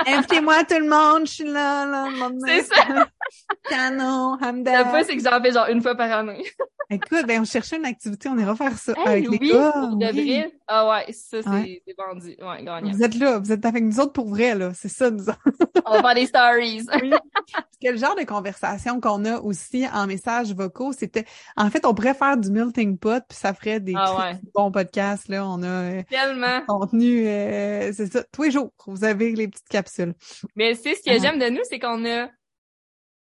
Invitez-moi 0.05 0.63
tout 0.65 0.79
le 0.79 0.89
monde, 0.89 1.25
je 1.25 1.31
suis 1.31 1.43
là, 1.45 1.85
là, 1.85 2.07
mon 2.09 2.37
C'est 2.45 2.63
ça. 2.63 2.83
Canon, 3.69 4.37
Le 4.41 4.63
pas, 4.91 5.03
c'est 5.03 5.15
que 5.15 5.23
j'en 5.23 5.41
fais 5.41 5.51
genre 5.53 5.67
une 5.69 5.81
fois 5.81 5.95
par 5.95 6.11
année. 6.11 6.43
Écoute, 6.89 7.25
ben, 7.25 7.39
on 7.39 7.45
cherchait 7.45 7.77
une 7.77 7.85
activité, 7.85 8.27
on 8.27 8.37
ira 8.37 8.53
faire 8.53 8.77
ça 8.77 8.91
Hey, 8.97 9.07
avec 9.07 9.29
les 9.29 9.37
oui, 9.37 9.51
gars. 9.53 9.71
pour 9.71 9.95
de 9.95 10.05
oui. 10.07 10.39
vrai. 10.39 10.51
Ah 10.67 10.89
ouais, 10.89 11.13
ça, 11.13 11.41
c'est 11.41 11.49
Ouais. 11.49 11.81
vendu. 11.97 12.35
Ouais, 12.41 12.63
gagnant. 12.65 12.91
Vous 12.91 13.01
êtes 13.03 13.15
là, 13.15 13.39
vous 13.39 13.51
êtes 13.53 13.65
avec 13.65 13.83
nous 13.85 13.97
autres 14.01 14.11
pour 14.11 14.27
vrai, 14.27 14.55
là. 14.55 14.71
C'est 14.73 14.89
ça, 14.89 15.09
nous 15.09 15.29
autres. 15.29 15.39
On 15.85 15.93
va 15.93 16.01
faire 16.01 16.15
des 16.15 16.25
stories. 16.25 16.83
Parce 16.85 17.77
que 17.81 17.89
le 17.91 17.95
genre 17.97 18.15
de 18.15 18.23
conversation 18.25 18.99
qu'on 18.99 19.23
a 19.23 19.37
aussi 19.39 19.87
en 19.93 20.05
messages 20.05 20.53
vocaux, 20.53 20.91
c'était, 20.91 21.23
en 21.55 21.69
fait, 21.69 21.85
on 21.85 21.93
pourrait 21.93 22.13
faire 22.13 22.35
du 22.35 22.51
melting 22.51 22.97
pot, 22.97 23.23
puis 23.27 23.37
ça 23.37 23.53
ferait 23.53 23.79
des 23.79 23.93
Ah 23.95 24.17
ouais. 24.17 24.39
bons 24.53 24.71
podcasts, 24.71 25.29
là. 25.29 25.45
On 25.47 25.63
a 25.63 25.67
euh, 25.67 26.03
Tellement. 26.41 26.65
contenu, 26.67 27.27
euh, 27.27 27.91
c'est 27.93 28.11
ça, 28.11 28.23
tous 28.31 28.43
les 28.43 28.51
jours, 28.51 28.71
vous 28.87 29.03
avez 29.03 29.31
les 29.33 29.47
petites 29.47 29.67
capsules. 29.69 30.13
Mais 30.55 30.73
c'est 30.75 30.95
ce 30.95 31.03
que 31.03 31.19
j'aime 31.19 31.39
de 31.39 31.49
nous, 31.49 31.61
c'est 31.63 31.79
qu'on 31.79 32.05
a, 32.05 32.29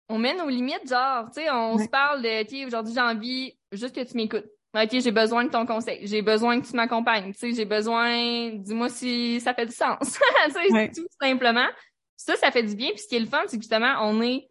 on 0.09 0.17
met 0.17 0.33
nos 0.35 0.49
limites, 0.49 0.87
genre, 0.89 1.25
tu 1.33 1.41
sais, 1.41 1.49
on 1.51 1.75
Ouais. 1.75 1.83
se 1.83 1.89
parle 1.89 2.21
de, 2.21 2.41
OK, 2.41 2.67
aujourd'hui, 2.67 2.93
j'ai 2.93 3.01
envie 3.01 3.57
juste 3.71 3.95
que 3.95 4.01
tu 4.03 4.15
m'écoutes. 4.17 4.45
OK, 4.75 4.89
j'ai 4.99 5.11
besoin 5.11 5.45
de 5.45 5.49
ton 5.49 5.65
conseil. 5.65 6.05
J'ai 6.05 6.21
besoin 6.21 6.61
que 6.61 6.67
tu 6.67 6.75
m'accompagnes. 6.75 7.33
Tu 7.33 7.39
sais, 7.39 7.51
j'ai 7.53 7.65
besoin, 7.65 8.51
dis-moi 8.53 8.87
si 8.89 9.39
ça 9.41 9.53
fait 9.55 9.65
du 9.65 9.71
sens. 9.71 9.97
tu 10.47 10.51
sais, 10.53 10.71
Ouais. 10.71 10.91
tout 10.91 11.07
simplement. 11.21 11.67
Ça, 12.15 12.35
ça 12.35 12.51
fait 12.51 12.63
du 12.63 12.75
bien. 12.75 12.89
Puis 12.89 12.99
ce 12.99 13.07
qui 13.07 13.15
est 13.15 13.19
le 13.19 13.25
fun, 13.25 13.41
c'est 13.47 13.57
que 13.57 13.63
justement, 13.63 13.95
on 14.01 14.21
est 14.21 14.47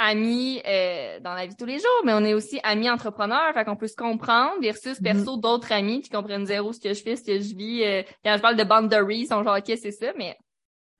amis 0.00 0.60
euh, 0.66 1.20
dans 1.20 1.34
la 1.34 1.46
vie 1.46 1.52
de 1.52 1.56
tous 1.58 1.66
les 1.66 1.78
jours, 1.78 2.02
mais 2.04 2.12
on 2.14 2.24
est 2.24 2.34
aussi 2.34 2.58
amis 2.64 2.90
entrepreneurs, 2.90 3.54
fait 3.54 3.64
qu'on 3.64 3.76
peut 3.76 3.86
se 3.88 3.96
comprendre 3.96 4.60
versus 4.60 4.98
Mhm. 5.00 5.02
perso 5.02 5.36
d'autres 5.36 5.72
amis 5.72 6.02
qui 6.02 6.10
comprennent 6.10 6.46
zéro 6.46 6.72
ce 6.72 6.80
que 6.80 6.94
je 6.94 7.02
fais, 7.02 7.16
ce 7.16 7.24
que 7.24 7.40
je 7.40 7.54
vis. 7.54 7.84
euh, 7.84 8.02
quand 8.24 8.36
je 8.36 8.42
parle 8.42 8.56
de 8.56 8.64
boundaries, 8.64 9.20
ils 9.20 9.26
sont 9.28 9.44
genre, 9.44 9.58
OK, 9.58 9.66
c'est 9.80 9.92
ça, 9.92 10.12
mais 10.16 10.36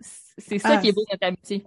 c'est 0.00 0.58
ça 0.58 0.76
Ah, 0.76 0.78
qui 0.78 0.88
est 0.88 0.92
beau 0.92 1.04
notre 1.10 1.26
amitié. 1.26 1.64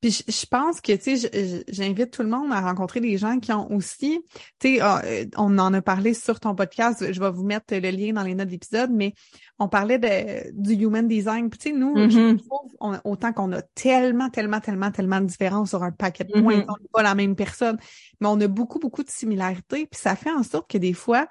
Puis 0.00 0.24
je, 0.28 0.46
pense 0.46 0.80
que, 0.80 0.92
tu 0.92 1.16
sais, 1.16 1.64
j'invite 1.68 2.12
tout 2.12 2.22
le 2.22 2.28
monde 2.28 2.52
à 2.52 2.60
rencontrer 2.60 3.00
des 3.00 3.18
gens 3.18 3.40
qui 3.40 3.52
ont 3.52 3.68
aussi, 3.72 4.20
tu 4.60 4.76
sais, 4.76 4.80
ah, 4.80 5.02
euh, 5.04 5.24
on 5.36 5.58
en 5.58 5.74
a 5.74 5.82
parlé 5.82 6.14
sur 6.14 6.38
ton 6.38 6.54
podcast, 6.54 7.12
je 7.12 7.18
vais 7.20 7.30
vous 7.32 7.42
mettre 7.44 7.74
le 7.74 7.90
lien 7.90 8.12
dans 8.12 8.22
les 8.22 8.36
notes 8.36 8.48
d'épisode, 8.48 8.90
mais 8.92 9.12
on 9.58 9.68
parlait 9.68 9.98
de, 9.98 10.52
du 10.52 10.74
human 10.74 11.08
design. 11.08 11.50
Puis 11.50 11.58
tu 11.58 11.70
sais, 11.70 11.74
nous, 11.76 12.08
je 12.10 12.20
Mhm. 12.20 12.38
trouve, 12.40 12.76
on- 12.80 13.00
autant 13.04 13.32
qu'on 13.32 13.50
a 13.52 13.60
tellement, 13.62 14.30
tellement, 14.30 14.60
tellement, 14.60 14.92
tellement 14.92 15.20
de 15.20 15.26
différences 15.26 15.70
sur 15.70 15.82
un 15.82 15.90
paquet 15.90 16.22
de 16.24 16.32
points, 16.32 16.58
Mhm. 16.58 16.66
on 16.68 16.80
n'est 16.80 16.88
pas 16.92 17.02
la 17.02 17.16
même 17.16 17.34
personne, 17.34 17.76
mais 18.20 18.28
on 18.28 18.40
a 18.40 18.46
beaucoup, 18.46 18.78
beaucoup 18.78 19.02
de 19.02 19.10
similarités, 19.10 19.86
puis 19.86 20.00
ça 20.00 20.14
fait 20.14 20.30
en 20.30 20.44
sorte 20.44 20.70
que 20.70 20.78
des 20.78 20.92
fois, 20.92 21.26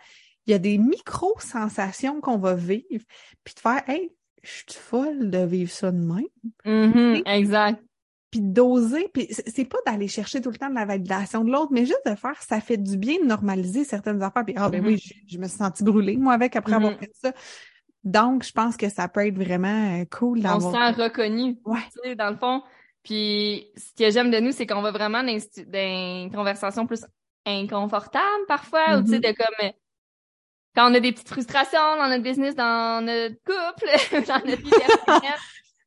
il 0.46 0.52
y 0.52 0.54
a 0.54 0.60
des 0.60 0.78
micro-sensations 0.78 2.22
qu'on 2.22 2.38
va 2.38 2.54
vivre, 2.56 2.84
puis 3.44 3.54
de 3.54 3.60
faire, 3.60 3.84
hey, 3.88 4.12
je 4.44 4.50
suis 4.52 4.66
folle 4.80 5.30
de 5.30 5.40
vivre 5.40 5.72
ça 5.72 5.92
de 5.92 5.98
même 5.98 6.26
Mhm, 6.66 7.22
exact. 7.26 7.82
Puis 8.40 8.42
d'oser, 8.42 9.10
puis 9.14 9.28
c'est 9.32 9.66
pas 9.66 9.78
d'aller 9.86 10.08
chercher 10.08 10.42
tout 10.42 10.50
le 10.52 10.58
temps 10.58 10.70
de 10.70 10.76
la 10.76 10.86
validation 10.86 11.44
de 11.44 11.52
l'autre, 11.52 11.70
mais 11.72 11.86
juste 11.86 12.02
de 12.06 12.16
faire, 12.16 12.40
ça 12.42 12.62
fait 12.62 12.78
du 12.78 12.98
bien 12.98 13.20
de 13.20 13.26
normaliser 13.26 13.84
certaines 13.84 14.22
affaires, 14.22 14.46
puis 14.46 14.54
ah 14.58 14.70
ben 14.70 14.86
oui, 14.86 14.98
je, 14.98 15.14
je 15.28 15.38
me 15.40 15.48
suis 15.48 15.58
sentie 15.58 15.84
brûlée, 15.84 16.18
moi, 16.18 16.34
avec, 16.34 16.56
après 16.56 16.74
avoir 16.74 16.92
Mhm. 16.94 17.00
fait 17.00 17.12
ça. 17.14 17.34
Donc, 18.04 18.44
je 18.44 18.52
pense 18.52 18.78
que 18.78 18.90
ça 18.90 19.08
peut 19.08 19.26
être 19.26 19.36
vraiment 19.38 20.00
euh, 20.00 20.06
cool 20.12 20.40
On 20.40 20.42
d'avoir. 20.44 20.62
se 20.92 20.96
sent 20.96 21.02
reconnu, 21.04 21.58
Ouais. 21.66 21.80
tu 21.92 22.10
sais, 22.10 22.16
dans 22.16 22.30
le 22.30 22.38
fond. 22.38 22.62
Puis, 23.04 23.68
ce 23.76 23.94
que 23.98 24.12
j'aime 24.12 24.32
de 24.32 24.40
nous, 24.40 24.52
c'est 24.52 24.66
qu'on 24.68 24.82
va 24.82 24.92
vraiment 24.92 25.24
dans 25.24 25.36
des- 25.36 25.66
dans 25.66 26.24
une 26.26 26.32
conversation 26.32 26.86
plus 26.86 27.06
inconfortable 27.46 28.46
parfois, 28.48 28.98
ou 28.98 29.02
tu 29.04 29.10
sais, 29.10 29.16
Mhm. 29.16 29.22
de 29.22 29.32
comme, 29.36 29.56
euh, 29.68 29.72
quand 30.76 30.92
on 30.92 30.94
a 30.94 31.00
des 31.00 31.12
petites 31.12 31.30
frustrations 31.30 31.96
dans 31.98 32.08
notre 32.10 32.24
business, 32.24 32.56
dans 32.56 33.04
notre 33.04 33.36
couple, 33.44 33.86
dans 34.30 34.46
notre 34.46 34.62
vie 34.62 34.70
personnelle. 34.70 35.40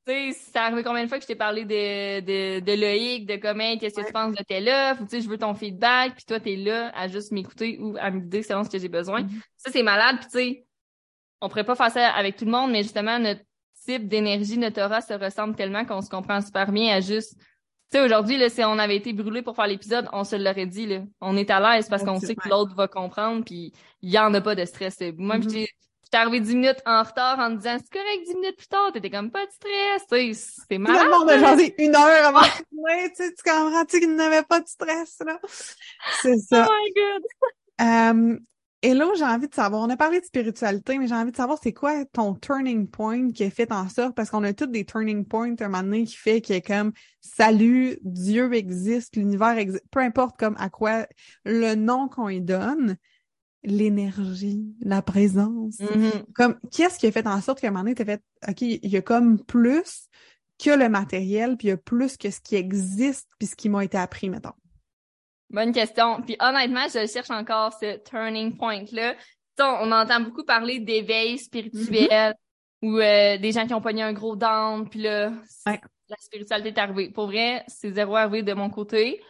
Tu 0.07 0.13
sais, 0.13 0.33
ça 0.53 0.65
arrivé 0.65 0.83
combien 0.83 1.05
de 1.05 1.09
fois 1.09 1.19
que 1.19 1.23
je 1.23 1.29
t'ai 1.29 1.37
parlé 1.37 1.65
de, 1.65 2.21
de, 2.21 2.61
de 2.61 2.73
Loïc, 2.81 3.27
de 3.27 3.37
comment, 3.37 3.77
qu'est-ce 3.79 3.95
que 3.97 4.01
Ouais. 4.01 4.07
tu 4.07 4.13
penses 4.13 4.35
de 4.35 4.43
telle 4.43 4.69
offre, 4.69 5.03
ou 5.03 5.05
tu 5.05 5.11
sais, 5.11 5.21
je 5.21 5.29
veux 5.29 5.37
ton 5.39 5.55
feedback, 5.55 6.15
puis 6.15 6.25
toi, 6.25 6.41
t'es 6.41 6.57
là 6.57 6.91
à 6.95 7.07
juste 7.07 7.33
m'écouter 7.33 7.79
ou 7.81 7.97
à 8.01 8.11
me 8.11 8.21
guider 8.21 8.43
selon 8.43 8.65
ce 8.65 8.71
que 8.71 8.79
j'ai 8.79 8.89
besoin. 8.89 9.23
Mhm. 9.23 9.41
Ça, 9.59 9.71
c'est 9.71 9.83
malade, 9.83 10.17
puis 10.21 10.27
tu 10.31 10.39
sais, 10.39 10.67
on 11.43 11.49
pourrait 11.49 11.65
pas 11.65 11.75
faire 11.77 11.91
ça 11.91 12.09
avec 12.11 12.37
tout 12.37 12.45
le 12.47 12.51
monde, 12.51 12.71
mais 12.73 12.83
justement, 12.83 13.19
notre 13.19 13.43
type 13.87 14.09
d'énergie, 14.09 14.59
notre 14.59 14.83
aura 14.83 15.01
se 15.03 15.13
ressemble 15.15 15.55
tellement 15.55 15.85
qu'on 15.85 16.01
se 16.03 16.09
comprend 16.11 16.41
super 16.41 16.73
bien 16.73 16.95
à 16.97 17.01
juste... 17.01 17.35
Tu 17.93 17.99
sais, 17.99 18.05
aujourd'hui, 18.05 18.37
là, 18.37 18.49
si 18.49 18.63
on 18.65 18.79
avait 18.79 18.97
été 18.97 19.13
brûlé 19.13 19.43
pour 19.43 19.57
faire 19.57 19.67
l'épisode, 19.67 20.09
on 20.13 20.23
se 20.25 20.37
l'aurait 20.37 20.67
dit, 20.67 20.87
là. 20.87 21.03
On 21.21 21.37
est 21.37 21.51
à 21.51 21.59
l'aise 21.61 21.89
parce 21.89 22.05
qu'on 22.05 22.21
sait 22.21 22.37
que 22.37 22.49
l'autre 22.49 22.75
va 22.77 22.87
comprendre, 22.89 23.45
puis 23.45 23.73
il 24.01 24.11
y 24.11 24.19
en 24.19 24.33
a 24.33 24.41
pas 24.41 24.55
de 24.55 24.65
stress. 24.65 24.99
Moi, 25.19 25.39
Mhm. 25.39 25.43
j'étais 25.51 25.69
j'étais 26.13 26.23
arrivé 26.23 26.41
dix 26.41 26.57
minutes 26.57 26.83
en 26.87 27.03
retard 27.05 27.39
en 27.39 27.51
me 27.51 27.57
disant, 27.57 27.77
c'est 27.79 27.93
correct, 27.93 28.23
dix 28.27 28.35
minutes 28.35 28.57
plus 28.57 28.67
tard, 28.67 28.91
t'étais 28.93 29.11
comme 29.11 29.31
pas 29.31 29.47
de 29.47 29.53
stress, 29.53 30.03
Tout 30.69 30.77
malade. 30.79 31.05
le 31.05 31.11
monde 31.19 31.31
a 31.31 31.37
là. 31.37 31.49
jasé 31.51 31.75
une 31.79 31.95
heure 31.95 32.27
avant 32.27 32.41
de 32.41 32.65
tourner, 32.71 33.11
tu 33.11 33.25
sais, 33.25 33.33
tu 33.35 33.43
comprends-tu 33.45 34.01
qu'il 34.01 34.15
n'avait 34.17 34.43
pas 34.43 34.61
de 34.61 34.67
stress, 34.67 35.19
là? 35.25 35.39
C'est 36.23 36.37
Oh 36.37 36.41
ça. 36.49 36.69
my 36.69 36.93
god! 36.97 37.23
Euh, 37.81 38.39
Hello, 38.83 39.15
j'ai 39.15 39.25
envie 39.25 39.47
de 39.47 39.55
savoir, 39.55 39.83
on 39.83 39.91
a 39.91 39.97
parlé 39.99 40.21
de 40.21 40.25
spiritualité, 40.25 40.97
mais 40.97 41.07
j'ai 41.07 41.15
envie 41.15 41.33
de 41.33 41.37
savoir 41.37 41.59
c'est 41.63 41.75
quoi 41.75 42.03
ton 42.07 42.35
turning 42.35 42.89
point 42.89 43.31
qui 43.31 43.45
a 43.45 43.51
fait 43.51 43.71
en 43.73 43.87
sorte, 43.91 44.15
parce 44.17 44.31
qu'on 44.31 44.43
a 44.43 44.55
tous 44.55 44.69
des 44.69 44.87
turning 44.87 45.27
points 45.27 45.55
un 45.61 45.69
moment 45.69 45.83
donné 45.83 46.05
qui 46.05 46.17
fait 46.17 46.41
que 46.41 46.59
comme 46.67 46.93
salut, 47.21 47.99
Dieu 48.03 48.55
existe, 48.55 49.17
l'univers 49.17 49.59
existe, 49.59 49.85
peu 49.91 50.01
importe 50.01 50.39
comme 50.39 50.57
à 50.59 50.71
quoi 50.71 51.07
le 51.45 51.75
nom 51.75 52.09
qu'on 52.09 52.31
y 52.31 52.41
donne, 52.41 52.97
l'énergie, 53.63 54.75
la 54.81 55.03
présence, 55.03 55.79
Mhm. 55.81 56.25
comme 56.35 56.59
qu'est-ce 56.73 56.99
qui 56.99 57.07
a 57.07 57.13
fait 57.13 57.27
en 57.27 57.41
sorte 57.41 57.61
qu'à 57.61 57.69
un 57.69 57.71
moment 57.71 57.85
donné, 57.85 57.95
t'as 57.95 58.05
fait 58.05 58.23
OK, 58.49 58.63
il 58.63 58.89
y 58.89 58.97
a 58.97 59.03
comme 59.03 59.45
plus 59.45 60.09
que 60.63 60.71
le 60.71 60.89
matériel, 60.89 61.57
puis 61.57 61.69
il 61.69 61.71
y 61.71 61.75
a 61.75 61.77
plus 61.77 62.17
que 62.17 62.31
ce 62.31 62.41
qui 62.41 62.57
existe, 62.57 63.29
puis 63.39 63.47
ce 63.49 63.57
qui 63.57 63.69
m'a 63.69 63.85
été 63.85 63.99
appris, 63.99 64.29
mettons? 64.31 64.53
Bonne 65.51 65.73
question. 65.73 66.23
Puis 66.23 66.37
honnêtement, 66.41 66.87
je 66.87 67.07
cherche 67.07 67.31
encore 67.31 67.73
ce 67.73 67.99
turning 67.99 68.57
point-là. 68.57 69.15
On, 69.59 69.93
entend 69.93 70.21
beaucoup 70.21 70.45
parler 70.45 70.79
d'éveil 70.81 71.37
spirituel 71.39 72.35
ou 72.83 72.97
euh, 72.97 73.37
des 73.37 73.53
gens 73.53 73.67
qui 73.67 73.75
ont 73.75 73.81
pogné 73.83 74.03
un 74.03 74.13
gros 74.15 74.37
down, 74.37 74.89
puis 74.89 75.01
là, 75.03 75.33
Ouais. 75.67 75.81
la 76.09 76.17
spiritualité 76.19 76.69
est 76.71 76.79
arrivée. 76.79 77.11
Pour 77.11 77.27
vrai, 77.27 77.63
c'est 77.69 77.93
zéro 77.93 78.17
arrivé 78.17 78.43
de 78.43 78.55
mon 78.55 78.71
côté. 78.71 79.21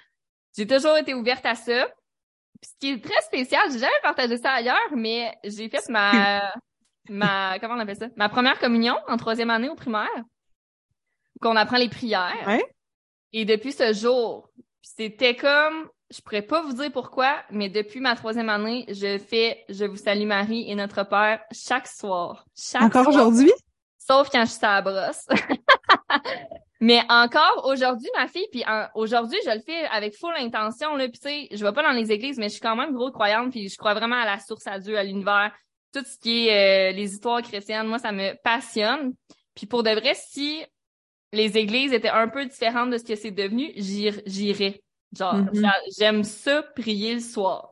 J'ai 0.56 0.66
toujours 0.66 0.96
été 0.96 1.14
ouverte 1.14 1.44
à 1.46 1.54
ça. 1.54 1.88
Ce 2.62 2.70
qui 2.78 2.90
est 2.90 3.04
très 3.04 3.20
spécial, 3.22 3.62
j'ai 3.72 3.78
jamais 3.78 3.92
partagé 4.02 4.36
ça 4.36 4.52
ailleurs, 4.52 4.76
mais 4.94 5.36
j'ai 5.44 5.68
fait 5.68 5.88
ma, 5.88 6.52
ma, 7.08 7.58
comment 7.58 7.74
on 7.74 7.78
appelle 7.78 7.96
ça? 7.96 8.08
Ma 8.16 8.28
première 8.28 8.58
communion 8.58 8.96
en 9.08 9.16
troisième 9.16 9.50
année 9.50 9.68
au 9.68 9.74
primaire. 9.74 10.08
Qu'on 11.40 11.56
apprend 11.56 11.78
les 11.78 11.88
prières. 11.88 12.58
Et 13.32 13.44
depuis 13.44 13.72
ce 13.72 13.94
jour, 13.94 14.50
c'était 14.82 15.36
comme, 15.36 15.88
je 16.10 16.20
pourrais 16.20 16.42
pas 16.42 16.60
vous 16.62 16.74
dire 16.74 16.92
pourquoi, 16.92 17.36
mais 17.50 17.70
depuis 17.70 18.00
ma 18.00 18.14
troisième 18.14 18.50
année, 18.50 18.84
je 18.88 19.18
fais 19.18 19.64
Je 19.68 19.84
vous 19.84 19.96
salue 19.96 20.26
Marie 20.26 20.70
et 20.70 20.74
notre 20.74 21.04
Père 21.04 21.40
chaque 21.52 21.86
soir. 21.86 22.44
Chaque 22.54 22.82
Encore 22.82 23.08
aujourd'hui? 23.08 23.52
Sauf 23.96 24.28
quand 24.30 24.44
je 24.44 24.50
suis 24.50 24.66
à 24.66 24.80
la 24.80 24.82
brosse. 24.82 25.26
mais 26.80 27.00
encore 27.08 27.66
aujourd'hui, 27.66 28.08
ma 28.16 28.26
fille, 28.26 28.46
puis 28.50 28.64
aujourd'hui, 28.94 29.38
je 29.44 29.50
le 29.50 29.60
fais 29.60 29.84
avec 29.86 30.14
full 30.16 30.34
intention, 30.38 30.96
là, 30.96 31.08
puis 31.08 31.18
tu 31.20 31.28
sais, 31.28 31.48
je 31.52 31.64
vais 31.64 31.72
pas 31.72 31.82
dans 31.82 31.92
les 31.92 32.10
églises, 32.10 32.38
mais 32.38 32.48
je 32.48 32.52
suis 32.54 32.60
quand 32.60 32.76
même 32.76 32.92
gros 32.94 33.10
croyante, 33.10 33.50
puis 33.50 33.68
je 33.68 33.76
crois 33.76 33.94
vraiment 33.94 34.16
à 34.16 34.24
la 34.24 34.38
source, 34.38 34.66
à 34.66 34.78
Dieu, 34.78 34.96
à 34.98 35.04
l'univers, 35.04 35.52
tout 35.92 36.04
ce 36.04 36.18
qui 36.18 36.48
est 36.48 36.90
euh, 36.90 36.92
les 36.96 37.12
histoires 37.12 37.42
chrétiennes, 37.42 37.86
moi, 37.86 37.98
ça 37.98 38.12
me 38.12 38.34
passionne. 38.42 39.12
Puis 39.54 39.66
pour 39.66 39.82
de 39.82 39.90
vrai, 39.90 40.12
si 40.14 40.64
les 41.32 41.58
églises 41.58 41.92
étaient 41.92 42.08
un 42.08 42.28
peu 42.28 42.46
différentes 42.46 42.90
de 42.90 42.98
ce 42.98 43.04
que 43.04 43.14
c'est 43.16 43.30
devenu, 43.30 43.72
j'ir- 43.76 44.20
j'irais. 44.26 44.80
Genre, 45.16 45.34
Mhm. 45.34 45.50
j'a- 45.54 45.80
j'aime 45.98 46.24
ça 46.24 46.62
prier 46.76 47.14
le 47.14 47.20
soir. 47.20 47.69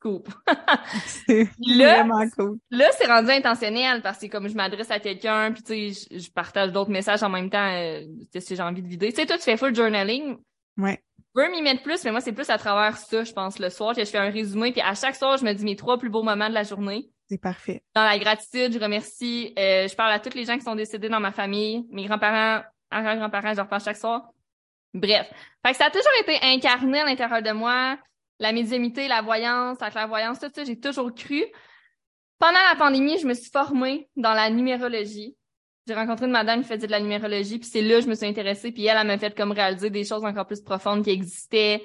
Scoop. 0.00 0.28
C'est 1.06 1.48
Là- 1.60 2.02
vraiment 2.02 2.28
cool. 2.30 2.58
Là, 2.70 2.86
c'est 2.96 3.06
rendu 3.06 3.30
intentionnel 3.30 4.00
parce 4.00 4.18
que 4.18 4.26
comme 4.28 4.48
je 4.48 4.54
m'adresse 4.54 4.90
à 4.90 4.98
quelqu'un, 4.98 5.52
puis 5.52 5.62
tu 5.62 5.92
sais, 5.92 6.08
je, 6.10 6.18
je 6.18 6.30
partage 6.30 6.72
d'autres 6.72 6.90
messages 6.90 7.22
en 7.22 7.28
même 7.28 7.50
temps, 7.50 7.70
euh, 7.74 8.00
si 8.38 8.56
j'ai 8.56 8.62
envie 8.62 8.82
de 8.82 8.88
vider. 8.88 9.10
Tu 9.10 9.16
sais, 9.16 9.26
toi, 9.26 9.36
tu 9.36 9.44
fais 9.44 9.58
full 9.58 9.74
journaling. 9.74 10.38
Ouais. 10.78 11.02
Je 11.36 11.42
veux 11.42 11.50
m'y 11.50 11.60
mettre 11.62 11.82
plus, 11.82 12.02
mais 12.04 12.10
moi, 12.12 12.20
c'est 12.20 12.32
plus 12.32 12.48
à 12.48 12.56
travers 12.58 12.96
ça, 12.96 13.22
je 13.24 13.32
pense, 13.32 13.58
le 13.58 13.68
soir, 13.68 13.94
je 13.96 14.04
fais 14.04 14.18
un 14.18 14.30
résumé, 14.30 14.72
puis 14.72 14.80
à 14.80 14.94
chaque 14.94 15.14
soir, 15.14 15.36
je 15.36 15.44
me 15.44 15.52
dis 15.52 15.64
mes 15.64 15.76
trois 15.76 15.98
plus 15.98 16.08
beaux 16.08 16.22
moments 16.22 16.48
de 16.48 16.54
la 16.54 16.64
journée. 16.64 17.10
C'est 17.28 17.38
parfait. 17.38 17.84
Dans 17.94 18.02
la 18.04 18.18
gratitude, 18.18 18.72
je 18.72 18.78
remercie, 18.80 19.54
euh, 19.58 19.86
je 19.86 19.94
parle 19.94 20.12
à 20.12 20.18
tous 20.18 20.34
les 20.34 20.44
gens 20.44 20.56
qui 20.56 20.64
sont 20.64 20.74
décédés 20.74 21.08
dans 21.08 21.20
ma 21.20 21.30
famille, 21.30 21.86
mes 21.90 22.06
grands-parents, 22.06 22.64
arrière-grands-parents, 22.90 23.52
je 23.52 23.56
leur 23.58 23.68
parle 23.68 23.82
chaque 23.82 23.98
soir. 23.98 24.30
Bref. 24.92 25.30
Fait 25.64 25.72
que 25.72 25.76
ça 25.76 25.86
a 25.86 25.90
toujours 25.90 26.10
été 26.20 26.36
incarné 26.42 27.00
à 27.00 27.04
l'intérieur 27.04 27.42
de 27.42 27.52
moi. 27.52 27.96
La 28.40 28.52
médiumité, 28.52 29.06
la 29.06 29.22
voyance, 29.22 29.78
la 29.80 29.90
clairvoyance, 29.90 30.40
tout 30.40 30.50
ça, 30.52 30.64
j'ai 30.64 30.80
toujours 30.80 31.14
cru. 31.14 31.44
Pendant 32.38 32.58
la 32.72 32.76
pandémie, 32.76 33.18
je 33.18 33.26
me 33.26 33.34
suis 33.34 33.50
formée 33.50 34.08
dans 34.16 34.32
la 34.32 34.50
numérologie. 34.50 35.36
J'ai 35.86 35.94
rencontré 35.94 36.26
une 36.26 36.32
madame 36.32 36.62
qui 36.62 36.68
faisait 36.68 36.86
de 36.86 36.90
la 36.90 37.00
numérologie, 37.00 37.58
puis 37.58 37.68
c'est 37.68 37.82
là 37.82 37.96
que 37.96 38.02
je 38.02 38.08
me 38.08 38.14
suis 38.14 38.26
intéressée, 38.26 38.72
puis 38.72 38.86
elle, 38.86 38.96
elle 38.98 39.06
m'a 39.06 39.18
fait 39.18 39.36
comme 39.36 39.52
réaliser 39.52 39.90
des 39.90 40.04
choses 40.04 40.24
encore 40.24 40.46
plus 40.46 40.60
profondes 40.62 41.04
qui 41.04 41.10
existaient. 41.10 41.82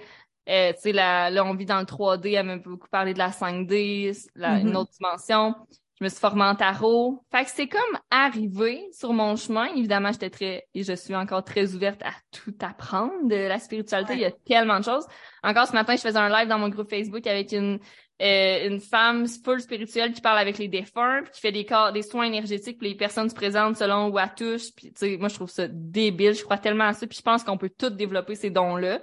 Euh, 0.47 0.71
tu 0.73 0.79
sais, 0.81 0.91
là, 0.91 1.29
on 1.43 1.55
vit 1.55 1.65
dans 1.65 1.79
le 1.79 1.85
3D, 1.85 2.33
elle 2.33 2.45
m'a 2.45 2.57
beaucoup 2.57 2.87
parlé 2.89 3.13
de 3.13 3.17
la 3.19 3.31
5D, 3.31 4.11
la, 4.35 4.59
Mhm. 4.59 4.67
une 4.67 4.77
autre 4.77 4.91
dimension. 4.91 5.55
Je 5.99 6.03
me 6.03 6.10
suis 6.10 6.19
formée 6.19 6.43
en 6.43 6.55
tarot. 6.55 7.23
Fait 7.31 7.45
que 7.45 7.51
c'est 7.51 7.67
comme 7.67 7.99
arrivé 8.12 8.86
sur 8.91 9.13
mon 9.13 9.38
chemin. 9.38 9.67
Évidemment, 9.75 10.12
j'étais 10.12 10.29
très, 10.29 10.67
et 10.73 10.84
je 10.84 10.93
suis 10.93 11.15
encore 11.15 11.43
très 11.45 11.73
ouverte 11.73 12.01
à 12.03 12.12
tout 12.31 12.53
apprendre 12.60 13.13
de 13.23 13.36
la 13.36 13.60
spiritualité. 13.60 14.13
Ouais. 14.13 14.19
Il 14.19 14.21
y 14.23 14.25
a 14.25 14.31
tellement 14.31 14.79
de 14.79 14.84
choses. 14.84 15.05
Encore 15.41 15.67
ce 15.67 15.73
matin, 15.73 15.95
je 15.95 16.01
faisais 16.01 16.17
un 16.17 16.27
live 16.27 16.49
dans 16.49 16.60
mon 16.60 16.67
groupe 16.67 16.89
Facebook 16.89 17.25
avec 17.27 17.53
une, 17.53 17.79
euh, 18.21 18.67
une 18.67 18.81
femme 18.81 19.25
full 19.25 19.62
spirituelle 19.62 20.12
qui 20.12 20.19
parle 20.19 20.38
avec 20.38 20.58
les 20.58 20.67
défunts, 20.67 21.21
puis 21.23 21.31
qui 21.31 21.39
fait 21.39 21.53
des 21.53 21.65
corps, 21.65 21.93
des 21.93 22.01
soins 22.01 22.25
énergétiques 22.25 22.77
pour 22.77 22.88
les 22.88 22.95
personnes 22.95 23.29
se 23.29 23.36
présentent 23.36 23.77
selon 23.77 24.10
où 24.10 24.19
elle 24.19 24.34
touche. 24.36 24.73
Puis, 24.75 24.91
tu 24.91 24.99
sais, 24.99 25.17
moi, 25.17 25.29
je 25.29 25.36
trouve 25.36 25.49
ça 25.49 25.69
débile. 25.69 26.34
Je 26.34 26.43
crois 26.43 26.58
tellement 26.58 26.88
à 26.88 26.93
ça. 26.93 27.08
Puis 27.08 27.17
je 27.17 27.23
pense 27.23 27.45
qu'on 27.45 27.58
peut 27.58 27.71
tous 27.77 27.91
développer 27.91 28.36
ces 28.36 28.49
dons-là, 28.49 28.99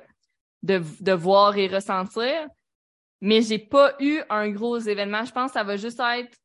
de, 0.63 0.83
de 1.01 1.13
voir 1.13 1.57
et 1.57 1.69
ressentir. 1.69 2.49
Mais 3.23 3.41
j'ai 3.41 3.59
pas 3.59 3.95
eu 4.01 4.21
un 4.29 4.51
gros 4.51 4.79
événement. 4.79 5.25
Je 5.25 5.33
pense 5.33 5.53
que 5.53 5.59
ça 5.59 5.65
va 5.65 5.77
juste 5.77 6.01
être, 6.01 6.37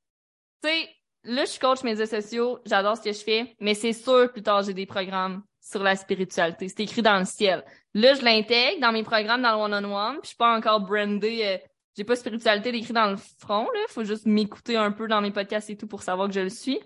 tu 0.64 0.70
sais, 0.70 0.90
là, 1.24 1.46
je 1.46 1.50
suis 1.52 1.60
coach 1.60 1.84
médias 1.84 2.06
sociaux. 2.06 2.60
J'adore 2.66 2.98
ce 2.98 3.02
que 3.02 3.12
je 3.12 3.24
fais. 3.24 3.56
Mais 3.60 3.74
c'est 3.74 3.94
sûr, 3.94 4.32
plus 4.32 4.44
tard, 4.44 4.64
j'ai 4.64 4.74
des 4.74 4.86
programmes 4.86 5.44
sur 5.62 5.84
la 5.84 5.96
spiritualité. 5.96 6.70
C'est 6.70 6.82
écrit 6.82 7.02
dans 7.02 7.20
le 7.20 7.26
ciel. 7.26 7.64
Là, 7.94 8.14
je 8.14 8.22
l'intègre 8.22 8.80
dans 8.80 8.92
mes 8.92 9.04
programmes 9.04 9.42
dans 9.42 9.52
le 9.52 9.76
one-on-one. 9.76 10.14
Puis 10.14 10.22
je 10.24 10.28
suis 10.30 10.38
pas 10.38 10.56
encore 10.56 10.80
brandée. 10.82 11.42
euh, 11.44 11.58
j'ai 11.98 12.04
pas 12.04 12.16
spiritualité 12.16 12.70
écrit 12.70 12.94
dans 12.94 13.10
le 13.10 13.18
front, 13.40 13.64
là. 13.64 13.80
Faut 13.90 14.04
juste 14.04 14.28
m'écouter 14.28 14.78
un 14.78 14.92
peu 14.92 15.08
dans 15.08 15.20
mes 15.20 15.32
podcasts 15.32 15.70
et 15.72 15.76
tout 15.78 15.88
pour 15.88 16.04
savoir 16.04 16.28
que 16.28 16.34
je 16.36 16.42
le 16.42 16.50
suis. 16.50 16.80
Tu 16.80 16.86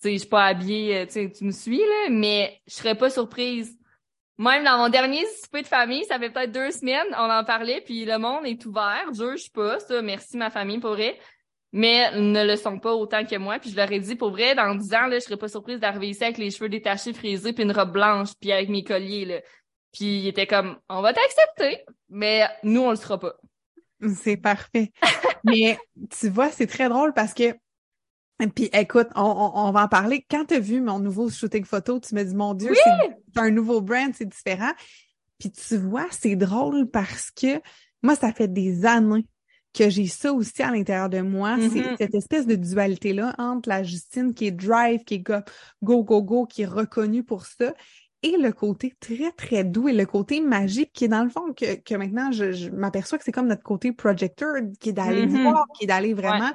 sais, 0.00 0.12
je 0.12 0.18
suis 0.18 0.28
pas 0.28 0.44
habillée, 0.44 0.98
euh, 0.98 1.06
tu 1.06 1.12
sais, 1.12 1.32
tu 1.32 1.44
me 1.44 1.50
suis, 1.50 1.78
là. 1.78 2.08
Mais 2.10 2.60
je 2.68 2.74
serais 2.74 2.94
pas 2.94 3.10
surprise. 3.10 3.76
Même 4.38 4.62
dans 4.62 4.78
mon 4.78 4.88
dernier 4.88 5.24
souper 5.42 5.62
de 5.62 5.66
famille, 5.66 6.04
ça 6.04 6.20
fait 6.20 6.30
peut-être 6.30 6.52
deux 6.52 6.70
semaines, 6.70 7.08
on 7.14 7.28
en 7.28 7.42
parlait, 7.42 7.80
puis 7.80 8.04
le 8.04 8.18
monde 8.18 8.46
est 8.46 8.64
ouvert. 8.64 9.04
Je 9.12 9.32
juge 9.32 9.50
pas, 9.50 9.80
ça. 9.80 10.00
Merci 10.00 10.36
ma 10.36 10.50
famille 10.50 10.78
pour 10.78 10.90
vrai. 10.90 11.18
Mais 11.72 12.10
ne 12.18 12.46
le 12.46 12.56
sont 12.56 12.78
pas 12.78 12.94
autant 12.94 13.24
que 13.24 13.36
moi. 13.36 13.58
Puis 13.58 13.70
je 13.70 13.76
leur 13.76 13.90
ai 13.92 14.00
dit, 14.00 14.16
pour 14.16 14.30
vrai, 14.30 14.54
dans 14.54 14.74
dix 14.74 14.94
ans, 14.94 15.06
là, 15.06 15.18
je 15.18 15.24
serais 15.24 15.36
pas 15.36 15.48
surprise 15.48 15.80
d'arriver 15.80 16.08
ici 16.08 16.24
avec 16.24 16.38
les 16.38 16.50
cheveux 16.50 16.68
détachés, 16.68 17.12
frisés, 17.12 17.52
puis 17.52 17.64
une 17.64 17.72
robe 17.72 17.92
blanche, 17.92 18.30
puis 18.40 18.52
avec 18.52 18.68
mes 18.68 18.84
colliers, 18.84 19.24
là. 19.24 19.40
Puis 19.92 20.20
il 20.20 20.28
était 20.28 20.46
comme, 20.46 20.78
on 20.88 21.02
va 21.02 21.12
t'accepter, 21.12 21.84
mais 22.08 22.46
nous, 22.62 22.82
on 22.82 22.90
le 22.90 22.96
sera 22.96 23.18
pas. 23.18 23.34
C'est 24.14 24.36
parfait. 24.36 24.92
Mais 25.44 25.78
tu 26.10 26.28
vois, 26.28 26.50
c'est 26.50 26.66
très 26.66 26.88
drôle 26.88 27.14
parce 27.14 27.34
que 27.34 27.54
puis 28.54 28.70
écoute, 28.72 29.08
on, 29.16 29.22
on, 29.22 29.66
on 29.66 29.72
va 29.72 29.84
en 29.84 29.88
parler. 29.88 30.24
Quand 30.30 30.44
tu 30.44 30.54
as 30.54 30.60
vu 30.60 30.80
mon 30.80 31.00
nouveau 31.00 31.28
shooting 31.28 31.64
photo, 31.64 31.98
tu 31.98 32.14
me 32.14 32.22
dis 32.22 32.36
mon 32.36 32.54
Dieu, 32.54 32.72
c'est 32.74 33.40
un 33.40 33.50
nouveau 33.50 33.80
brand, 33.80 34.12
c'est 34.14 34.28
différent. 34.28 34.72
Puis 35.38 35.50
tu 35.50 35.76
vois, 35.76 36.06
c'est 36.10 36.36
drôle 36.36 36.88
parce 36.88 37.32
que 37.32 37.60
moi, 38.02 38.14
ça 38.14 38.32
fait 38.32 38.46
des 38.46 38.86
années 38.86 39.26
que 39.74 39.90
j'ai 39.90 40.06
ça 40.06 40.32
aussi 40.32 40.62
à 40.62 40.70
l'intérieur 40.70 41.08
de 41.08 41.20
moi. 41.20 41.56
Mhm. 41.56 41.70
C'est 41.70 41.96
cette 41.98 42.14
espèce 42.14 42.46
de 42.46 42.54
dualité-là 42.56 43.34
entre 43.38 43.68
la 43.68 43.82
Justine 43.82 44.34
qui 44.34 44.46
est 44.46 44.50
drive, 44.50 45.04
qui 45.04 45.14
est 45.14 45.18
go, 45.20 45.34
go, 45.82 46.02
go, 46.02 46.22
go, 46.22 46.46
qui 46.46 46.62
est 46.62 46.66
reconnue 46.66 47.22
pour 47.22 47.46
ça, 47.46 47.74
et 48.22 48.36
le 48.36 48.50
côté 48.52 48.94
très, 48.98 49.30
très 49.32 49.62
doux 49.62 49.86
et 49.86 49.92
le 49.92 50.04
côté 50.04 50.40
magique 50.40 50.90
qui 50.92 51.04
est 51.04 51.08
dans 51.08 51.22
le 51.22 51.30
fond 51.30 51.52
que, 51.52 51.76
que 51.76 51.94
maintenant, 51.94 52.32
je, 52.32 52.50
je 52.50 52.70
m'aperçois 52.70 53.16
que 53.18 53.24
c'est 53.24 53.30
comme 53.30 53.46
notre 53.46 53.62
côté 53.62 53.92
projecteur, 53.92 54.54
qui 54.80 54.88
est 54.88 54.92
d'aller 54.92 55.26
Mhm. 55.26 55.42
voir, 55.42 55.64
qui 55.78 55.84
est 55.84 55.86
d'aller 55.86 56.14
vraiment. 56.14 56.50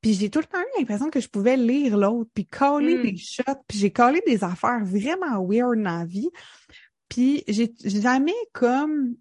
Puis 0.00 0.14
j'ai 0.14 0.30
tout 0.30 0.38
le 0.38 0.44
temps 0.46 0.60
eu 0.60 0.78
l'impression 0.78 1.10
que 1.10 1.20
je 1.20 1.28
pouvais 1.28 1.56
lire 1.56 1.96
l'autre, 1.98 2.30
puis 2.34 2.46
coller 2.46 2.96
Mm. 2.96 3.02
des 3.02 3.16
shots, 3.16 3.42
puis 3.66 3.78
j'ai 3.78 3.90
collé 3.90 4.22
des 4.26 4.44
affaires 4.44 4.84
vraiment 4.84 5.44
weird 5.46 5.76
dans 5.82 5.98
la 5.98 6.04
vie. 6.06 6.30
Puis 7.08 7.42
j'ai 7.48 7.72
jamais 7.84 8.34
comme 8.52 9.14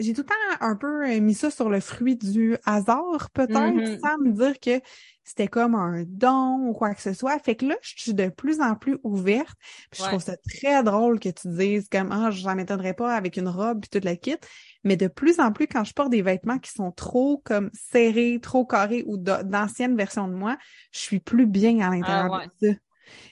j'ai 0.00 0.12
tout 0.14 0.22
le 0.22 0.26
temps 0.26 0.34
un 0.66 0.76
peu 0.76 1.06
euh, 1.08 1.20
mis 1.20 1.34
ça 1.34 1.50
sur 1.50 1.70
le 1.70 1.80
fruit 1.80 2.16
du 2.16 2.56
hasard, 2.64 3.30
peut-être, 3.32 3.50
Mhm. 3.76 3.98
sans 4.02 4.18
me 4.18 4.32
dire 4.32 4.58
que 4.58 4.80
c'était 5.24 5.48
comme 5.48 5.74
un 5.76 6.02
don 6.08 6.56
ou 6.68 6.72
quoi 6.72 6.94
que 6.94 7.02
ce 7.02 7.12
soit. 7.12 7.38
Fait 7.38 7.54
que 7.54 7.66
là, 7.66 7.76
je 7.82 7.94
suis 7.96 8.14
de 8.14 8.28
plus 8.28 8.60
en 8.60 8.74
plus 8.74 8.98
ouverte. 9.04 9.56
Puis 9.90 10.00
je 10.02 10.08
trouve 10.08 10.22
ça 10.22 10.36
très 10.38 10.82
drôle 10.82 11.20
que 11.20 11.28
tu 11.28 11.48
dises 11.48 11.88
comme 11.88 12.10
ah, 12.10 12.30
j'en 12.32 12.56
m'étonnerais 12.56 12.94
pas 12.94 13.14
avec 13.14 13.36
une 13.36 13.48
robe 13.48 13.80
puis 13.82 13.90
toute 13.90 14.04
la 14.04 14.16
kit. 14.16 14.36
Mais 14.82 14.96
de 14.96 15.06
plus 15.08 15.38
en 15.38 15.52
plus, 15.52 15.66
quand 15.68 15.84
je 15.84 15.92
porte 15.92 16.10
des 16.10 16.22
vêtements 16.22 16.58
qui 16.58 16.72
sont 16.72 16.90
trop 16.90 17.38
comme 17.44 17.70
serrés, 17.74 18.40
trop 18.42 18.64
carrés 18.66 19.04
ou 19.06 19.18
d'a- 19.18 19.42
d'anciennes 19.44 19.96
versions 19.96 20.26
de 20.26 20.34
moi, 20.34 20.56
je 20.92 20.98
suis 20.98 21.20
plus 21.20 21.46
bien 21.46 21.78
à 21.80 21.90
l'intérieur 21.90 22.32
Ah 22.32 22.46
de 22.62 22.68
ça. 22.70 22.74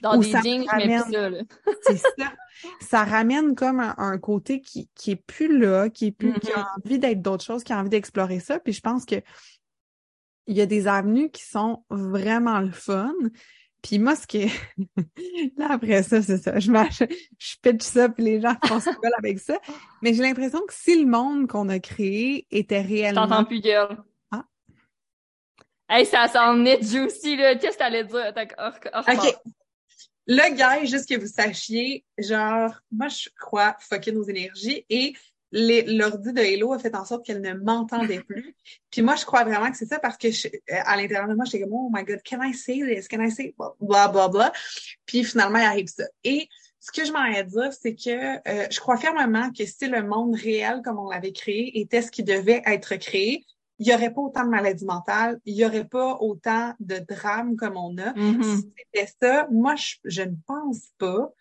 Dans 0.01 0.17
Ou 0.17 0.21
des 0.23 0.29
je 0.31 0.37
mets 0.37 0.65
ramène- 0.67 1.11
ça, 1.11 1.29
là. 1.29 1.39
C'est 1.83 1.97
ça. 1.97 2.33
Ça 2.81 3.03
ramène 3.05 3.55
comme 3.55 3.79
un, 3.79 3.95
un 3.97 4.17
côté 4.17 4.59
qui, 4.59 4.89
qui 4.93 5.11
est 5.11 5.15
plus 5.15 5.57
là, 5.57 5.89
qui 5.89 6.07
est 6.07 6.11
plus, 6.11 6.33
qui 6.41 6.51
a 6.51 6.67
envie 6.83 6.99
d'être 6.99 7.21
d'autres 7.21 7.43
choses, 7.45 7.63
qui 7.63 7.71
a 7.71 7.79
envie 7.79 7.89
d'explorer 7.89 8.39
ça. 8.41 8.59
Puis 8.59 8.73
je 8.73 8.81
pense 8.81 9.05
que 9.05 9.15
il 10.47 10.57
y 10.57 10.61
a 10.61 10.65
des 10.65 10.87
avenues 10.87 11.29
qui 11.29 11.43
sont 11.45 11.83
vraiment 11.89 12.59
le 12.59 12.71
fun. 12.71 13.13
Puis 13.81 13.97
moi, 13.97 14.17
ce 14.17 14.27
qui 14.27 14.39
est... 14.39 14.51
Là, 15.57 15.67
après 15.71 16.03
ça, 16.03 16.21
c'est 16.21 16.37
ça. 16.39 16.59
Je, 16.59 16.69
mâche, 16.69 17.01
je 17.37 17.55
pitch 17.61 17.81
ça, 17.83 18.09
puis 18.09 18.25
les 18.25 18.41
gens 18.41 18.55
font 18.65 18.81
ce 18.81 18.89
qu'ils 18.89 19.11
avec 19.19 19.39
ça. 19.39 19.57
Mais 20.01 20.13
j'ai 20.13 20.23
l'impression 20.23 20.59
que 20.67 20.73
si 20.73 20.99
le 21.01 21.09
monde 21.09 21.47
qu'on 21.47 21.69
a 21.69 21.79
créé 21.79 22.45
était 22.51 22.83
Je 22.83 22.87
réellement... 22.89 23.25
t'entends 23.27 23.45
plus, 23.45 23.61
girl. 23.61 24.03
Ah. 24.31 24.43
Hey, 25.87 26.05
ça 26.05 26.27
s'en 26.27 26.65
est 26.65 26.83
juicy, 26.83 27.37
là. 27.37 27.55
Qu'est-ce 27.55 27.77
que 27.77 27.79
t'allais 27.83 28.03
dire? 28.03 28.33
Hors- 28.57 28.79
OK. 29.07 29.35
Le 30.31 30.55
gars, 30.55 30.85
juste 30.85 31.09
que 31.09 31.19
vous 31.19 31.25
sachiez, 31.25 32.05
genre, 32.19 32.71
moi, 32.91 33.07
je 33.07 33.29
crois 33.39 33.75
fucker 33.79 34.11
nos 34.11 34.21
énergies 34.23 34.85
et 34.87 35.13
l'ordi 35.51 36.31
de 36.33 36.39
Hello 36.39 36.71
a 36.73 36.77
fait 36.77 36.95
en 36.95 37.03
sorte 37.03 37.25
qu'elle 37.25 37.41
ne 37.41 37.53
m'entendait 37.53 38.21
plus. 38.21 38.55
Puis 38.91 39.01
moi, 39.01 39.15
je 39.15 39.25
crois 39.25 39.43
vraiment 39.43 39.71
que 39.71 39.75
c'est 39.77 39.87
ça 39.87 39.97
parce 39.97 40.17
que 40.17 40.29
je- 40.29 40.47
euh, 40.47 40.81
à 40.85 40.95
l'intérieur 40.97 41.27
de 41.27 41.33
moi, 41.33 41.45
j'étais 41.45 41.61
comme, 41.63 41.73
oh 41.73 41.89
my 41.91 42.03
God, 42.03 42.19
can 42.23 42.43
I 42.43 42.53
say 42.53 42.79
this? 42.79 43.07
Can 43.07 43.23
I 43.23 43.31
say 43.31 43.55
blah, 43.79 44.07
blah, 44.07 44.27
blah. 44.27 44.53
Puis 45.07 45.23
finalement, 45.23 45.57
il 45.57 45.65
arrive 45.65 45.87
ça. 45.87 46.03
Et 46.23 46.47
ce 46.79 46.91
que 46.91 47.03
je 47.05 47.11
m'en 47.11 47.25
ai 47.25 47.37
à 47.39 47.43
dire, 47.43 47.73
c'est 47.73 47.95
que 47.95 48.35
euh, 48.47 48.67
je 48.69 48.79
crois 48.79 48.97
fermement 48.97 49.51
que 49.51 49.65
si 49.65 49.87
le 49.87 50.03
monde 50.03 50.35
réel, 50.35 50.81
comme 50.85 50.99
on 50.99 51.09
l'avait 51.09 51.33
créé, 51.33 51.79
était 51.79 52.03
ce 52.03 52.11
qui 52.11 52.21
devait 52.23 52.61
être 52.67 52.95
créé, 52.97 53.43
il 53.79 53.87
n'y 53.87 53.93
aurait 53.93 54.13
pas 54.13 54.21
autant 54.21 54.43
de 54.43 54.49
maladies 54.49 54.85
mentales, 54.85 55.39
il 55.45 55.55
n'y 55.55 55.65
aurait 55.65 55.87
pas 55.87 56.17
autant 56.19 56.73
de 56.79 56.97
drames 56.99 57.55
comme 57.55 57.77
on 57.77 57.97
a. 57.97 58.13
Mhm. 58.13 58.43
Si 58.43 58.69
c'était 58.77 59.11
ça, 59.21 59.47
moi, 59.51 59.75
je, 59.75 59.95
je 60.03 60.21
ne 60.21 60.35
pense 60.45 60.89
pas 60.97 61.31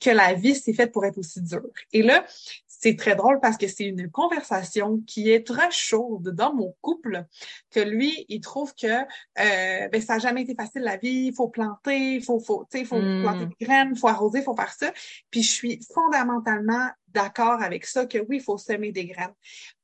que 0.00 0.10
la 0.10 0.34
vie 0.34 0.54
s'est 0.54 0.74
faite 0.74 0.92
pour 0.92 1.04
être 1.06 1.18
aussi 1.18 1.40
dure. 1.40 1.70
Et 1.92 2.02
là, 2.02 2.24
c'est 2.66 2.96
très 2.96 3.14
drôle 3.16 3.40
parce 3.40 3.56
que 3.56 3.66
c'est 3.68 3.84
une 3.84 4.10
conversation 4.10 5.00
qui 5.06 5.30
est 5.30 5.46
très 5.46 5.70
chaude 5.70 6.28
dans 6.34 6.52
mon 6.52 6.74
couple, 6.82 7.24
que 7.70 7.80
lui, 7.80 8.26
il 8.28 8.40
trouve 8.40 8.74
que 8.74 8.86
euh, 8.86 9.88
ben, 9.88 10.02
ça 10.02 10.14
n'a 10.14 10.18
jamais 10.18 10.42
été 10.42 10.54
facile 10.54 10.82
la 10.82 10.98
vie, 10.98 11.28
il 11.28 11.34
faut 11.34 11.48
planter, 11.48 12.16
il 12.16 12.22
faut, 12.22 12.40
faut, 12.40 12.66
tu 12.70 12.78
sais, 12.78 12.84
faut 12.84 13.00
Mm. 13.00 13.20
planter 13.22 13.46
des 13.46 13.64
graines, 13.64 13.90
il 13.92 13.98
faut 13.98 14.08
arroser, 14.08 14.40
il 14.40 14.44
faut 14.44 14.56
faire 14.56 14.72
ça. 14.74 14.92
Puis 15.30 15.42
je 15.42 15.50
suis 15.50 15.80
fondamentalement 15.94 16.88
d'accord 17.14 17.62
avec 17.62 17.86
ça, 17.86 18.06
que 18.06 18.18
oui, 18.18 18.36
il 18.36 18.42
faut 18.42 18.58
semer 18.58 18.92
des 18.92 19.06
graines. 19.06 19.34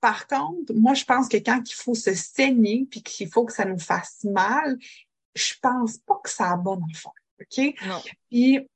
Par 0.00 0.26
contre, 0.26 0.74
moi, 0.74 0.94
je 0.94 1.04
pense 1.04 1.28
que 1.28 1.36
quand 1.36 1.62
il 1.64 1.74
faut 1.74 1.94
se 1.94 2.14
saigner, 2.14 2.86
puis 2.90 3.02
qu'il 3.02 3.28
faut 3.28 3.44
que 3.44 3.52
ça 3.52 3.64
nous 3.64 3.78
fasse 3.78 4.24
mal, 4.24 4.76
je 5.34 5.54
pense 5.62 5.98
pas 5.98 6.20
que 6.22 6.30
ça 6.30 6.50
a 6.50 6.56
bon 6.56 6.80
affaire. 6.92 7.12
OK? 7.40 7.74
Non. 7.86 8.02
Puis, 8.28 8.68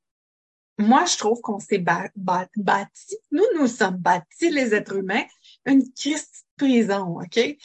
moi, 0.78 1.05
je 1.05 1.16
trouve 1.16 1.40
qu'on 1.40 1.61
s'est 1.61 1.78
bâti, 1.78 3.16
nous, 3.30 3.44
nous 3.57 3.66
sommes 3.66 3.96
bâtis, 3.96 4.50
les 4.50 4.74
êtres 4.74 4.96
humains, 4.96 5.24
une 5.66 5.84
Christ 5.92 6.43
prison, 6.57 7.18
OK? 7.20 7.36
Ouais. 7.36 7.57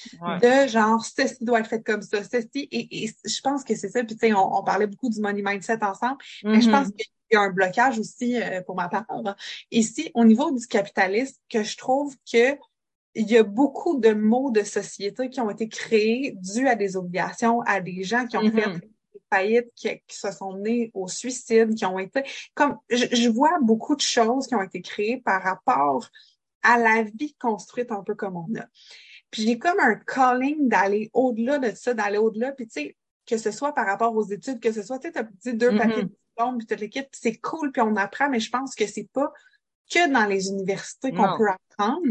De 0.41 0.67
genre, 0.67 1.03
ceci 1.03 1.43
doit 1.43 1.59
être 1.59 1.69
fait 1.69 1.83
comme 1.83 2.01
ça, 2.01 2.23
ceci, 2.23 2.67
et, 2.71 3.03
et 3.03 3.13
je 3.25 3.41
pense 3.41 3.63
que 3.63 3.75
c'est 3.75 3.89
ça. 3.89 4.03
Puis, 4.03 4.15
tu 4.15 4.27
sais, 4.27 4.33
on, 4.33 4.57
on 4.57 4.63
parlait 4.63 4.87
beaucoup 4.87 5.09
du 5.09 5.19
money 5.21 5.41
mindset 5.43 5.83
ensemble, 5.83 6.17
mais 6.43 6.61
je 6.61 6.69
pense 6.69 6.87
qu'il 6.89 7.05
y 7.31 7.35
a 7.35 7.41
un 7.41 7.51
blocage 7.51 7.99
aussi, 7.99 8.41
euh, 8.41 8.61
pour 8.61 8.75
ma 8.75 8.89
part, 8.89 9.05
ici, 9.71 10.11
au 10.13 10.25
niveau 10.25 10.51
du 10.51 10.65
capitalisme, 10.67 11.35
que 11.49 11.63
je 11.63 11.77
trouve 11.77 12.15
que 12.31 12.57
il 13.15 13.29
y 13.29 13.37
a 13.37 13.43
beaucoup 13.43 13.99
de 13.99 14.13
mots 14.13 14.51
de 14.51 14.63
société 14.63 15.29
qui 15.29 15.41
ont 15.41 15.49
été 15.49 15.67
créés 15.67 16.35
dus 16.37 16.67
à 16.67 16.75
des 16.75 16.95
obligations, 16.95 17.61
à 17.61 17.81
des 17.81 18.03
gens 18.03 18.25
qui 18.27 18.37
ont 18.37 18.51
fait 18.51 18.51
des 18.51 19.21
faillites, 19.31 19.71
qui, 19.75 19.89
qui 20.07 20.17
se 20.17 20.31
sont 20.31 20.53
nés 20.57 20.91
au 20.93 21.07
suicide, 21.07 21.73
qui 21.73 21.85
ont 21.85 21.99
été 21.99 22.23
comme 22.53 22.77
je, 22.89 23.05
je 23.11 23.29
vois 23.29 23.57
beaucoup 23.61 23.95
de 23.95 24.01
choses 24.01 24.47
qui 24.47 24.55
ont 24.55 24.61
été 24.61 24.81
créées 24.81 25.17
par 25.17 25.41
rapport 25.41 26.07
à 26.63 26.77
la 26.77 27.03
vie 27.03 27.35
construite 27.39 27.91
un 27.91 28.03
peu 28.03 28.15
comme 28.15 28.37
on 28.37 28.47
a. 28.59 28.65
Puis 29.31 29.43
j'ai 29.43 29.59
comme 29.59 29.79
un 29.79 29.95
calling 29.95 30.67
d'aller 30.67 31.09
au-delà 31.13 31.59
de 31.59 31.71
ça, 31.75 31.93
d'aller 31.93 32.17
au-delà, 32.17 32.51
puis 32.51 32.67
tu 32.67 32.81
sais, 32.81 32.97
que 33.25 33.37
ce 33.37 33.51
soit 33.51 33.73
par 33.73 33.85
rapport 33.85 34.15
aux 34.15 34.25
études, 34.25 34.59
que 34.59 34.71
ce 34.71 34.81
soit, 34.81 34.99
tu 34.99 35.07
sais, 35.07 35.13
t'as 35.13 35.23
dit 35.23 35.53
deux 35.53 35.71
Mhm. 35.71 35.77
papiers 35.77 36.03
de 36.03 36.09
diplôme, 36.09 36.57
puis 36.57 36.67
toute 36.67 36.79
l'équipe, 36.79 37.07
c'est 37.11 37.37
cool, 37.37 37.71
puis 37.71 37.81
on 37.81 37.95
apprend, 37.95 38.29
mais 38.29 38.39
je 38.39 38.49
pense 38.49 38.73
que 38.75 38.87
c'est 38.87 39.09
pas 39.13 39.31
que 39.91 40.11
dans 40.11 40.25
les 40.25 40.47
universités 40.49 41.13
qu'on 41.13 41.37
peut 41.37 41.49
apprendre. 41.49 42.07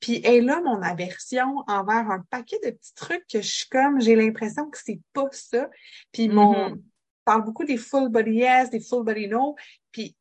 Puis 0.00 0.16
est 0.24 0.40
là 0.40 0.60
mon 0.60 0.82
aversion 0.82 1.62
envers 1.68 2.10
un 2.10 2.20
paquet 2.28 2.58
de 2.64 2.70
petits 2.70 2.94
trucs 2.94 3.24
que 3.28 3.40
je 3.40 3.46
suis 3.48 3.68
comme, 3.68 4.00
j'ai 4.00 4.16
l'impression 4.16 4.68
que 4.68 4.78
c'est 4.82 5.00
pas 5.12 5.28
ça. 5.30 5.70
Puis 6.10 6.28
mon, 6.28 6.52
Mhm. 6.52 6.72
on 6.72 6.82
parle 7.24 7.44
beaucoup 7.44 7.64
des 7.64 7.76
full 7.76 8.08
body 8.08 8.32
yes, 8.32 8.70
des 8.70 8.80
full 8.80 9.04
body 9.04 9.28
no. 9.28 9.54
Puis 9.92 10.16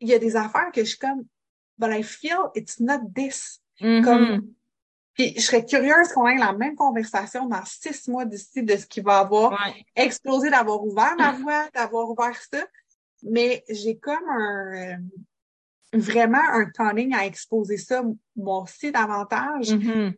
il 0.00 0.08
y 0.08 0.14
a 0.14 0.18
des 0.18 0.36
affaires 0.36 0.70
que 0.72 0.82
je 0.84 0.90
suis 0.90 0.98
comme, 0.98 1.24
but 1.80 1.90
I 1.90 2.02
feel 2.02 2.50
it's 2.54 2.78
not 2.78 3.00
this. 3.14 3.60
Mhm. 3.80 4.04
Comme, 4.04 4.52
puis 5.14 5.32
je 5.36 5.40
serais 5.40 5.64
curieuse 5.64 6.12
qu'on 6.12 6.26
ait 6.28 6.36
la 6.38 6.52
même 6.52 6.76
conversation 6.76 7.46
dans 7.46 7.64
six 7.64 8.06
mois 8.08 8.24
d'ici 8.26 8.62
de 8.62 8.76
ce 8.76 8.86
qui 8.86 9.00
va 9.00 9.18
avoir 9.20 9.52
Ouais. 9.52 9.84
explosé 9.96 10.50
d'avoir 10.50 10.84
ouvert 10.84 11.16
ma 11.16 11.32
voie, 11.32 11.68
d'avoir 11.74 12.08
ouvert 12.10 12.36
ça. 12.50 12.62
Mais 13.22 13.64
j'ai 13.68 13.98
comme 13.98 14.28
un 14.28 14.94
euh, 14.94 14.96
vraiment 15.92 16.42
un 16.52 16.70
turning 16.70 17.14
à 17.14 17.26
exposer 17.26 17.76
ça 17.78 18.02
moi 18.36 18.62
aussi 18.62 18.92
davantage 18.92 19.72
Mhm. 19.72 20.14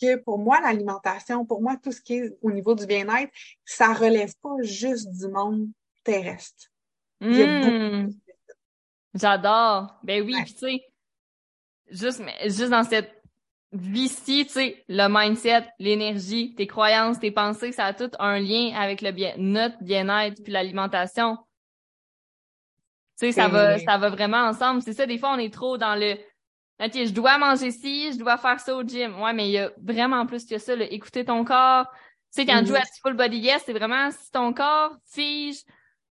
que 0.00 0.16
pour 0.16 0.38
moi 0.38 0.60
l'alimentation, 0.60 1.46
pour 1.46 1.62
moi 1.62 1.76
tout 1.82 1.92
ce 1.92 2.00
qui 2.00 2.14
est 2.16 2.36
au 2.42 2.50
niveau 2.50 2.74
du 2.74 2.86
bien-être, 2.86 3.32
ça 3.64 3.92
relève 3.92 4.34
pas 4.42 4.56
juste 4.62 5.08
du 5.12 5.28
monde 5.28 5.68
terrestre. 6.02 6.64
Ça. 7.22 7.28
J'adore. 9.14 9.94
Ben 10.02 10.24
oui, 10.24 10.34
Ouais. 10.34 10.44
tu 10.44 10.56
sais, 10.56 10.82
juste, 11.92 12.22
juste 12.44 12.70
dans 12.70 12.84
cette 12.84 13.22
vie-ci, 13.72 14.46
tu 14.46 14.52
sais, 14.52 14.84
le 14.88 15.08
mindset, 15.08 15.66
l'énergie, 15.78 16.54
tes 16.54 16.66
croyances, 16.66 17.18
tes 17.18 17.30
pensées, 17.30 17.72
ça 17.72 17.86
a 17.86 17.94
tout 17.94 18.10
un 18.18 18.38
lien 18.38 18.74
avec 18.74 19.00
le 19.00 19.12
bien, 19.12 19.34
notre 19.38 19.82
bien-être 19.82 20.42
puis 20.42 20.52
l'alimentation. 20.52 21.38
Tu 23.18 23.26
sais, 23.26 23.32
ça 23.32 23.48
va, 23.48 23.78
ça 23.78 23.98
va 23.98 24.10
vraiment 24.10 24.44
ensemble. 24.44 24.82
C'est 24.82 24.92
ça, 24.92 25.06
des 25.06 25.18
fois, 25.18 25.32
on 25.32 25.38
est 25.38 25.52
trop 25.52 25.78
dans 25.78 25.94
le, 25.94 26.14
OK, 26.82 26.92
je 26.94 27.12
dois 27.12 27.38
manger 27.38 27.70
ci, 27.70 28.12
je 28.12 28.18
dois 28.18 28.36
faire 28.36 28.60
ça 28.60 28.74
au 28.74 28.82
gym. 28.82 29.20
Ouais, 29.20 29.32
mais 29.32 29.48
il 29.48 29.52
y 29.52 29.58
a 29.58 29.70
vraiment 29.80 30.26
plus 30.26 30.44
que 30.44 30.58
ça, 30.58 30.74
là. 30.74 30.84
Écouter 30.90 31.24
ton 31.24 31.44
corps. 31.44 31.86
Tu 32.34 32.40
sais, 32.40 32.46
quand 32.46 32.60
tu 32.60 32.68
joues 32.68 32.76
à 32.76 32.82
full 33.02 33.14
body 33.14 33.38
yes, 33.38 33.62
c'est 33.64 33.72
vraiment 33.72 34.10
si 34.10 34.30
ton 34.30 34.52
corps 34.52 34.96
fige, 35.06 35.62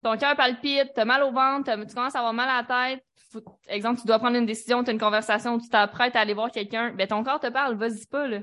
ton 0.02 0.16
cœur 0.16 0.36
palpite, 0.36 0.92
t'as 0.94 1.04
mal 1.04 1.22
au 1.22 1.32
ventre, 1.32 1.70
tu 1.86 1.94
commences 1.94 2.14
à 2.14 2.18
avoir 2.18 2.32
mal 2.32 2.48
à 2.48 2.62
la 2.62 2.94
tête. 2.94 3.04
Faut- 3.32 3.42
exemple, 3.68 4.00
tu 4.00 4.06
dois 4.06 4.18
prendre 4.18 4.36
une 4.36 4.46
décision, 4.46 4.82
t'as 4.82 4.92
une 4.92 4.98
conversation, 4.98 5.58
tu 5.58 5.68
t'apprêtes 5.68 6.16
à 6.16 6.20
aller 6.20 6.34
voir 6.34 6.50
quelqu'un, 6.50 6.92
ben 6.92 7.06
ton 7.06 7.22
corps 7.22 7.40
te 7.40 7.48
parle, 7.48 7.76
vas-y 7.76 8.06
pas, 8.06 8.26
là. 8.26 8.40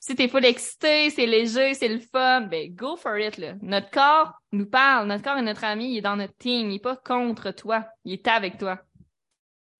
Si 0.00 0.14
t'es 0.16 0.28
full 0.28 0.44
excité, 0.44 1.08
c'est 1.10 1.26
léger, 1.26 1.74
c'est 1.74 1.88
le 1.88 1.98
fun, 1.98 2.42
ben 2.42 2.74
go 2.74 2.96
for 2.96 3.16
it, 3.18 3.36
là. 3.38 3.54
Notre 3.62 3.90
corps 3.90 4.32
nous 4.52 4.66
parle, 4.66 5.08
notre 5.08 5.22
corps 5.22 5.36
est 5.38 5.42
notre 5.42 5.64
ami, 5.64 5.92
il 5.92 5.98
est 5.98 6.02
dans 6.02 6.16
notre 6.16 6.36
team, 6.36 6.70
il 6.70 6.76
est 6.76 6.78
pas 6.78 6.96
contre 6.96 7.50
toi, 7.52 7.86
il 8.04 8.14
est 8.14 8.28
avec 8.28 8.58
toi. 8.58 8.80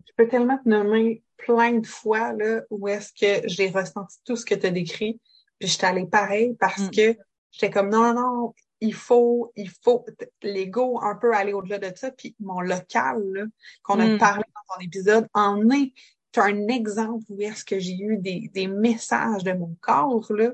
Je 0.06 0.12
peux 0.16 0.28
tellement 0.28 0.58
te 0.58 0.68
nommer 0.68 1.22
plein 1.36 1.72
de 1.78 1.86
fois 1.86 2.32
là, 2.32 2.60
où 2.70 2.86
est-ce 2.88 3.12
que 3.12 3.46
j'ai 3.48 3.68
ressenti 3.70 4.16
tout 4.24 4.36
ce 4.36 4.44
que 4.44 4.54
tu 4.54 4.66
as 4.66 4.70
décrit, 4.70 5.20
puis 5.58 5.68
j'étais 5.68 5.86
allée 5.86 6.06
pareil 6.06 6.54
parce 6.60 6.80
Mm. 6.80 6.90
que 6.90 7.16
j'étais 7.50 7.70
comme 7.70 7.90
non, 7.90 8.14
non, 8.14 8.54
il 8.84 8.94
faut, 8.94 9.50
il 9.56 9.70
faut, 9.70 10.04
l'ego 10.42 11.00
un 11.02 11.16
peu 11.16 11.34
aller 11.34 11.52
au-delà 11.52 11.78
de 11.78 11.96
ça, 11.96 12.10
puis 12.10 12.36
mon 12.38 12.60
local, 12.60 13.50
qu'on 13.82 13.98
a 13.98 14.08
Mm. 14.08 14.18
parlé 14.18 14.44
dans 14.54 14.74
ton 14.74 14.80
épisode, 14.80 15.26
en 15.32 15.70
est 15.70 15.92
un 16.36 16.68
exemple 16.68 17.24
où 17.28 17.40
est-ce 17.40 17.64
que 17.64 17.78
j'ai 17.78 17.96
eu 17.96 18.18
des, 18.18 18.50
des 18.52 18.66
messages 18.66 19.44
de 19.44 19.52
mon 19.52 19.76
corps, 19.80 20.30
là, 20.32 20.50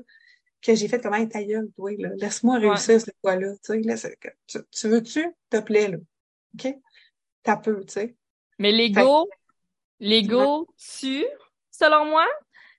que 0.61 0.75
j'ai 0.75 0.87
fait 0.87 1.01
comme, 1.01 1.15
hey, 1.15 1.27
ta 1.27 1.43
gueule, 1.43 1.69
toi, 1.75 1.91
là, 1.97 2.09
laisse-moi 2.15 2.59
Ouais. 2.59 2.69
réussir 2.69 3.01
cette 3.01 3.17
fois-là, 3.21 3.53
sais, 3.63 3.81
tu 4.71 4.87
veux-tu, 4.87 5.25
te 5.49 5.59
plaît, 5.59 5.89
là, 5.89 5.97
OK? 6.55 6.75
T'as 7.43 7.57
peu, 7.57 7.83
tu 7.85 7.93
sais. 7.93 8.15
Mais 8.59 8.71
l'ego, 8.71 9.27
l'ego 9.99 10.67
tue, 10.77 11.25
selon 11.71 12.05
moi. 12.05 12.27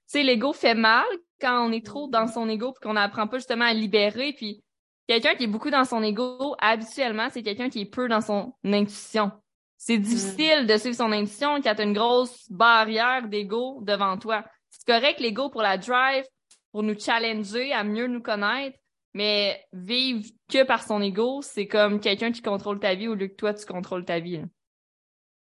Tu 0.06 0.18
sais, 0.18 0.22
l'ego 0.22 0.52
fait 0.52 0.74
mal 0.74 1.06
quand 1.40 1.66
on 1.66 1.72
est 1.72 1.84
trop 1.84 2.06
dans 2.06 2.28
son 2.28 2.48
ego 2.48 2.72
puis 2.72 2.86
qu'on 2.86 2.94
n'apprend 2.94 3.26
pas 3.26 3.38
justement 3.38 3.64
à 3.64 3.72
libérer. 3.72 4.32
Puis 4.34 4.61
quelqu'un 5.12 5.34
qui 5.34 5.44
est 5.44 5.48
beaucoup 5.48 5.70
dans 5.70 5.84
son 5.84 6.02
ego, 6.02 6.56
habituellement, 6.58 7.28
c'est 7.30 7.42
quelqu'un 7.42 7.68
qui 7.68 7.82
est 7.82 7.86
peu 7.90 8.08
dans 8.08 8.22
son 8.22 8.54
intuition. 8.64 9.30
C'est 9.76 9.98
Mm. 9.98 10.02
difficile 10.02 10.66
de 10.66 10.76
suivre 10.78 10.96
son 10.96 11.12
intuition 11.12 11.60
quand 11.60 11.74
t'as 11.74 11.84
une 11.84 11.92
grosse 11.92 12.50
barrière 12.50 13.28
d'ego 13.28 13.80
devant 13.82 14.16
toi. 14.16 14.44
C'est 14.70 14.86
correct 14.86 15.20
l'ego 15.20 15.50
pour 15.50 15.60
la 15.60 15.76
drive, 15.76 16.24
pour 16.70 16.82
nous 16.82 16.98
challenger 16.98 17.72
à 17.72 17.84
mieux 17.84 18.06
nous 18.06 18.22
connaître, 18.22 18.78
mais 19.12 19.62
vivre 19.74 20.24
que 20.50 20.64
par 20.64 20.82
son 20.82 21.02
ego, 21.02 21.42
c'est 21.42 21.66
comme 21.66 22.00
quelqu'un 22.00 22.32
qui 22.32 22.40
contrôle 22.40 22.80
ta 22.80 22.94
vie 22.94 23.08
au 23.08 23.14
lieu 23.14 23.28
que 23.28 23.34
toi 23.34 23.52
tu 23.52 23.66
contrôles 23.66 24.06
ta 24.06 24.18
vie. 24.18 24.40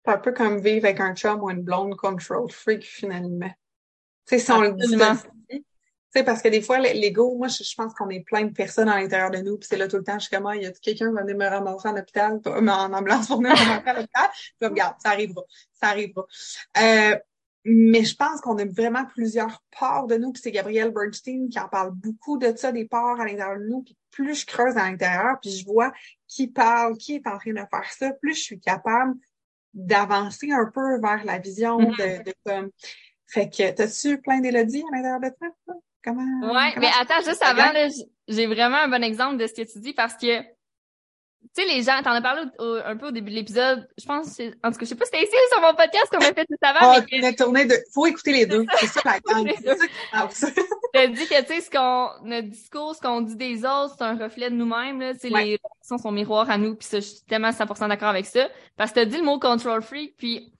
C'est 0.05 0.13
un 0.13 0.17
peu 0.19 0.31
comme 0.31 0.59
vivre 0.59 0.85
avec 0.85 1.01
un 1.01 1.13
chum 1.13 1.43
ou 1.43 1.49
une 1.49 1.63
blonde 1.63 1.95
control 1.97 2.49
freak, 2.49 2.83
finalement. 2.83 3.49
Tu 4.25 4.37
sais, 4.37 4.39
si 4.39 4.51
on 4.51 4.61
Absolument. 4.61 5.15
Sais, 6.17 6.23
parce 6.23 6.41
que 6.41 6.47
des 6.47 6.61
fois, 6.63 6.79
l'ego, 6.79 7.35
moi, 7.35 7.47
je, 7.47 7.63
je 7.63 7.75
pense 7.75 7.93
qu'on 7.93 8.09
est 8.09 8.21
plein 8.21 8.43
de 8.45 8.51
personnes 8.51 8.89
à 8.89 8.99
l'intérieur 8.99 9.29
de 9.29 9.37
nous, 9.37 9.57
puis 9.57 9.67
c'est 9.69 9.77
là 9.77 9.87
tout 9.87 9.97
le 9.97 10.03
temps, 10.03 10.17
je 10.17 10.25
suis 10.25 10.35
comme, 10.35 10.47
ah, 10.47 10.55
y 10.55 10.65
a 10.65 10.71
quelqu'un 10.71 11.09
qui 11.09 11.13
va 11.13 11.21
venir 11.21 11.37
me 11.37 11.45
ramasser 11.47 11.87
en 11.87 11.95
hôpital, 11.95 12.39
en 12.43 12.93
ambulance 12.93 13.27
pour 13.27 13.37
venir 13.37 13.51
me 13.51 13.57
ramasser 13.57 13.87
à 13.89 13.93
l'hôpital? 13.93 14.29
Puis, 14.59 14.67
regarde, 14.67 14.95
ça 14.97 15.09
arrivera. 15.09 15.43
Ça 15.73 15.87
arrivera. 15.89 16.25
Euh, 16.79 17.15
mais 17.65 18.03
je 18.03 18.15
pense 18.15 18.41
qu'on 18.41 18.57
a 18.57 18.65
vraiment 18.65 19.05
plusieurs 19.05 19.61
parts 19.77 20.07
de 20.07 20.15
nous, 20.15 20.31
puis 20.31 20.41
c'est 20.41 20.51
Gabrielle 20.51 20.91
Bernstein 20.91 21.49
qui 21.49 21.59
en 21.59 21.67
parle 21.67 21.91
beaucoup 21.91 22.39
de 22.39 22.51
ça, 22.55 22.71
des 22.71 22.85
parts 22.85 23.19
à 23.19 23.25
l'intérieur 23.25 23.59
de 23.59 23.65
nous, 23.65 23.83
puis 23.83 23.95
plus 24.09 24.41
je 24.41 24.45
creuse 24.47 24.75
à 24.75 24.89
l'intérieur, 24.89 25.37
puis 25.39 25.51
je 25.51 25.65
vois 25.65 25.93
qui 26.27 26.47
parle, 26.47 26.97
qui 26.97 27.15
est 27.15 27.27
en 27.27 27.37
train 27.37 27.51
de 27.51 27.57
faire 27.57 27.91
ça, 27.91 28.11
plus 28.13 28.33
je 28.33 28.41
suis 28.41 28.59
capable 28.59 29.13
d'avancer 29.73 30.49
un 30.51 30.65
peu 30.73 30.99
vers 30.99 31.23
la 31.25 31.37
vision 31.37 31.77
Mhm. 31.79 31.91
de, 31.91 32.23
de 32.23 32.33
comme. 32.43 32.71
Fait 33.27 33.49
que 33.49 33.69
t'as-tu 33.71 34.19
plein 34.21 34.39
d'élodies 34.39 34.83
à 34.91 34.95
l'intérieur 34.95 35.19
de 35.19 35.29
toi? 35.37 35.75
Comment? 36.03 36.53
Ouais, 36.53 36.71
comment 36.73 36.87
mais 36.87 36.91
attends, 36.99 37.21
juste 37.25 37.43
avant, 37.43 37.71
j'ai 38.27 38.45
vraiment 38.47 38.77
un 38.77 38.87
bon 38.87 39.03
exemple 39.03 39.37
de 39.37 39.47
ce 39.47 39.53
que 39.53 39.61
tu 39.71 39.79
dis 39.79 39.93
parce 39.93 40.13
que, 40.15 40.41
tu 40.41 40.47
sais, 41.53 41.65
les 41.65 41.81
gens, 41.83 42.01
t'en 42.03 42.11
as 42.11 42.21
parlé 42.21 42.43
au- 42.59 42.63
au- 42.63 42.81
un 42.85 42.95
peu 42.97 43.07
au 43.07 43.11
début 43.11 43.31
de 43.31 43.35
l'épisode, 43.35 43.87
je 43.97 44.05
pense, 44.05 44.27
que 44.27 44.31
c'est- 44.33 44.53
en 44.63 44.71
tout 44.71 44.77
cas, 44.77 44.85
je 44.85 44.89
sais 44.89 44.95
pas 44.95 45.05
si 45.05 45.11
c'était 45.11 45.23
ici 45.25 45.33
ou 45.35 45.53
sur 45.53 45.61
mon 45.61 45.73
podcast 45.75 46.07
qu'on 46.11 46.17
a 46.19 46.33
fait 46.33 46.45
tout 46.45 46.55
avant, 46.61 46.79
Ah, 46.81 46.99
mais 47.11 47.19
venais 47.19 47.65
de. 47.65 47.75
Faut 47.93 48.05
écouter 48.05 48.31
les 48.31 48.45
deux. 48.45 48.65
C'est 48.79 48.87
ça 48.87 49.01
la 49.05 49.19
gang. 49.19 49.47
T'as 50.93 51.07
dit 51.07 51.27
que, 51.27 51.41
tu 51.41 51.47
sais, 51.47 51.61
ce 51.61 51.69
qu'on, 51.69 52.09
notre 52.27 52.47
discours, 52.47 52.95
ce 52.95 53.01
qu'on 53.01 53.21
dit 53.21 53.35
des 53.35 53.65
autres, 53.65 53.95
c'est 53.97 54.03
un 54.03 54.15
reflet 54.17 54.49
de 54.49 54.55
nous-mêmes, 54.55 54.99
là, 55.01 55.13
tu 55.13 55.19
sais, 55.21 55.31
Ouais. 55.33 55.43
les 55.45 55.59
réactions 55.63 55.97
sont 55.97 56.11
miroirs 56.11 56.49
à 56.49 56.57
nous, 56.57 56.75
puis 56.75 56.87
ça, 56.87 56.99
je 56.99 57.05
suis 57.05 57.21
tellement 57.27 57.51
100% 57.51 57.87
d'accord 57.87 58.09
avec 58.09 58.25
ça, 58.25 58.47
parce 58.77 58.91
que 58.91 58.95
t'as 58.95 59.05
dit 59.05 59.17
le 59.17 59.23
mot 59.23 59.39
control 59.39 59.81
freak, 59.81 60.15
puis 60.17 60.51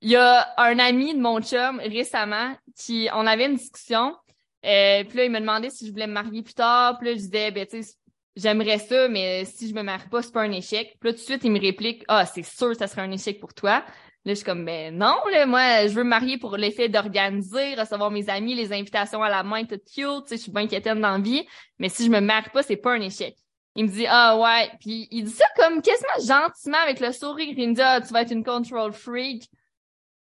il 0.00 0.10
y 0.10 0.16
a 0.16 0.52
un 0.58 0.78
ami 0.78 1.14
de 1.14 1.20
mon 1.20 1.40
chum 1.40 1.78
récemment 1.80 2.56
qui, 2.76 3.08
on 3.14 3.26
avait 3.26 3.46
une 3.46 3.56
discussion, 3.56 4.16
euh, 4.64 5.04
puis 5.04 5.18
là, 5.18 5.24
il 5.24 5.30
me 5.30 5.40
demandait 5.40 5.70
si 5.70 5.86
je 5.86 5.92
voulais 5.92 6.06
me 6.06 6.12
marier 6.12 6.42
plus 6.42 6.54
tard, 6.54 6.98
puis 6.98 7.08
là, 7.08 7.14
je 7.14 7.18
disais, 7.18 7.50
ben, 7.50 7.66
tu 7.66 7.82
sais, 7.82 7.94
j'aimerais 8.36 8.78
ça, 8.78 9.08
mais 9.08 9.44
si 9.44 9.68
je 9.68 9.74
me 9.74 9.82
marie 9.82 10.08
pas, 10.08 10.22
c'est 10.22 10.32
pas 10.32 10.42
un 10.42 10.52
échec. 10.52 10.96
Puis 11.00 11.10
là, 11.10 11.12
tout 11.12 11.20
de 11.20 11.24
suite, 11.24 11.44
il 11.44 11.52
me 11.52 11.60
réplique, 11.60 12.04
ah, 12.08 12.26
c'est 12.26 12.44
sûr, 12.44 12.74
ça 12.76 12.86
serait 12.86 13.02
un 13.02 13.10
échec 13.10 13.40
pour 13.40 13.54
toi. 13.54 13.84
Là, 14.24 14.32
je 14.32 14.34
suis 14.34 14.44
comme, 14.44 14.64
ben 14.64 14.96
non, 14.96 15.16
là, 15.32 15.46
moi, 15.46 15.88
je 15.88 15.94
veux 15.94 16.04
me 16.04 16.10
marier 16.10 16.38
pour 16.38 16.56
l'effet 16.56 16.88
d'organiser, 16.88 17.74
recevoir 17.74 18.10
mes 18.12 18.28
amis, 18.30 18.54
les 18.54 18.72
invitations 18.72 19.22
à 19.22 19.28
la 19.28 19.42
main, 19.42 19.64
tout 19.64 19.74
cute, 19.74 19.94
tu 19.94 20.28
sais, 20.28 20.36
je 20.36 20.42
suis 20.42 20.52
bien 20.52 20.68
quétaine 20.68 21.00
dans 21.00 21.10
la 21.10 21.18
vie, 21.18 21.44
mais 21.78 21.88
si 21.88 22.04
je 22.06 22.10
me 22.10 22.20
marie 22.20 22.50
pas, 22.50 22.62
c'est 22.62 22.76
pas 22.76 22.92
un 22.92 23.00
échec. 23.00 23.36
Il 23.74 23.86
me 23.86 23.90
dit, 23.90 24.06
ah 24.08 24.38
ouais, 24.38 24.70
puis 24.80 25.08
il 25.10 25.24
dit 25.24 25.30
ça 25.32 25.46
comme 25.56 25.82
quasiment 25.82 26.24
gentiment 26.24 26.78
avec 26.78 27.00
le 27.00 27.10
sourire, 27.10 27.54
il 27.56 27.70
me 27.70 27.74
dit, 27.74 27.80
ah, 27.82 28.00
tu 28.00 28.12
vas 28.12 28.22
être 28.22 28.30
une 28.30 28.44
control 28.44 28.92
freak. 28.92 29.48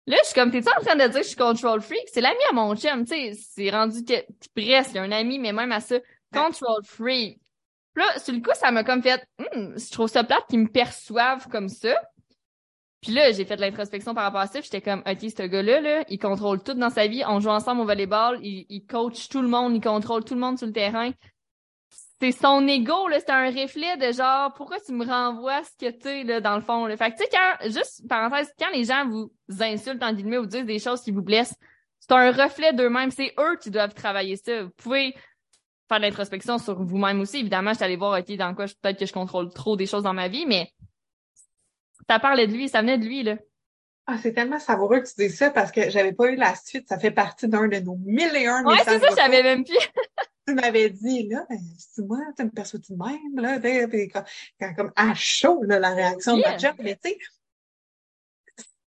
Là, 0.07 0.17
je 0.23 0.27
suis 0.27 0.35
comme, 0.35 0.51
t'es-tu 0.51 0.69
en 0.69 0.85
train 0.85 0.97
de 0.97 1.03
dire 1.03 1.21
que 1.21 1.23
je 1.23 1.29
suis 1.29 1.37
control 1.37 1.81
freak? 1.81 2.09
C'est 2.13 2.21
l'ami 2.21 2.37
à 2.51 2.53
mon 2.53 2.77
chum, 2.77 3.05
tu 3.07 3.15
sais, 3.15 3.33
c'est 3.33 3.71
rendu 3.71 4.05
que, 4.05 4.15
presque, 4.55 4.91
il 4.93 4.97
y 4.97 4.99
a 4.99 5.03
un 5.03 5.13
ami, 5.13 5.39
mais 5.39 5.53
même 5.53 5.73
à 5.73 5.81
ça, 5.81 5.97
control 6.33 6.85
freak. 6.85 7.41
Puis 7.95 8.05
là, 8.05 8.19
sur 8.19 8.35
le 8.35 8.41
coup, 8.41 8.51
ça 8.55 8.71
m'a 8.71 8.85
comme 8.85 9.03
fait, 9.03 9.27
Hum, 9.39 9.75
je 9.79 9.91
trouve 9.91 10.09
ça 10.09 10.25
plate 10.25 10.47
qu'ils 10.49 10.61
me 10.61 10.69
perçoivent 10.69 11.49
comme 11.49 11.69
ça. 11.69 12.01
Puis 13.01 13.13
là, 13.13 13.33
j'ai 13.33 13.45
fait 13.45 13.57
de 13.57 13.61
l'introspection 13.61 14.15
par 14.15 14.25
rapport 14.25 14.41
à 14.41 14.47
ça, 14.47 14.61
j'étais 14.61 14.81
comme, 14.81 15.03
OK, 15.07 15.21
ce 15.21 15.43
gars-là, 15.43 15.81
là, 15.81 16.05
il 16.09 16.19
contrôle 16.19 16.63
tout 16.63 16.75
dans 16.75 16.91
sa 16.91 17.07
vie. 17.07 17.23
On 17.27 17.41
joue 17.41 17.51
ensemble 17.51 17.83
au 17.83 17.85
volleyball, 17.85 18.39
il, 18.43 18.67
il 18.69 18.87
coach 18.87 19.29
tout 19.29 19.43
le 19.43 19.49
monde, 19.49 19.75
il 19.75 19.81
contrôle 19.83 20.25
tout 20.25 20.35
le 20.35 20.41
monde 20.41 20.59
sur 20.59 20.67
le 20.67 20.73
terrain. 20.73 21.13
C'est 22.21 22.33
son 22.33 22.67
ego, 22.67 23.09
là, 23.09 23.19
c'est 23.19 23.31
un 23.31 23.51
reflet 23.51 23.97
de 23.97 24.13
genre, 24.13 24.53
pourquoi 24.55 24.79
tu 24.81 24.93
me 24.93 25.05
renvoies 25.05 25.63
ce 25.65 25.87
que 25.87 25.91
t'es, 25.91 26.23
là, 26.23 26.41
dans 26.41 26.55
le 26.55 26.63
fond, 26.63 26.87
là? 26.87 26.97
Fait 26.97 27.11
que, 27.11 27.17
tu 27.17 27.25
sais, 27.25 27.29
quand, 27.31 27.69
juste, 27.69 28.09
parenthèse, 28.09 28.53
quand 28.59 28.71
les 28.73 28.85
gens 28.85 29.09
vous 29.09 29.31
insultent, 29.61 30.03
en 30.03 30.13
guillemets, 30.13 30.39
ou 30.39 30.47
disent 30.47 30.65
des 30.65 30.79
choses 30.79 31.03
qui 31.03 31.11
vous 31.11 31.23
blessent, 31.23 31.57
c'est 31.99 32.13
un 32.13 32.31
reflet 32.31 32.73
d'eux-mêmes. 32.73 33.11
C'est 33.11 33.35
eux 33.39 33.57
qui 33.61 33.71
doivent 33.71 33.95
travailler 33.95 34.37
ça. 34.37 34.63
Vous 34.63 34.71
pouvez 34.77 35.15
faire 35.89 35.99
de 35.99 36.05
l'introspection 36.05 36.59
sur 36.59 36.83
vous-même 36.83 37.21
aussi. 37.21 37.39
Évidemment, 37.39 37.71
je 37.71 37.77
suis 37.77 37.85
allée 37.85 37.97
voir, 37.97 38.19
OK, 38.19 38.37
dans 38.37 38.55
quoi 38.55 38.67
peut-être 38.67 38.99
que 38.99 39.07
je 39.07 39.13
contrôle 39.13 39.53
trop 39.53 39.77
des 39.77 39.87
choses 39.87 40.03
dans 40.05 40.15
ma 40.15 40.29
vie, 40.29 40.47
mais 40.47 40.71
ça 42.09 42.19
parlait 42.19 42.47
de 42.47 42.53
lui, 42.53 42.69
ça 42.69 42.81
venait 42.81 42.99
de 42.99 43.05
lui, 43.05 43.23
là. 43.23 43.37
Ah, 44.07 44.19
c'est 44.23 44.33
tellement 44.35 44.59
savoureux 44.59 45.01
que 45.01 45.09
tu 45.09 45.27
dis 45.29 45.35
ça 45.35 45.51
parce 45.51 45.73
que 45.73 45.89
j'avais 45.89 46.13
pas 46.13 46.31
eu 46.31 46.37
la 46.37 46.55
suite. 46.55 46.89
Ça 46.89 46.99
fait 46.99 47.11
partie 47.11 47.49
d'un 47.49 47.69
de 47.69 47.79
nos 47.79 47.97
mille 47.97 48.37
et 48.37 48.47
un 48.47 48.63
Ouais, 48.65 48.77
c'est 48.85 48.99
ça, 48.99 49.07
j'avais 49.17 49.43
même 49.43 49.65
plus. 49.65 49.75
tu 50.47 50.55
m'avais 50.55 50.91
dit, 50.91 51.29
là, 51.29 51.47
ben, 51.49 51.59
c'est 51.79 52.03
moi, 52.05 52.19
tu 52.37 52.45
me 52.45 52.51
perçois-tu 52.51 52.93
de 52.93 52.99
même, 52.99 53.37
là, 53.37 53.59
ben, 53.59 53.89
comme, 54.11 54.25
quand- 54.61 54.75
comme 54.75 54.93
à 54.95 55.15
chaud, 55.15 55.63
là, 55.63 55.79
la 55.79 55.91
réaction 55.91 56.37
de 56.37 56.43
ma 56.43 56.59
chum, 56.59 56.75
mais 56.81 56.99
tu 57.03 57.11
sais, 57.11 57.19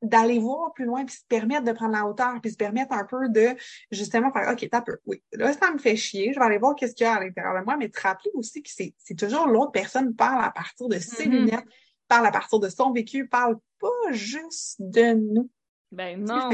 d'aller 0.02 0.38
voir 0.40 0.74
plus 0.74 0.84
loin, 0.86 1.06
puis 1.06 1.16
se 1.16 1.26
permettre 1.30 1.64
de 1.64 1.72
prendre 1.72 1.94
la 1.94 2.06
hauteur, 2.06 2.42
puis 2.42 2.52
se 2.52 2.58
permettre 2.58 2.92
un 2.94 3.06
peu 3.06 3.30
de, 3.30 3.56
justement, 3.92 4.34
faire, 4.34 4.50
OK, 4.52 4.68
t'as 4.70 4.82
peu, 4.82 4.98
oui, 5.06 5.24
là, 5.32 5.54
ça 5.54 5.72
me 5.72 5.78
fait 5.78 5.96
chier, 5.96 6.34
je 6.34 6.40
vais 6.40 6.46
aller 6.46 6.58
voir 6.58 6.76
qu'est-ce 6.76 6.94
qu'il 6.96 7.06
y 7.06 7.08
a 7.08 7.14
à 7.14 7.20
l'intérieur 7.24 7.58
de 7.58 7.64
moi, 7.64 7.78
mais 7.78 7.88
te 7.88 8.02
rappeler 8.02 8.32
aussi 8.34 8.62
que 8.64 8.70
c'est, 8.70 8.94
c'est 8.98 9.16
toujours 9.18 9.48
l'autre 9.48 9.72
personne 9.72 10.14
parle 10.14 10.44
à 10.44 10.50
partir 10.52 10.90
de 10.90 10.98
ses 11.00 11.28
Mhm. 11.28 11.32
lunettes, 11.46 11.66
parle 12.14 12.28
à 12.28 12.32
partir 12.32 12.60
de 12.60 12.70
son 12.70 12.92
vécu, 12.92 13.28
parle 13.28 13.58
pas 13.80 14.12
juste 14.12 14.76
de 14.80 15.14
nous. 15.14 15.50
Ben 15.92 16.24
non, 16.24 16.50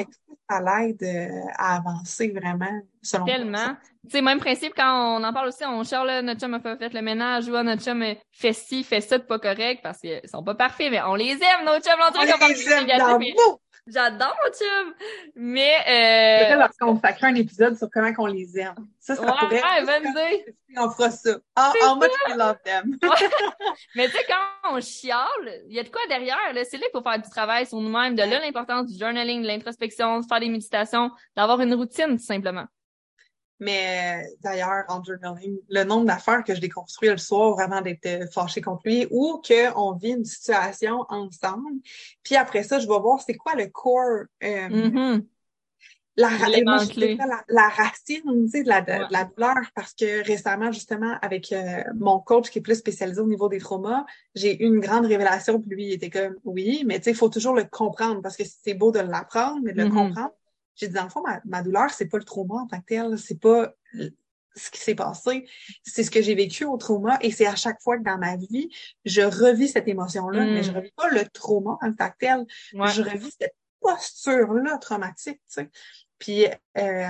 ça 0.49 0.59
l'aide 0.59 1.03
euh, 1.03 1.47
à 1.57 1.75
avancer 1.77 2.29
vraiment, 2.29 2.81
selon 3.01 3.25
tellement. 3.25 3.75
Sais, 4.07 4.21
même 4.21 4.39
principe, 4.39 4.73
quand 4.75 5.19
on 5.19 5.23
en 5.23 5.33
parle 5.33 5.49
aussi, 5.49 5.63
on 5.65 5.83
charle, 5.83 6.07
là, 6.07 6.21
notre 6.21 6.39
chum 6.39 6.53
a 6.53 6.59
fait 6.59 6.93
le 6.93 7.01
ménage, 7.01 7.47
ou 7.47 7.55
ah, 7.55 7.63
notre 7.63 7.83
chum 7.83 8.03
fait 8.31 8.53
ci, 8.53 8.83
fait 8.83 9.01
ça 9.01 9.17
de 9.17 9.23
pas 9.23 9.39
correct, 9.39 9.81
parce 9.83 9.99
qu'ils 9.99 10.21
sont 10.25 10.43
pas 10.43 10.55
parfaits, 10.55 10.89
mais 10.89 11.01
on 11.01 11.15
les 11.15 11.33
aime, 11.33 11.65
nos 11.65 11.79
chums, 11.79 11.99
on 11.99 12.19
On 12.19 12.23
les 12.47 12.71
aime 12.71 13.19
mais! 13.19 13.33
J'adore 13.87 14.35
mon 14.43 14.51
chum! 14.51 14.93
Mais, 15.35 16.51
euh, 16.51 16.55
lorsqu'on 16.55 16.95
consacrer 16.95 17.27
un 17.27 17.35
épisode 17.35 17.77
sur 17.77 17.89
comment 17.91 18.11
on 18.19 18.27
les 18.27 18.59
aime. 18.59 18.75
Ça, 18.99 19.15
ça 19.15 19.23
ouais, 19.23 19.31
pourrait. 19.39 19.61
ouais, 19.63 19.85
bonne 19.85 20.11
idée. 20.11 20.55
On 20.77 20.89
fera 20.91 21.09
ça. 21.09 21.37
How, 21.57 21.71
how 21.81 21.95
much 21.95 22.11
we 22.27 22.35
love 22.37 22.57
them. 22.63 22.97
Mais 23.95 24.07
tu 24.07 24.15
sais, 24.15 24.25
quand 24.27 24.75
on 24.75 24.81
chiale, 24.81 25.63
il 25.67 25.73
y 25.73 25.79
a 25.79 25.83
de 25.83 25.89
quoi 25.89 26.01
derrière, 26.07 26.53
là. 26.53 26.63
C'est 26.65 26.77
là 26.77 26.83
qu'il 26.83 26.91
faut 26.93 27.01
faire 27.01 27.19
du 27.19 27.29
travail 27.29 27.65
sur 27.65 27.79
nous-mêmes, 27.79 28.15
de 28.15 28.21
là 28.21 28.39
l'importance 28.39 28.85
du 28.87 28.99
journaling, 28.99 29.41
de 29.41 29.47
l'introspection, 29.47 30.19
de 30.19 30.25
faire 30.25 30.38
des 30.39 30.49
méditations, 30.49 31.11
d'avoir 31.35 31.61
une 31.61 31.73
routine, 31.73 32.17
tout 32.17 32.23
simplement. 32.23 32.65
Mais 33.61 34.23
euh, 34.23 34.35
d'ailleurs, 34.41 34.85
en 34.87 35.03
journaling, 35.03 35.57
le 35.69 35.83
nombre 35.83 36.05
d'affaires 36.05 36.43
que 36.45 36.55
je 36.55 36.61
déconstruis 36.61 37.09
le 37.09 37.17
soir 37.17 37.59
avant 37.59 37.81
d'être 37.81 38.05
euh, 38.05 38.25
fâchée 38.31 38.61
contre 38.61 38.83
lui 38.85 39.05
ou 39.11 39.41
qu'on 39.45 39.93
vit 39.93 40.11
une 40.11 40.23
situation 40.23 41.05
ensemble. 41.09 41.81
Puis 42.23 42.37
après 42.37 42.63
ça, 42.63 42.79
je 42.79 42.87
vais 42.87 42.99
voir 42.99 43.19
c'est 43.21 43.35
quoi 43.35 43.55
le 43.55 43.67
core, 43.67 44.25
euh, 44.43 44.69
Mhm. 44.69 45.25
La, 46.21 46.29
moi, 46.63 47.25
la, 47.27 47.43
la 47.47 47.69
racine 47.69 48.45
tu 48.45 48.49
sais, 48.49 48.63
de, 48.63 48.67
la, 48.69 48.81
de, 48.81 48.91
Ouais. 48.91 49.07
de 49.07 49.13
la 49.13 49.23
douleur 49.25 49.55
parce 49.75 49.93
que 49.93 50.23
récemment, 50.25 50.71
justement, 50.71 51.17
avec 51.21 51.51
euh, 51.51 51.83
mon 51.95 52.19
coach 52.19 52.49
qui 52.49 52.59
est 52.59 52.61
plus 52.61 52.75
spécialisé 52.75 53.21
au 53.21 53.27
niveau 53.27 53.47
des 53.49 53.59
traumas, 53.59 54.05
j'ai 54.35 54.61
eu 54.61 54.65
une 54.67 54.79
grande 54.79 55.05
révélation. 55.05 55.59
Puis 55.61 55.69
lui, 55.69 55.85
il 55.87 55.93
était 55.93 56.09
comme, 56.09 56.35
oui, 56.43 56.83
mais 56.85 56.97
tu 56.99 57.05
sais, 57.05 57.11
il 57.11 57.15
faut 57.17 57.29
toujours 57.29 57.53
le 57.55 57.63
comprendre 57.63 58.21
parce 58.21 58.35
que 58.37 58.43
c'est 58.45 58.73
beau 58.73 58.91
de 58.91 58.99
l'apprendre, 58.99 59.61
mais 59.63 59.73
de 59.73 59.77
le 59.83 59.85
Mhm. 59.89 59.93
comprendre. 59.93 60.31
J'ai 60.75 60.87
dit, 60.87 60.93
dans 60.93 61.03
le 61.03 61.09
fond, 61.09 61.21
ma, 61.21 61.41
ma 61.45 61.61
douleur, 61.61 61.89
c'est 61.91 62.07
pas 62.07 62.17
le 62.17 62.23
trauma 62.23 62.55
en 62.55 62.67
tant 62.67 62.79
que 62.79 62.85
tel, 62.85 63.17
c'est 63.17 63.39
pas 63.39 63.73
ce 64.55 64.71
qui 64.71 64.79
s'est 64.81 64.95
passé, 64.95 65.47
c'est 65.83 66.03
ce 66.03 66.11
que 66.11 66.21
j'ai 66.21 66.35
vécu 66.35 66.65
au 66.65 66.75
trauma 66.75 67.17
et 67.21 67.31
c'est 67.31 67.45
à 67.45 67.55
chaque 67.55 67.79
fois 67.81 67.97
que 67.97 68.03
dans 68.03 68.17
ma 68.17 68.35
vie, 68.35 68.69
je 69.05 69.21
revis 69.21 69.69
cette 69.69 69.87
émotion-là, 69.87 70.45
Mm. 70.45 70.51
mais 70.53 70.63
je 70.63 70.71
revis 70.73 70.91
pas 70.97 71.09
le 71.09 71.23
trauma 71.29 71.77
en 71.81 71.93
tant 71.93 72.09
que 72.09 72.15
tel, 72.19 72.45
Ouais. 72.73 72.89
je 72.89 73.01
revis 73.03 73.31
cette 73.39 73.55
posture-là 73.79 74.77
traumatique, 74.79 75.37
tu 75.47 75.63
sais. 75.63 75.69
Puis 76.19 76.45
euh, 76.77 77.09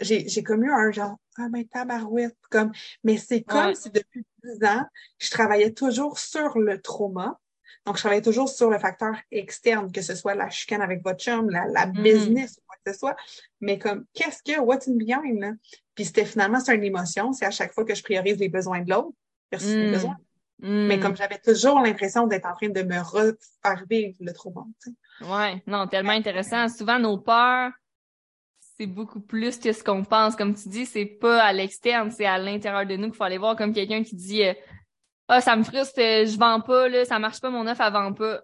j'ai 0.00 0.28
j'ai 0.28 0.42
comme 0.42 0.64
eu 0.64 0.70
un 0.72 0.90
genre 0.92 1.16
ah 1.38 1.48
ben 1.50 1.66
tabarouette 1.66 2.36
comme 2.50 2.72
mais 3.04 3.16
c'est 3.16 3.42
comme 3.42 3.66
Ouais. 3.68 3.74
si 3.74 3.90
depuis 3.90 4.24
10 4.44 4.64
ans, 4.66 4.84
je 5.18 5.30
travaillais 5.30 5.72
toujours 5.72 6.18
sur 6.18 6.58
le 6.58 6.80
trauma. 6.80 7.38
Donc, 7.86 7.96
je 7.96 8.02
travaillais 8.02 8.22
toujours 8.22 8.48
sur 8.48 8.70
le 8.70 8.78
facteur 8.78 9.14
externe, 9.32 9.90
que 9.90 10.02
ce 10.02 10.14
soit 10.14 10.36
la 10.36 10.48
chicane 10.50 10.82
avec 10.82 11.02
votre 11.02 11.18
chum, 11.18 11.50
la, 11.50 11.64
la 11.66 11.86
Mhm. 11.86 12.02
business, 12.02 12.52
ou 12.58 12.60
quoi 12.66 12.76
que 12.84 12.92
ce 12.92 12.98
soit. 12.98 13.16
Mais 13.60 13.76
comme, 13.78 14.04
qu'est-ce 14.14 14.40
que, 14.44 14.60
what's 14.60 14.86
in 14.86 14.94
behind, 14.94 15.40
là? 15.40 15.52
Puis 15.96 16.04
c'était 16.04 16.24
finalement, 16.24 16.60
c'est 16.60 16.76
une 16.76 16.84
émotion. 16.84 17.32
C'est 17.32 17.46
à 17.46 17.50
chaque 17.50 17.72
fois 17.72 17.84
que 17.84 17.94
je 17.96 18.02
priorise 18.04 18.38
les 18.38 18.48
besoins 18.48 18.82
de 18.82 18.90
l'autre 18.90 19.10
versus 19.50 19.74
Mm. 19.76 19.90
besoins. 19.90 20.16
Mm. 20.60 20.86
Mais 20.86 21.00
comme 21.00 21.16
j'avais 21.16 21.38
toujours 21.38 21.80
l'impression 21.80 22.28
d'être 22.28 22.46
en 22.46 22.54
train 22.54 22.68
de 22.68 22.82
me 22.82 23.00
refaire 23.00 23.84
vivre 23.90 24.16
le 24.20 24.32
trauma, 24.32 24.64
tu 24.80 24.90
sais. 24.90 25.26
Ouais, 25.28 25.60
non, 25.66 25.88
tellement 25.88 26.12
intéressant. 26.12 26.68
Souvent, 26.68 27.00
nos 27.00 27.18
peurs, 27.18 27.72
c'est 28.76 28.86
beaucoup 28.86 29.20
plus 29.20 29.58
que 29.58 29.72
ce 29.72 29.82
qu'on 29.84 30.04
pense. 30.04 30.36
Comme 30.36 30.54
tu 30.54 30.68
dis, 30.68 30.86
c'est 30.86 31.06
pas 31.06 31.42
à 31.42 31.52
l'externe, 31.52 32.10
c'est 32.10 32.26
à 32.26 32.38
l'intérieur 32.38 32.86
de 32.86 32.96
nous 32.96 33.08
qu'il 33.08 33.16
faut 33.16 33.24
aller 33.24 33.38
voir 33.38 33.56
comme 33.56 33.72
quelqu'un 33.72 34.02
qui 34.02 34.16
dit 34.16 34.44
euh, 34.44 34.54
Ah, 35.28 35.40
ça 35.40 35.56
me 35.56 35.62
frustre, 35.62 35.98
je 35.98 36.38
vends 36.38 36.60
pas, 36.60 36.88
là, 36.88 37.04
ça 37.04 37.18
marche 37.18 37.40
pas, 37.40 37.50
mon 37.50 37.66
offre, 37.66 37.80
elle 37.80 37.92
vend 37.92 38.12
pas. 38.12 38.40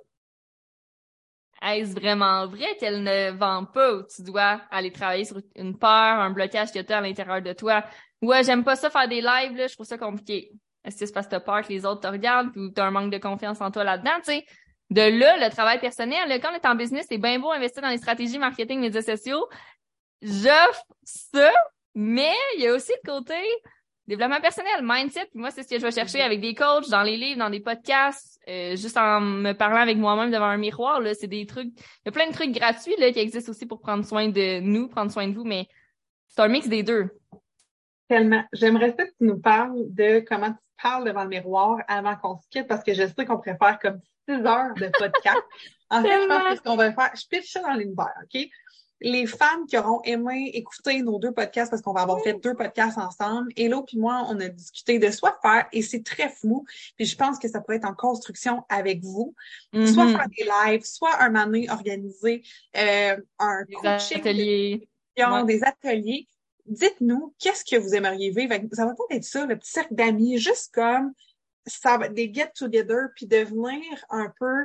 Est-ce 1.62 1.92
vraiment 1.92 2.46
vrai 2.46 2.76
qu'elle 2.78 3.02
ne 3.02 3.30
vend 3.32 3.64
pas 3.64 3.94
ou 3.94 4.02
tu 4.04 4.22
dois 4.22 4.60
aller 4.70 4.92
travailler 4.92 5.24
sur 5.24 5.40
une 5.56 5.76
peur, 5.76 5.90
un 5.90 6.30
blocage 6.30 6.70
que 6.72 6.78
tu 6.78 6.92
as 6.92 6.98
à 6.98 7.00
l'intérieur 7.00 7.42
de 7.42 7.52
toi? 7.52 7.84
Ouais, 8.22 8.44
j'aime 8.44 8.62
pas 8.64 8.76
ça 8.76 8.90
faire 8.90 9.08
des 9.08 9.20
lives, 9.20 9.56
là, 9.56 9.66
je 9.66 9.74
trouve 9.74 9.86
ça 9.86 9.98
compliqué. 9.98 10.52
Est-ce 10.84 11.00
que 11.00 11.06
c'est 11.06 11.12
parce 11.12 11.26
que 11.26 11.32
t'as 11.32 11.40
peur 11.40 11.62
que 11.62 11.72
les 11.72 11.84
autres 11.84 12.00
te 12.00 12.06
regardent 12.06 12.56
ou 12.56 12.70
t'as 12.70 12.86
un 12.86 12.90
manque 12.90 13.12
de 13.12 13.18
confiance 13.18 13.60
en 13.60 13.70
toi 13.70 13.84
là-dedans, 13.84 14.16
tu 14.18 14.32
sais? 14.32 14.44
De 14.90 15.02
là, 15.02 15.36
le 15.36 15.50
travail 15.50 15.80
personnel, 15.80 16.28
là, 16.28 16.38
quand 16.38 16.50
on 16.50 16.54
est 16.54 16.66
en 16.66 16.74
business, 16.74 17.06
c'est 17.08 17.18
bien 17.18 17.38
beau 17.38 17.52
investir 17.52 17.82
dans 17.82 17.90
les 17.90 17.98
stratégies 17.98 18.38
marketing, 18.38 18.80
médias 18.80 19.02
sociaux. 19.02 19.46
J'offre 20.22 20.84
ça, 21.02 21.52
mais 21.94 22.34
il 22.56 22.62
y 22.62 22.66
a 22.66 22.74
aussi 22.74 22.92
le 23.04 23.10
côté 23.10 23.34
développement 24.08 24.40
personnel, 24.40 24.80
mindset. 24.82 25.28
moi, 25.34 25.50
c'est 25.50 25.62
ce 25.62 25.68
que 25.68 25.78
je 25.78 25.84
vais 25.84 25.92
chercher 25.92 26.22
avec 26.22 26.40
des 26.40 26.54
coachs, 26.54 26.88
dans 26.88 27.02
les 27.02 27.16
livres, 27.16 27.38
dans 27.38 27.50
des 27.50 27.60
podcasts, 27.60 28.40
euh, 28.48 28.74
juste 28.74 28.96
en 28.96 29.20
me 29.20 29.52
parlant 29.52 29.80
avec 29.80 29.98
moi-même 29.98 30.30
devant 30.30 30.46
un 30.46 30.56
miroir. 30.56 31.00
Là, 31.00 31.14
c'est 31.14 31.26
des 31.26 31.44
trucs. 31.44 31.68
Il 31.76 32.06
y 32.06 32.08
a 32.08 32.12
plein 32.12 32.26
de 32.26 32.32
trucs 32.32 32.50
gratuits 32.50 32.96
là 32.98 33.12
qui 33.12 33.18
existent 33.18 33.50
aussi 33.50 33.66
pour 33.66 33.80
prendre 33.80 34.04
soin 34.04 34.28
de 34.28 34.60
nous, 34.60 34.88
prendre 34.88 35.12
soin 35.12 35.28
de 35.28 35.34
vous, 35.34 35.44
mais 35.44 35.68
c'est 36.28 36.40
un 36.40 36.48
mix 36.48 36.66
des 36.68 36.82
deux. 36.82 37.10
Tellement. 38.08 38.42
J'aimerais 38.54 38.94
ça 38.96 39.04
que 39.04 39.10
tu 39.10 39.24
nous 39.24 39.38
parles 39.38 39.76
de 39.90 40.20
comment 40.20 40.52
tu 40.52 40.82
parles 40.82 41.04
devant 41.04 41.24
le 41.24 41.28
miroir 41.28 41.78
avant 41.86 42.16
qu'on 42.16 42.38
se 42.38 42.48
quitte, 42.50 42.66
parce 42.66 42.82
que 42.82 42.94
je 42.94 43.02
sais 43.06 43.26
qu'on 43.26 43.38
préfère 43.38 43.78
comme 43.78 44.00
six 44.26 44.40
heures 44.46 44.72
de 44.76 44.90
podcast. 44.98 45.42
en 45.90 46.02
fait, 46.02 46.22
je 46.22 46.26
pense 46.26 46.44
que 46.44 46.56
ce 46.56 46.62
qu'on 46.62 46.76
va 46.76 46.92
faire, 46.92 47.10
je 47.14 47.26
pitch 47.28 47.52
ça 47.52 47.60
dans 47.60 47.74
l'univers, 47.74 48.14
OK? 48.22 48.48
Les 49.00 49.26
femmes 49.26 49.66
qui 49.66 49.78
auront 49.78 50.00
aimé 50.02 50.50
écouter 50.54 51.02
nos 51.02 51.18
deux 51.18 51.32
podcasts 51.32 51.70
parce 51.70 51.82
qu'on 51.82 51.92
va 51.92 52.02
avoir 52.02 52.20
fait 52.22 52.34
deux 52.34 52.54
podcasts 52.54 52.98
ensemble, 52.98 53.52
Hello 53.56 53.82
puis 53.82 53.98
moi, 53.98 54.26
on 54.28 54.40
a 54.40 54.48
discuté 54.48 54.98
de 54.98 55.10
soit 55.10 55.38
faire, 55.42 55.66
et 55.72 55.82
c'est 55.82 56.02
très 56.02 56.28
flou, 56.28 56.64
puis 56.96 57.06
je 57.06 57.16
pense 57.16 57.38
que 57.38 57.48
ça 57.48 57.60
pourrait 57.60 57.76
être 57.76 57.88
en 57.88 57.94
construction 57.94 58.64
avec 58.68 59.02
vous, 59.02 59.34
soit 59.72 60.04
mm-hmm. 60.04 60.16
faire 60.16 60.28
des 60.36 60.72
lives, 60.72 60.84
soit 60.84 61.22
un 61.22 61.30
moment 61.30 61.64
organiser 61.70 62.42
euh, 62.76 63.16
un 63.38 63.64
des 63.64 63.88
ateliers. 64.14 64.88
des 65.44 65.64
ateliers. 65.64 66.28
Dites-nous, 66.66 67.34
qu'est-ce 67.38 67.64
que 67.64 67.80
vous 67.80 67.94
aimeriez 67.94 68.30
vivre? 68.30 68.54
Ça 68.72 68.84
va 68.84 68.94
peut-être 68.94 69.18
être 69.18 69.24
ça, 69.24 69.46
le 69.46 69.56
petit 69.56 69.70
cercle 69.70 69.94
d'amis, 69.94 70.38
juste 70.38 70.74
comme 70.74 71.12
ça, 71.66 71.96
des 72.08 72.32
get-together, 72.32 73.08
puis 73.14 73.26
devenir 73.26 73.82
un 74.10 74.32
peu 74.38 74.64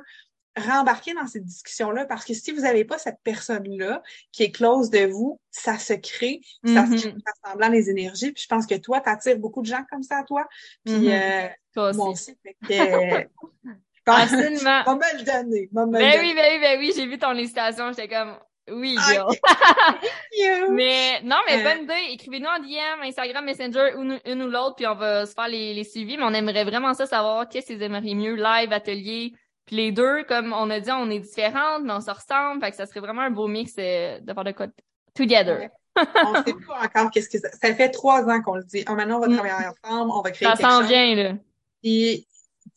rembarquer 0.58 1.14
dans 1.14 1.26
cette 1.28 1.46
discussion-là 1.46 2.06
parce 2.06 2.26
que 2.26 2.34
si 2.34 2.52
vous 2.52 2.62
n'avez 2.62 2.86
pas 2.86 2.98
cette 2.98 3.18
personne-là 3.24 4.02
qui 4.32 4.44
est 4.44 4.52
close 4.52 4.90
de 4.90 5.06
vous, 5.06 5.40
ça 5.50 5.78
se 5.80 5.94
crée, 5.94 6.42
ça 6.66 6.86
se 6.86 6.96
crée 6.98 7.12
Mm-hmm. 7.12 7.22
rassemblant 7.44 7.70
les 7.70 7.90
énergies. 7.90 8.32
Puis 8.32 8.44
je 8.44 8.48
pense 8.48 8.66
que 8.68 8.76
toi, 8.76 9.02
tu 9.02 9.10
attires 9.10 9.40
beaucoup 9.40 9.62
de 9.62 9.68
gens 9.68 9.84
comme 9.90 10.04
ça 10.04 10.18
à 10.20 10.24
toi. 10.24 10.46
Puis 10.86 10.94
Mm-hmm. 10.96 11.46
euh, 11.46 11.50
Toi 11.74 11.94
moi 11.94 12.10
aussi. 12.10 12.36
Fait 12.44 12.56
que, 12.68 13.18
euh, 13.20 13.24
Absolument. 14.06 14.84
On 14.88 14.96
me 14.96 15.18
le 15.18 15.24
donner. 15.24 15.70
Ben 15.72 15.86
donner. 15.86 16.20
oui, 16.20 16.34
ben 16.36 16.46
oui, 16.54 16.60
ben 16.62 16.80
oui, 16.80 16.94
j'ai 16.96 17.06
vu 17.08 17.18
ton 17.18 17.32
législation, 17.32 17.90
j'étais 17.90 18.08
comme 18.10 18.38
oui, 18.72 18.96
Ah. 18.98 19.28
Mais 20.72 21.22
non, 21.24 21.36
mais 21.48 21.58
Euh. 21.60 21.64
bonne 21.64 21.84
idée. 21.84 22.12
Écrivez-nous 22.14 22.48
en 22.48 22.60
DM, 22.60 23.02
Instagram, 23.04 23.44
Messenger, 23.46 23.92
une, 23.98 24.20
une 24.26 24.44
ou 24.44 24.50
l'autre, 24.50 24.76
puis 24.78 24.88
on 24.88 24.96
va 24.96 25.26
se 25.26 25.34
faire 25.34 25.48
les, 25.50 25.74
les 25.74 25.84
suivis. 25.84 26.18
Mais 26.18 26.24
on 26.24 26.34
aimerait 26.34 26.64
vraiment 26.64 26.94
ça 26.94 27.06
savoir 27.06 27.48
qu'est-ce 27.50 27.68
qu'ils 27.68 27.82
aimeraient 27.84 28.14
mieux, 28.14 28.36
live, 28.36 28.72
atelier. 28.72 29.34
Puis 29.66 29.76
les 29.78 29.92
deux, 29.92 30.24
comme 30.26 30.54
on 30.54 30.70
a 30.70 30.80
dit, 30.80 30.92
on 30.92 31.10
est 31.10 31.20
différentes, 31.20 31.84
mais 31.84 31.94
on 31.94 32.02
se 32.02 32.12
ressemble. 32.12 32.62
Fait 32.62 32.72
que 32.72 32.78
ça 32.78 32.86
serait 32.86 33.00
vraiment 33.00 33.22
un 33.22 33.32
beau 33.32 33.48
mix 33.48 33.74
euh, 33.80 34.20
de 34.20 34.34
faire 34.34 34.44
de 34.44 34.52
quoi 34.52 34.68
together. 35.16 35.70
on 35.96 36.44
sait 36.44 36.54
pas 36.68 36.82
encore 36.86 37.12
qu'est-ce 37.12 37.30
que 37.30 37.38
ça. 37.40 37.50
Ça 37.52 37.74
fait 37.74 37.90
trois 37.90 38.24
ans 38.30 38.42
qu'on 38.42 38.56
le 38.56 38.64
dit. 38.64 38.84
Ah, 38.88 38.96
maintenant, 38.96 39.18
on 39.18 39.22
va 39.22 39.28
Mm. 39.28 39.38
travailler 39.38 39.68
ensemble, 39.84 40.12
on 40.12 40.22
va 40.22 40.32
créer 40.32 40.48
Ça 40.50 40.56
quelque 40.58 40.70
s'en 40.70 40.80
chose. 40.82 40.90
vient, 40.90 41.16
là. 41.16 41.34
Puis, 41.82 42.28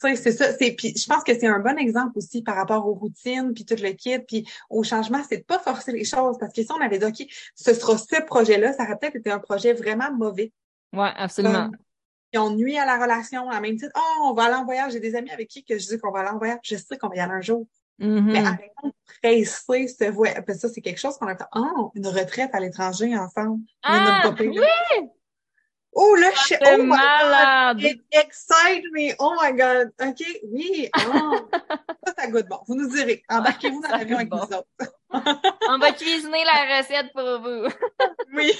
tu 0.00 0.08
sais, 0.08 0.16
c'est 0.16 0.32
ça. 0.32 0.52
C'est, 0.52 0.72
puis 0.72 0.92
je 0.96 1.06
pense 1.06 1.24
que 1.24 1.32
c'est 1.38 1.46
un 1.46 1.58
bon 1.60 1.78
exemple 1.78 2.18
aussi 2.18 2.42
par 2.42 2.56
rapport 2.56 2.86
aux 2.86 2.94
routines, 2.94 3.52
puis 3.54 3.64
tout 3.64 3.76
le 3.80 3.90
kit, 3.92 4.18
puis 4.18 4.46
au 4.70 4.82
changement, 4.82 5.22
c'est 5.28 5.38
de 5.38 5.44
pas 5.44 5.58
forcer 5.58 5.92
les 5.92 6.04
choses. 6.04 6.36
Parce 6.38 6.52
que 6.52 6.62
si 6.62 6.68
on 6.72 6.80
avait 6.80 6.98
dit, 6.98 7.04
OK, 7.06 7.26
ce 7.54 7.72
sera 7.74 7.96
ce 7.96 8.22
projet-là, 8.24 8.72
ça 8.74 8.84
aurait 8.84 8.98
peut-être 8.98 9.16
été 9.16 9.30
un 9.30 9.38
projet 9.38 9.72
vraiment 9.72 10.12
mauvais. 10.12 10.52
Ouais, 10.92 11.10
absolument. 11.16 11.64
Comme, 11.70 11.76
on 12.34 12.50
nuit 12.50 12.78
à 12.78 12.84
la 12.84 12.98
relation, 12.98 13.48
à 13.48 13.54
la 13.54 13.60
même 13.60 13.76
titre. 13.76 13.92
Oh, 13.96 14.24
on 14.24 14.34
va 14.34 14.44
aller 14.44 14.54
en 14.54 14.64
voyage. 14.64 14.92
J'ai 14.92 15.00
des 15.00 15.14
amis 15.14 15.30
avec 15.30 15.48
qui 15.48 15.64
que 15.64 15.78
je 15.78 15.86
dis 15.86 15.98
qu'on 15.98 16.10
va 16.10 16.20
aller 16.20 16.30
en 16.30 16.38
voyage. 16.38 16.58
Je 16.62 16.76
sais 16.76 16.98
qu'on 16.98 17.08
va 17.08 17.16
y 17.16 17.20
aller 17.20 17.32
un 17.32 17.40
jour. 17.40 17.66
Mhm. 17.98 18.32
Mais 18.32 18.40
arrêtons 18.40 18.88
de 18.88 18.92
presser 19.22 19.88
ce 19.88 20.10
voyage. 20.10 20.44
Parce 20.46 20.58
que 20.58 20.68
ça, 20.68 20.74
c'est 20.74 20.80
quelque 20.82 21.00
chose 21.00 21.16
qu'on 21.16 21.28
a 21.28 21.36
fait. 21.36 21.44
Oh, 21.54 21.92
une 21.94 22.06
retraite 22.06 22.50
à 22.52 22.60
l'étranger 22.60 23.16
ensemble. 23.16 23.62
Ah, 23.82 24.32
là. 24.38 24.62
Oh, 25.98 26.14
là, 26.14 26.30
je. 26.30 26.48
C'est 26.48 26.58
Oh 26.62 26.76
my 26.76 26.88
God. 26.90 26.98
malade. 26.98 27.80
It 27.80 28.02
excites 28.12 28.84
me. 28.92 29.14
Oh 29.18 29.34
my 29.40 29.52
God. 29.52 29.92
OK. 30.02 30.22
Oui. 30.52 30.90
Oh. 31.08 31.38
ça, 32.06 32.14
ça 32.18 32.26
goûte 32.26 32.46
bon. 32.48 32.58
Vous 32.68 32.74
nous 32.74 32.90
direz. 32.90 33.22
Embarquez-vous 33.30 33.80
dans 33.80 33.88
l'avion 33.88 34.16
avec 34.18 34.28
goûte 34.28 34.42
nous 34.42 34.48
bon. 34.48 34.56
autres. 34.58 34.92
On 35.70 35.78
va 35.78 35.92
cuisiner 35.92 36.44
la 36.44 36.76
recette 36.78 37.12
pour 37.14 37.40
vous. 37.40 37.68
Oui. 38.34 38.52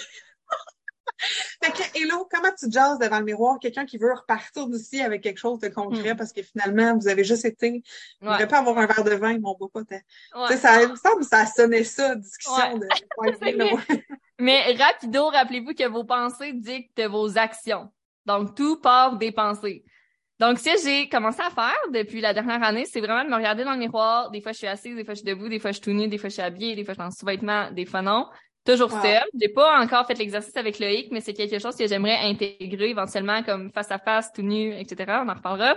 fait 1.63 1.73
que, 1.73 1.99
Hello, 1.99 2.29
comment 2.31 2.53
tu 2.59 2.71
jases 2.71 2.99
devant 2.99 3.19
le 3.19 3.25
miroir? 3.25 3.59
Quelqu'un 3.61 3.87
qui 3.87 3.99
veut 3.99 4.13
repartir 4.13 4.69
d'ici 4.69 5.01
avec 5.01 5.23
quelque 5.23 5.39
chose 5.39 5.59
de 5.59 5.69
concret 5.69 6.15
parce 6.15 6.33
que 6.33 6.43
finalement, 6.43 6.97
vous 6.97 7.09
avez 7.09 7.25
juste 7.25 7.45
été, 7.45 7.83
Ouais. 8.23 8.39
ne 8.41 8.45
pas 8.45 8.59
avoir 8.59 8.79
un 8.79 8.87
verre 8.87 9.05
de 9.05 9.15
vin, 9.15 9.35
mais 9.35 9.41
on 9.45 9.55
boit 9.55 9.71
pas 9.73 9.85
tant. 9.85 10.49
Ouais. 10.49 10.57
Ça, 10.57 10.83
il 10.83 10.91
me 10.91 10.97
semble 10.97 11.25
ça 11.25 11.47
sonnait 11.47 11.85
ça, 11.85 12.15
discussion 12.15 12.75
Ouais. 13.19 13.31
de. 13.31 14.03
Mais 14.39 14.75
rapido, 14.75 15.29
rappelez-vous 15.29 15.73
que 15.73 15.89
vos 15.89 16.05
pensées 16.05 16.53
dictent 16.53 17.01
vos 17.09 17.39
actions. 17.39 17.91
Donc, 18.27 18.55
tout 18.55 18.81
part 18.81 19.17
des 19.17 19.33
pensées. 19.33 19.85
Donc, 20.39 20.59
ce 20.59 20.65
que 20.65 20.83
j'ai 20.85 21.09
commencé 21.09 21.41
à 21.41 21.49
faire 21.49 21.79
depuis 21.93 22.21
la 22.21 22.35
dernière 22.35 22.63
année, 22.63 22.85
c'est 22.85 23.01
vraiment 23.01 23.25
de 23.25 23.31
me 23.31 23.37
regarder 23.37 23.65
dans 23.65 23.73
le 23.73 23.79
miroir. 23.79 24.31
Des 24.31 24.43
fois, 24.43 24.53
je 24.53 24.59
suis 24.59 24.67
assise, 24.67 24.95
des 24.95 25.05
fois, 25.05 25.15
je 25.15 25.21
suis 25.21 25.27
debout, 25.27 25.49
des 25.49 25.59
fois, 25.59 25.71
je 25.71 25.77
suis 25.77 25.85
tout 25.85 25.93
nue, 25.93 26.09
des 26.09 26.19
fois, 26.19 26.29
je 26.29 26.35
suis 26.35 26.43
habillée, 26.43 26.77
des 26.77 26.85
fois, 26.85 26.93
je 26.93 27.01
suis 27.01 27.07
en 27.07 27.11
sous-vêtements, 27.11 27.71
des 27.71 27.87
fois, 27.87 28.03
non. 28.03 28.29
Toujours 28.67 28.93
Wow. 28.93 29.01
seule. 29.03 29.25
J'ai 29.41 29.49
pas 29.49 29.81
encore 29.81 30.07
fait 30.07 30.15
l'exercice 30.19 30.57
avec 30.57 30.79
Loïc, 30.79 31.11
mais 31.13 31.21
c'est 31.21 31.35
quelque 31.35 31.59
chose 31.59 31.77
que 31.77 31.87
j'aimerais 31.87 32.19
intégrer 32.29 32.91
éventuellement 32.91 33.43
comme 33.43 33.71
face 33.73 33.91
à 33.91 33.99
face, 33.99 34.33
tout 34.33 34.43
nu, 34.43 34.75
etc. 34.79 35.21
On 35.25 35.29
en 35.29 35.35
reparlera. 35.35 35.77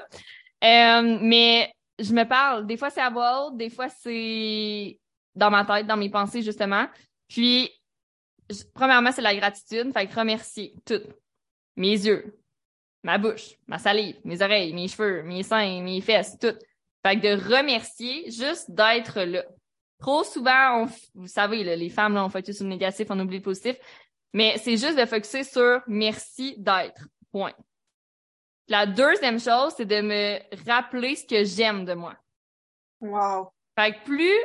Euh, 0.63 1.19
mais 1.21 1.71
je 1.99 2.11
me 2.13 2.23
parle. 2.23 2.65
Des 2.65 2.77
fois, 2.77 2.89
c'est 2.89 3.01
à 3.01 3.09
voix 3.09 3.45
haute, 3.47 3.57
des 3.57 3.69
fois, 3.69 3.87
c'est 3.89 4.99
dans 5.35 5.51
ma 5.51 5.63
tête, 5.65 5.85
dans 5.87 5.97
mes 5.97 6.09
pensées, 6.09 6.41
justement. 6.41 6.87
Puis, 7.27 7.69
je- 8.49 8.63
premièrement, 8.73 9.11
c'est 9.11 9.21
la 9.21 9.35
gratitude. 9.35 9.93
Fait 9.93 10.07
que 10.07 10.15
remercier 10.15 10.73
tout. 10.85 11.01
Mes 11.75 11.91
yeux, 11.91 12.37
ma 13.03 13.17
bouche, 13.17 13.51
ma 13.67 13.77
salive, 13.77 14.17
mes 14.25 14.41
oreilles, 14.41 14.73
mes 14.73 14.87
cheveux, 14.87 15.23
mes 15.23 15.43
seins, 15.43 15.81
mes 15.81 16.01
fesses, 16.01 16.37
tout. 16.39 16.55
Fait 17.05 17.15
que 17.19 17.21
de 17.35 17.55
remercier 17.55 18.29
juste 18.31 18.69
d'être 18.71 19.21
là. 19.21 19.43
Trop 19.99 20.23
souvent, 20.23 20.83
on, 20.83 20.89
vous 21.15 21.27
savez, 21.27 21.63
là, 21.63 21.75
les 21.75 21.89
femmes, 21.89 22.13
là, 22.13 22.23
on 22.23 22.29
focus 22.29 22.55
sur 22.57 22.63
le 22.63 22.69
négatif, 22.69 23.07
on 23.09 23.19
oublie 23.19 23.37
le 23.37 23.43
positif. 23.43 23.77
Mais 24.33 24.57
c'est 24.57 24.77
juste 24.77 24.97
de 24.97 25.05
focuser 25.05 25.43
sur 25.43 25.81
merci 25.87 26.55
d'être. 26.57 27.07
Point. 27.31 27.53
La 28.67 28.85
deuxième 28.85 29.39
chose, 29.39 29.73
c'est 29.75 29.85
de 29.85 30.01
me 30.01 30.39
rappeler 30.67 31.15
ce 31.15 31.25
que 31.25 31.43
j'aime 31.43 31.85
de 31.85 31.93
moi. 31.93 32.15
Wow. 33.01 33.51
Fait 33.77 33.93
que 33.93 34.03
plus 34.03 34.35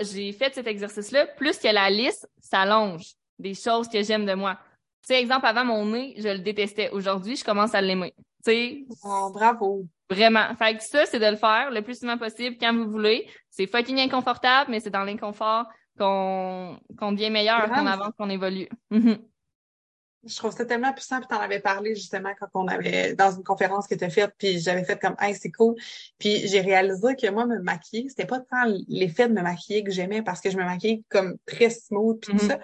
j'ai 0.00 0.32
fait 0.32 0.54
cet 0.54 0.66
exercice-là, 0.66 1.26
plus 1.36 1.58
que 1.58 1.68
la 1.68 1.90
liste 1.90 2.28
s'allonge 2.40 3.14
des 3.38 3.54
choses 3.54 3.88
que 3.88 4.02
j'aime 4.02 4.26
de 4.26 4.34
moi. 4.34 4.58
Tu 5.02 5.14
sais, 5.14 5.20
exemple, 5.20 5.46
avant 5.46 5.64
mon 5.64 5.86
nez, 5.86 6.14
je 6.18 6.28
le 6.28 6.38
détestais. 6.38 6.90
Aujourd'hui, 6.90 7.36
je 7.36 7.44
commence 7.44 7.74
à 7.74 7.80
l'aimer. 7.80 8.14
Tu 8.44 8.52
sais, 8.52 8.84
Oh, 9.04 9.30
bravo. 9.32 9.86
Vraiment. 10.10 10.54
Fait 10.56 10.76
que 10.76 10.82
ça, 10.82 11.06
c'est 11.06 11.18
de 11.18 11.26
le 11.26 11.36
faire 11.36 11.70
le 11.70 11.82
plus 11.82 11.98
souvent 12.00 12.18
possible 12.18 12.56
quand 12.60 12.74
vous 12.74 12.90
voulez. 12.90 13.28
C'est 13.50 13.66
fucking 13.66 13.98
inconfortable, 14.00 14.70
mais 14.70 14.80
c'est 14.80 14.90
dans 14.90 15.04
l'inconfort 15.04 15.66
qu'on 15.98 16.78
qu'on 16.98 17.12
devient 17.12 17.30
meilleur, 17.30 17.68
qu'on 17.68 17.86
avance, 17.86 18.12
qu'on 18.18 18.30
évolue. 18.30 18.68
Mhm. 18.90 19.18
Je 20.26 20.36
trouve 20.36 20.52
ça 20.52 20.64
tellement 20.64 20.92
puissant, 20.94 21.18
puis 21.18 21.26
t'en 21.28 21.38
avais 21.38 21.60
parlé 21.60 21.94
justement 21.94 22.30
quand 22.40 22.46
on 22.54 22.66
avait 22.66 23.14
dans 23.14 23.30
une 23.30 23.44
conférence 23.44 23.86
que 23.86 23.94
tu 23.94 24.04
as 24.04 24.08
faite, 24.08 24.32
puis 24.38 24.58
j'avais 24.58 24.82
fait 24.82 24.98
comme 24.98 25.14
Hey, 25.20 25.34
c'est 25.34 25.52
cool. 25.52 25.74
Puis 26.18 26.48
j'ai 26.48 26.62
réalisé 26.62 27.14
que 27.14 27.30
moi, 27.30 27.44
me 27.44 27.58
maquiller, 27.60 28.08
c'était 28.08 28.24
pas 28.24 28.40
tant 28.40 28.64
l'effet 28.88 29.28
de 29.28 29.34
me 29.34 29.42
maquiller 29.42 29.84
que 29.84 29.90
j'aimais 29.90 30.22
parce 30.22 30.40
que 30.40 30.50
je 30.50 30.56
me 30.56 30.64
maquillais 30.64 31.02
comme 31.10 31.36
très 31.44 31.68
smooth 31.68 32.20
puis 32.20 32.30
tout 32.36 32.42
Mhm. 32.42 32.48
ça. 32.48 32.58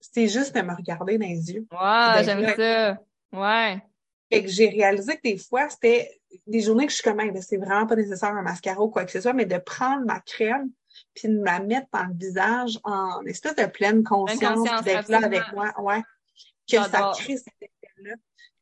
C'était 0.00 0.28
juste 0.28 0.54
de 0.54 0.62
me 0.62 0.72
regarder 0.74 1.18
dans 1.18 1.26
les 1.26 1.52
yeux. 1.52 1.66
D'être 1.68 2.24
j'aime 2.24 2.54
ça. 2.54 2.98
Ouais. 3.32 3.82
Fait 4.30 4.42
que 4.42 4.48
j'ai 4.48 4.68
réalisé 4.68 5.14
que 5.16 5.22
des 5.22 5.38
fois, 5.38 5.68
c'était 5.68 6.20
des 6.46 6.60
journées 6.60 6.86
que 6.86 6.90
je 6.90 6.96
suis 6.96 7.04
comme 7.04 7.18
là, 7.18 7.40
c'est 7.40 7.56
vraiment 7.56 7.86
pas 7.86 7.96
nécessaire 7.96 8.30
un 8.30 8.42
mascara 8.42 8.80
ou 8.80 8.88
quoi 8.88 9.04
que 9.04 9.12
ce 9.12 9.20
soit, 9.20 9.32
mais 9.32 9.46
de 9.46 9.58
prendre 9.58 10.04
ma 10.04 10.20
crème 10.20 10.70
puis 11.14 11.28
de 11.28 11.34
me 11.34 11.44
la 11.44 11.60
mettre 11.60 11.86
dans 11.92 12.04
le 12.04 12.14
visage 12.14 12.78
en 12.84 13.24
espèce 13.26 13.54
de 13.54 13.66
pleine 13.66 14.02
conscience, 14.02 14.68
d'être 14.82 15.08
là 15.08 15.20
avec 15.24 15.42
moi. 15.54 15.72
Ouais. 15.80 16.02
Que 16.70 16.76
ça 16.82 17.12
crée 17.16 17.36
cet 17.36 17.54
effet-là. 17.60 18.14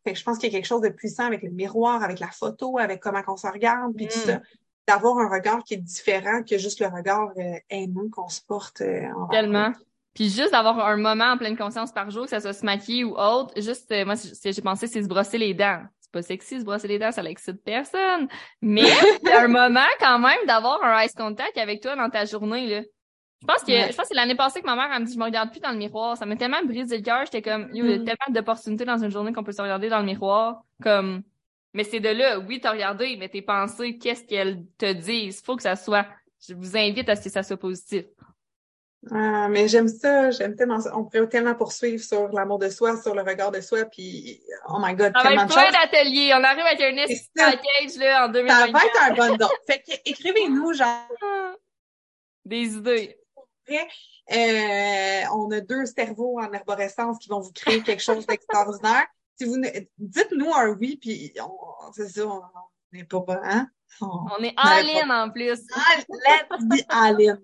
Fait 0.05 0.13
que 0.13 0.19
je 0.19 0.25
pense 0.25 0.37
qu'il 0.39 0.53
y 0.53 0.55
a 0.55 0.59
quelque 0.59 0.67
chose 0.67 0.83
de 0.83 0.91
puissant 0.91 1.25
avec 1.25 1.43
le 1.43 1.51
miroir, 1.51 2.03
avec 2.03 2.21
la 2.21 2.29
photo, 2.29 2.79
avec 2.79 3.01
comment 3.01 3.23
on 3.27 3.37
se 3.37 3.47
regarde, 3.47 3.95
puis 3.97 4.07
tout 4.07 4.19
Mm. 4.19 4.23
ça. 4.27 4.41
D'avoir 4.87 5.17
un 5.19 5.31
regard 5.31 5.65
qui 5.65 5.75
est 5.75 5.79
différent 5.79 6.43
que 6.43 6.59
juste 6.59 6.81
le 6.81 6.89
regard 6.89 7.31
euh, 7.39 7.55
haineux 7.71 8.11
qu'on 8.11 8.29
se 8.29 8.43
porte 8.43 8.83
euh, 8.83 9.09
Tellement. 9.31 9.73
Puis 10.15 10.29
juste 10.31 10.53
d'avoir 10.53 10.79
un 10.87 10.97
moment 10.97 11.33
en 11.33 11.37
pleine 11.39 11.57
conscience 11.57 11.93
par 11.93 12.11
jour, 12.11 12.25
que 12.25 12.31
ça 12.31 12.41
soit 12.41 12.53
se 12.53 12.65
maquiller 12.65 13.05
ou 13.05 13.15
autre, 13.17 13.53
juste, 13.61 13.91
euh, 13.93 14.05
moi, 14.05 14.17
ce 14.17 14.31
que 14.41 14.53
j'ai 14.53 14.63
pensé, 14.63 14.87
c'est 14.87 15.03
se 15.03 15.09
brosser 15.09 15.39
les 15.39 15.55
dents. 15.55 15.83
C'est 16.01 16.13
pas 16.13 16.23
sexy, 16.23 16.61
se 16.61 16.65
brosser 16.65 16.87
les 16.89 16.99
dents, 17.01 17.11
ça 17.11 17.23
l'excite 17.23 17.63
personne. 17.65 18.29
Mais 18.63 18.83
un 19.37 19.49
moment 19.49 19.81
quand 19.99 20.19
même 20.21 20.39
d'avoir 20.47 20.83
un 20.85 21.03
ice 21.03 21.15
contact 21.15 21.59
avec 21.59 21.81
toi 21.83 21.97
dans 21.97 22.09
ta 22.11 22.25
journée, 22.25 22.67
là. 22.69 22.83
Je 23.43 23.47
pense 23.47 23.63
que, 23.63 23.73
Ouais. 23.73 23.89
je 23.91 23.97
pense 23.97 24.05
que 24.05 24.09
c'est 24.09 24.15
l'année 24.15 24.37
passée 24.37 24.61
que 24.63 24.67
ma 24.67 24.75
mère, 24.75 24.89
elle 24.95 25.03
me 25.03 25.07
dit, 25.07 25.13
je 25.13 25.19
me 25.19 25.25
regarde 25.25 25.51
plus 25.51 25.61
dans 25.61 25.71
le 25.73 25.77
miroir. 25.77 26.17
Ça 26.17 26.25
m'a 26.25 26.35
tellement 26.37 26.63
brisé 26.65 26.97
le 26.97 27.03
cœur. 27.03 27.25
J'étais 27.27 27.43
comme, 27.43 27.69
il 27.75 27.85
y 27.85 27.93
a 27.93 27.99
Mm. 27.99 28.05
tellement 28.05 28.27
d'opportunités 28.31 28.87
dans 28.87 28.97
une 29.05 29.11
journée 29.11 29.33
qu'on 29.35 29.45
peut 29.45 29.53
se 29.53 29.61
regarder 29.61 29.91
dans 29.91 29.99
le 29.99 30.07
miroir. 30.07 30.63
Comme, 30.83 31.23
mais 31.75 31.85
c'est 31.85 32.01
de 32.01 32.09
là, 32.09 32.39
oui, 32.39 32.59
t'as 32.61 32.71
regardé, 32.73 33.17
mais 33.19 33.29
tes 33.29 33.43
pensées, 33.43 33.99
qu'est-ce 33.99 34.25
qu'elles 34.25 34.63
te 34.79 34.91
disent? 34.95 35.43
Faut 35.45 35.57
que 35.57 35.63
ça 35.63 35.77
soit, 35.77 36.07
je 36.49 36.55
vous 36.55 36.75
invite 36.75 37.07
à 37.11 37.17
ce 37.17 37.25
que 37.25 37.31
ça 37.31 37.43
soit 37.43 37.59
positif. 37.59 38.05
Ah, 39.11 39.49
mais 39.49 39.69
j'aime 39.69 39.89
ça, 39.89 40.31
j'aime 40.31 40.57
tellement 40.57 40.81
ça. 40.81 40.97
On 40.97 41.05
pourrait 41.05 41.29
tellement 41.29 41.55
poursuivre 41.55 42.03
sur 42.03 42.29
l'amour 42.29 42.59
de 42.59 42.69
soi, 42.71 42.97
sur 43.01 43.15
le 43.15 43.23
regard 43.23 43.51
de 43.51 43.61
soi, 43.61 43.85
puis 43.85 44.41
oh 44.69 44.77
my 44.81 44.95
god, 44.95 45.13
Ça 45.15 45.23
va 45.23 45.29
tellement 45.29 45.45
de 45.47 45.53
plein 45.53 45.65
choses. 45.65 45.73
d'ateliers. 45.75 46.33
On 46.35 46.43
arrive 46.45 46.65
avec 46.65 46.81
un 46.81 47.07
ça. 47.15 47.51
package, 47.51 47.97
là, 47.99 48.25
en 48.25 48.27
Ça 48.27 48.33
2024. 48.33 48.73
va 48.73 48.87
être 48.87 49.03
un 49.03 49.29
bon 49.29 49.37
don. 49.37 49.49
Fait 49.67 49.81
que 49.83 49.93
écrivez-nous, 50.05 50.73
genre, 50.73 51.07
Des 52.47 52.75
idées. 52.77 53.19
euh, 53.71 55.23
on 55.35 55.51
a 55.51 55.61
deux 55.61 55.87
cerveaux 55.87 56.39
en 56.41 56.53
arborescence 56.53 57.19
qui 57.19 57.29
vont 57.29 57.41
vous 57.41 57.53
créer 57.53 57.83
quelque 57.83 58.03
chose 58.03 58.27
d'extraordinaire. 58.27 59.07
Si 59.37 59.45
vous 59.45 59.57
ne- 59.57 59.69
dites-nous 59.99 60.53
un 60.55 60.69
oui, 60.71 60.97
puis 61.01 61.33
on, 61.43 61.93
c'est 61.93 62.09
ça, 62.09 62.27
on 62.27 62.43
n'est 62.93 63.05
pas 63.05 63.19
bon, 63.21 63.39
hein? 63.43 63.67
On- 64.01 64.07
On 64.07 64.43
est 64.43 64.55
On 64.57 64.63
avait 64.69 64.91
all-in 65.01 65.25
en 65.25 65.31
plus. 65.31 65.61
Ah, 65.75 65.97
let's 66.09 66.65
be 66.65 66.85
all-in. 66.89 67.39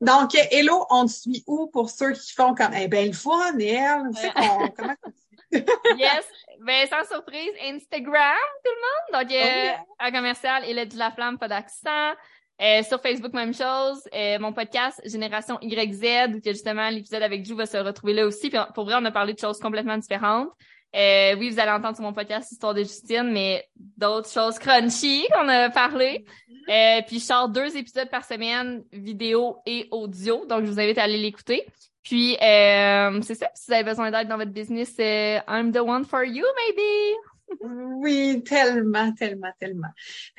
Donc, 0.00 0.34
Hello, 0.50 0.86
on 0.90 1.06
te 1.06 1.12
suit 1.12 1.44
où 1.46 1.66
pour 1.68 1.90
ceux 1.90 2.12
qui 2.12 2.32
font 2.32 2.54
comme, 2.54 2.72
eh 2.74 2.88
ben, 2.88 3.06
le 3.06 3.12
fun, 3.12 3.58
elle, 3.58 4.02
tu 4.14 4.20
sais 4.20 4.30
qu'on- 4.32 4.68
comment 4.76 4.94
on 5.04 5.10
te 5.10 5.16
suit? 5.16 5.64
Yes. 5.98 6.24
Ben, 6.60 6.86
sans 6.88 7.04
surprise, 7.12 7.50
Instagram, 7.62 8.36
tout 8.64 8.70
le 8.70 9.18
monde. 9.18 9.22
Donc, 9.28 9.32
euh, 9.36 9.72
Oh 9.80 9.94
à 9.98 10.10
commercial, 10.12 10.62
il 10.68 10.78
est 10.78 10.86
de 10.86 10.96
la 10.98 11.10
flamme, 11.10 11.38
pas 11.38 11.48
d'accent. 11.48 12.12
Euh, 12.60 12.82
sur 12.84 13.00
Facebook, 13.00 13.32
même 13.32 13.52
chose. 13.54 14.02
Euh, 14.14 14.38
mon 14.38 14.52
podcast, 14.52 15.00
Génération 15.04 15.58
YZ, 15.62 16.28
où 16.34 16.40
justement 16.44 16.88
l'épisode 16.90 17.22
avec 17.22 17.44
Jou 17.44 17.56
va 17.56 17.66
se 17.66 17.76
retrouver 17.76 18.12
là 18.12 18.24
aussi. 18.26 18.50
Puis, 18.50 18.58
pour 18.74 18.84
vrai, 18.84 18.94
on 18.98 19.04
a 19.04 19.10
parlé 19.10 19.34
de 19.34 19.38
choses 19.38 19.58
complètement 19.58 19.98
différentes. 19.98 20.48
Euh, 20.94 21.34
oui, 21.38 21.50
vous 21.50 21.58
allez 21.58 21.70
entendre 21.70 21.96
sur 21.96 22.04
mon 22.04 22.12
podcast 22.12 22.52
Histoire 22.52 22.74
de 22.74 22.82
Justine, 22.82 23.30
mais 23.32 23.66
d'autres 23.76 24.30
choses 24.30 24.58
crunchy 24.58 25.26
qu'on 25.32 25.48
a 25.48 25.70
parlé. 25.70 26.24
Euh, 26.68 27.00
puis 27.06 27.18
je 27.18 27.24
sors 27.24 27.48
deux 27.48 27.76
épisodes 27.76 28.10
par 28.10 28.24
semaine, 28.24 28.84
vidéo 28.92 29.56
et 29.66 29.88
audio, 29.90 30.44
donc 30.46 30.64
je 30.64 30.70
vous 30.70 30.80
invite 30.80 30.98
à 30.98 31.04
aller 31.04 31.18
l'écouter. 31.18 31.66
Puis 32.02 32.36
euh, 32.42 33.20
c'est 33.22 33.34
ça, 33.34 33.50
si 33.54 33.66
vous 33.68 33.74
avez 33.74 33.84
besoin 33.84 34.10
d'aide 34.10 34.28
dans 34.28 34.36
votre 34.36 34.50
business, 34.50 34.94
euh, 34.98 35.38
I'm 35.48 35.72
the 35.72 35.78
one 35.80 36.04
for 36.04 36.24
you, 36.24 36.44
maybe. 36.66 37.16
Oui, 37.60 38.42
tellement, 38.44 39.12
tellement, 39.12 39.52
tellement. 39.58 39.90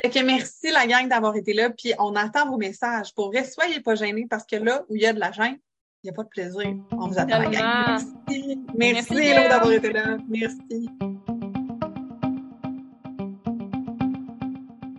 Fait 0.01 0.09
que 0.09 0.19
merci 0.23 0.71
la 0.71 0.87
gang 0.87 1.07
d'avoir 1.07 1.35
été 1.35 1.53
là, 1.53 1.69
puis 1.69 1.93
on 1.99 2.15
attend 2.15 2.49
vos 2.49 2.57
messages. 2.57 3.13
Pour 3.13 3.27
vrai, 3.27 3.43
soyez 3.43 3.81
pas 3.81 3.93
gênés 3.93 4.25
parce 4.27 4.45
que 4.45 4.55
là 4.55 4.83
où 4.89 4.95
il 4.95 5.03
y 5.03 5.05
a 5.05 5.13
de 5.13 5.19
la 5.19 5.31
gêne, 5.31 5.59
il 6.03 6.07
n'y 6.07 6.09
a 6.09 6.13
pas 6.13 6.23
de 6.23 6.29
plaisir. 6.29 6.75
On 6.91 7.07
vous 7.07 7.17
attend. 7.17 7.49
Merci. 7.49 8.07
Merci, 8.75 9.13
Merci, 9.13 9.49
d'avoir 9.49 9.71
été 9.71 9.93
là. 9.93 10.17
Merci. 10.27 10.89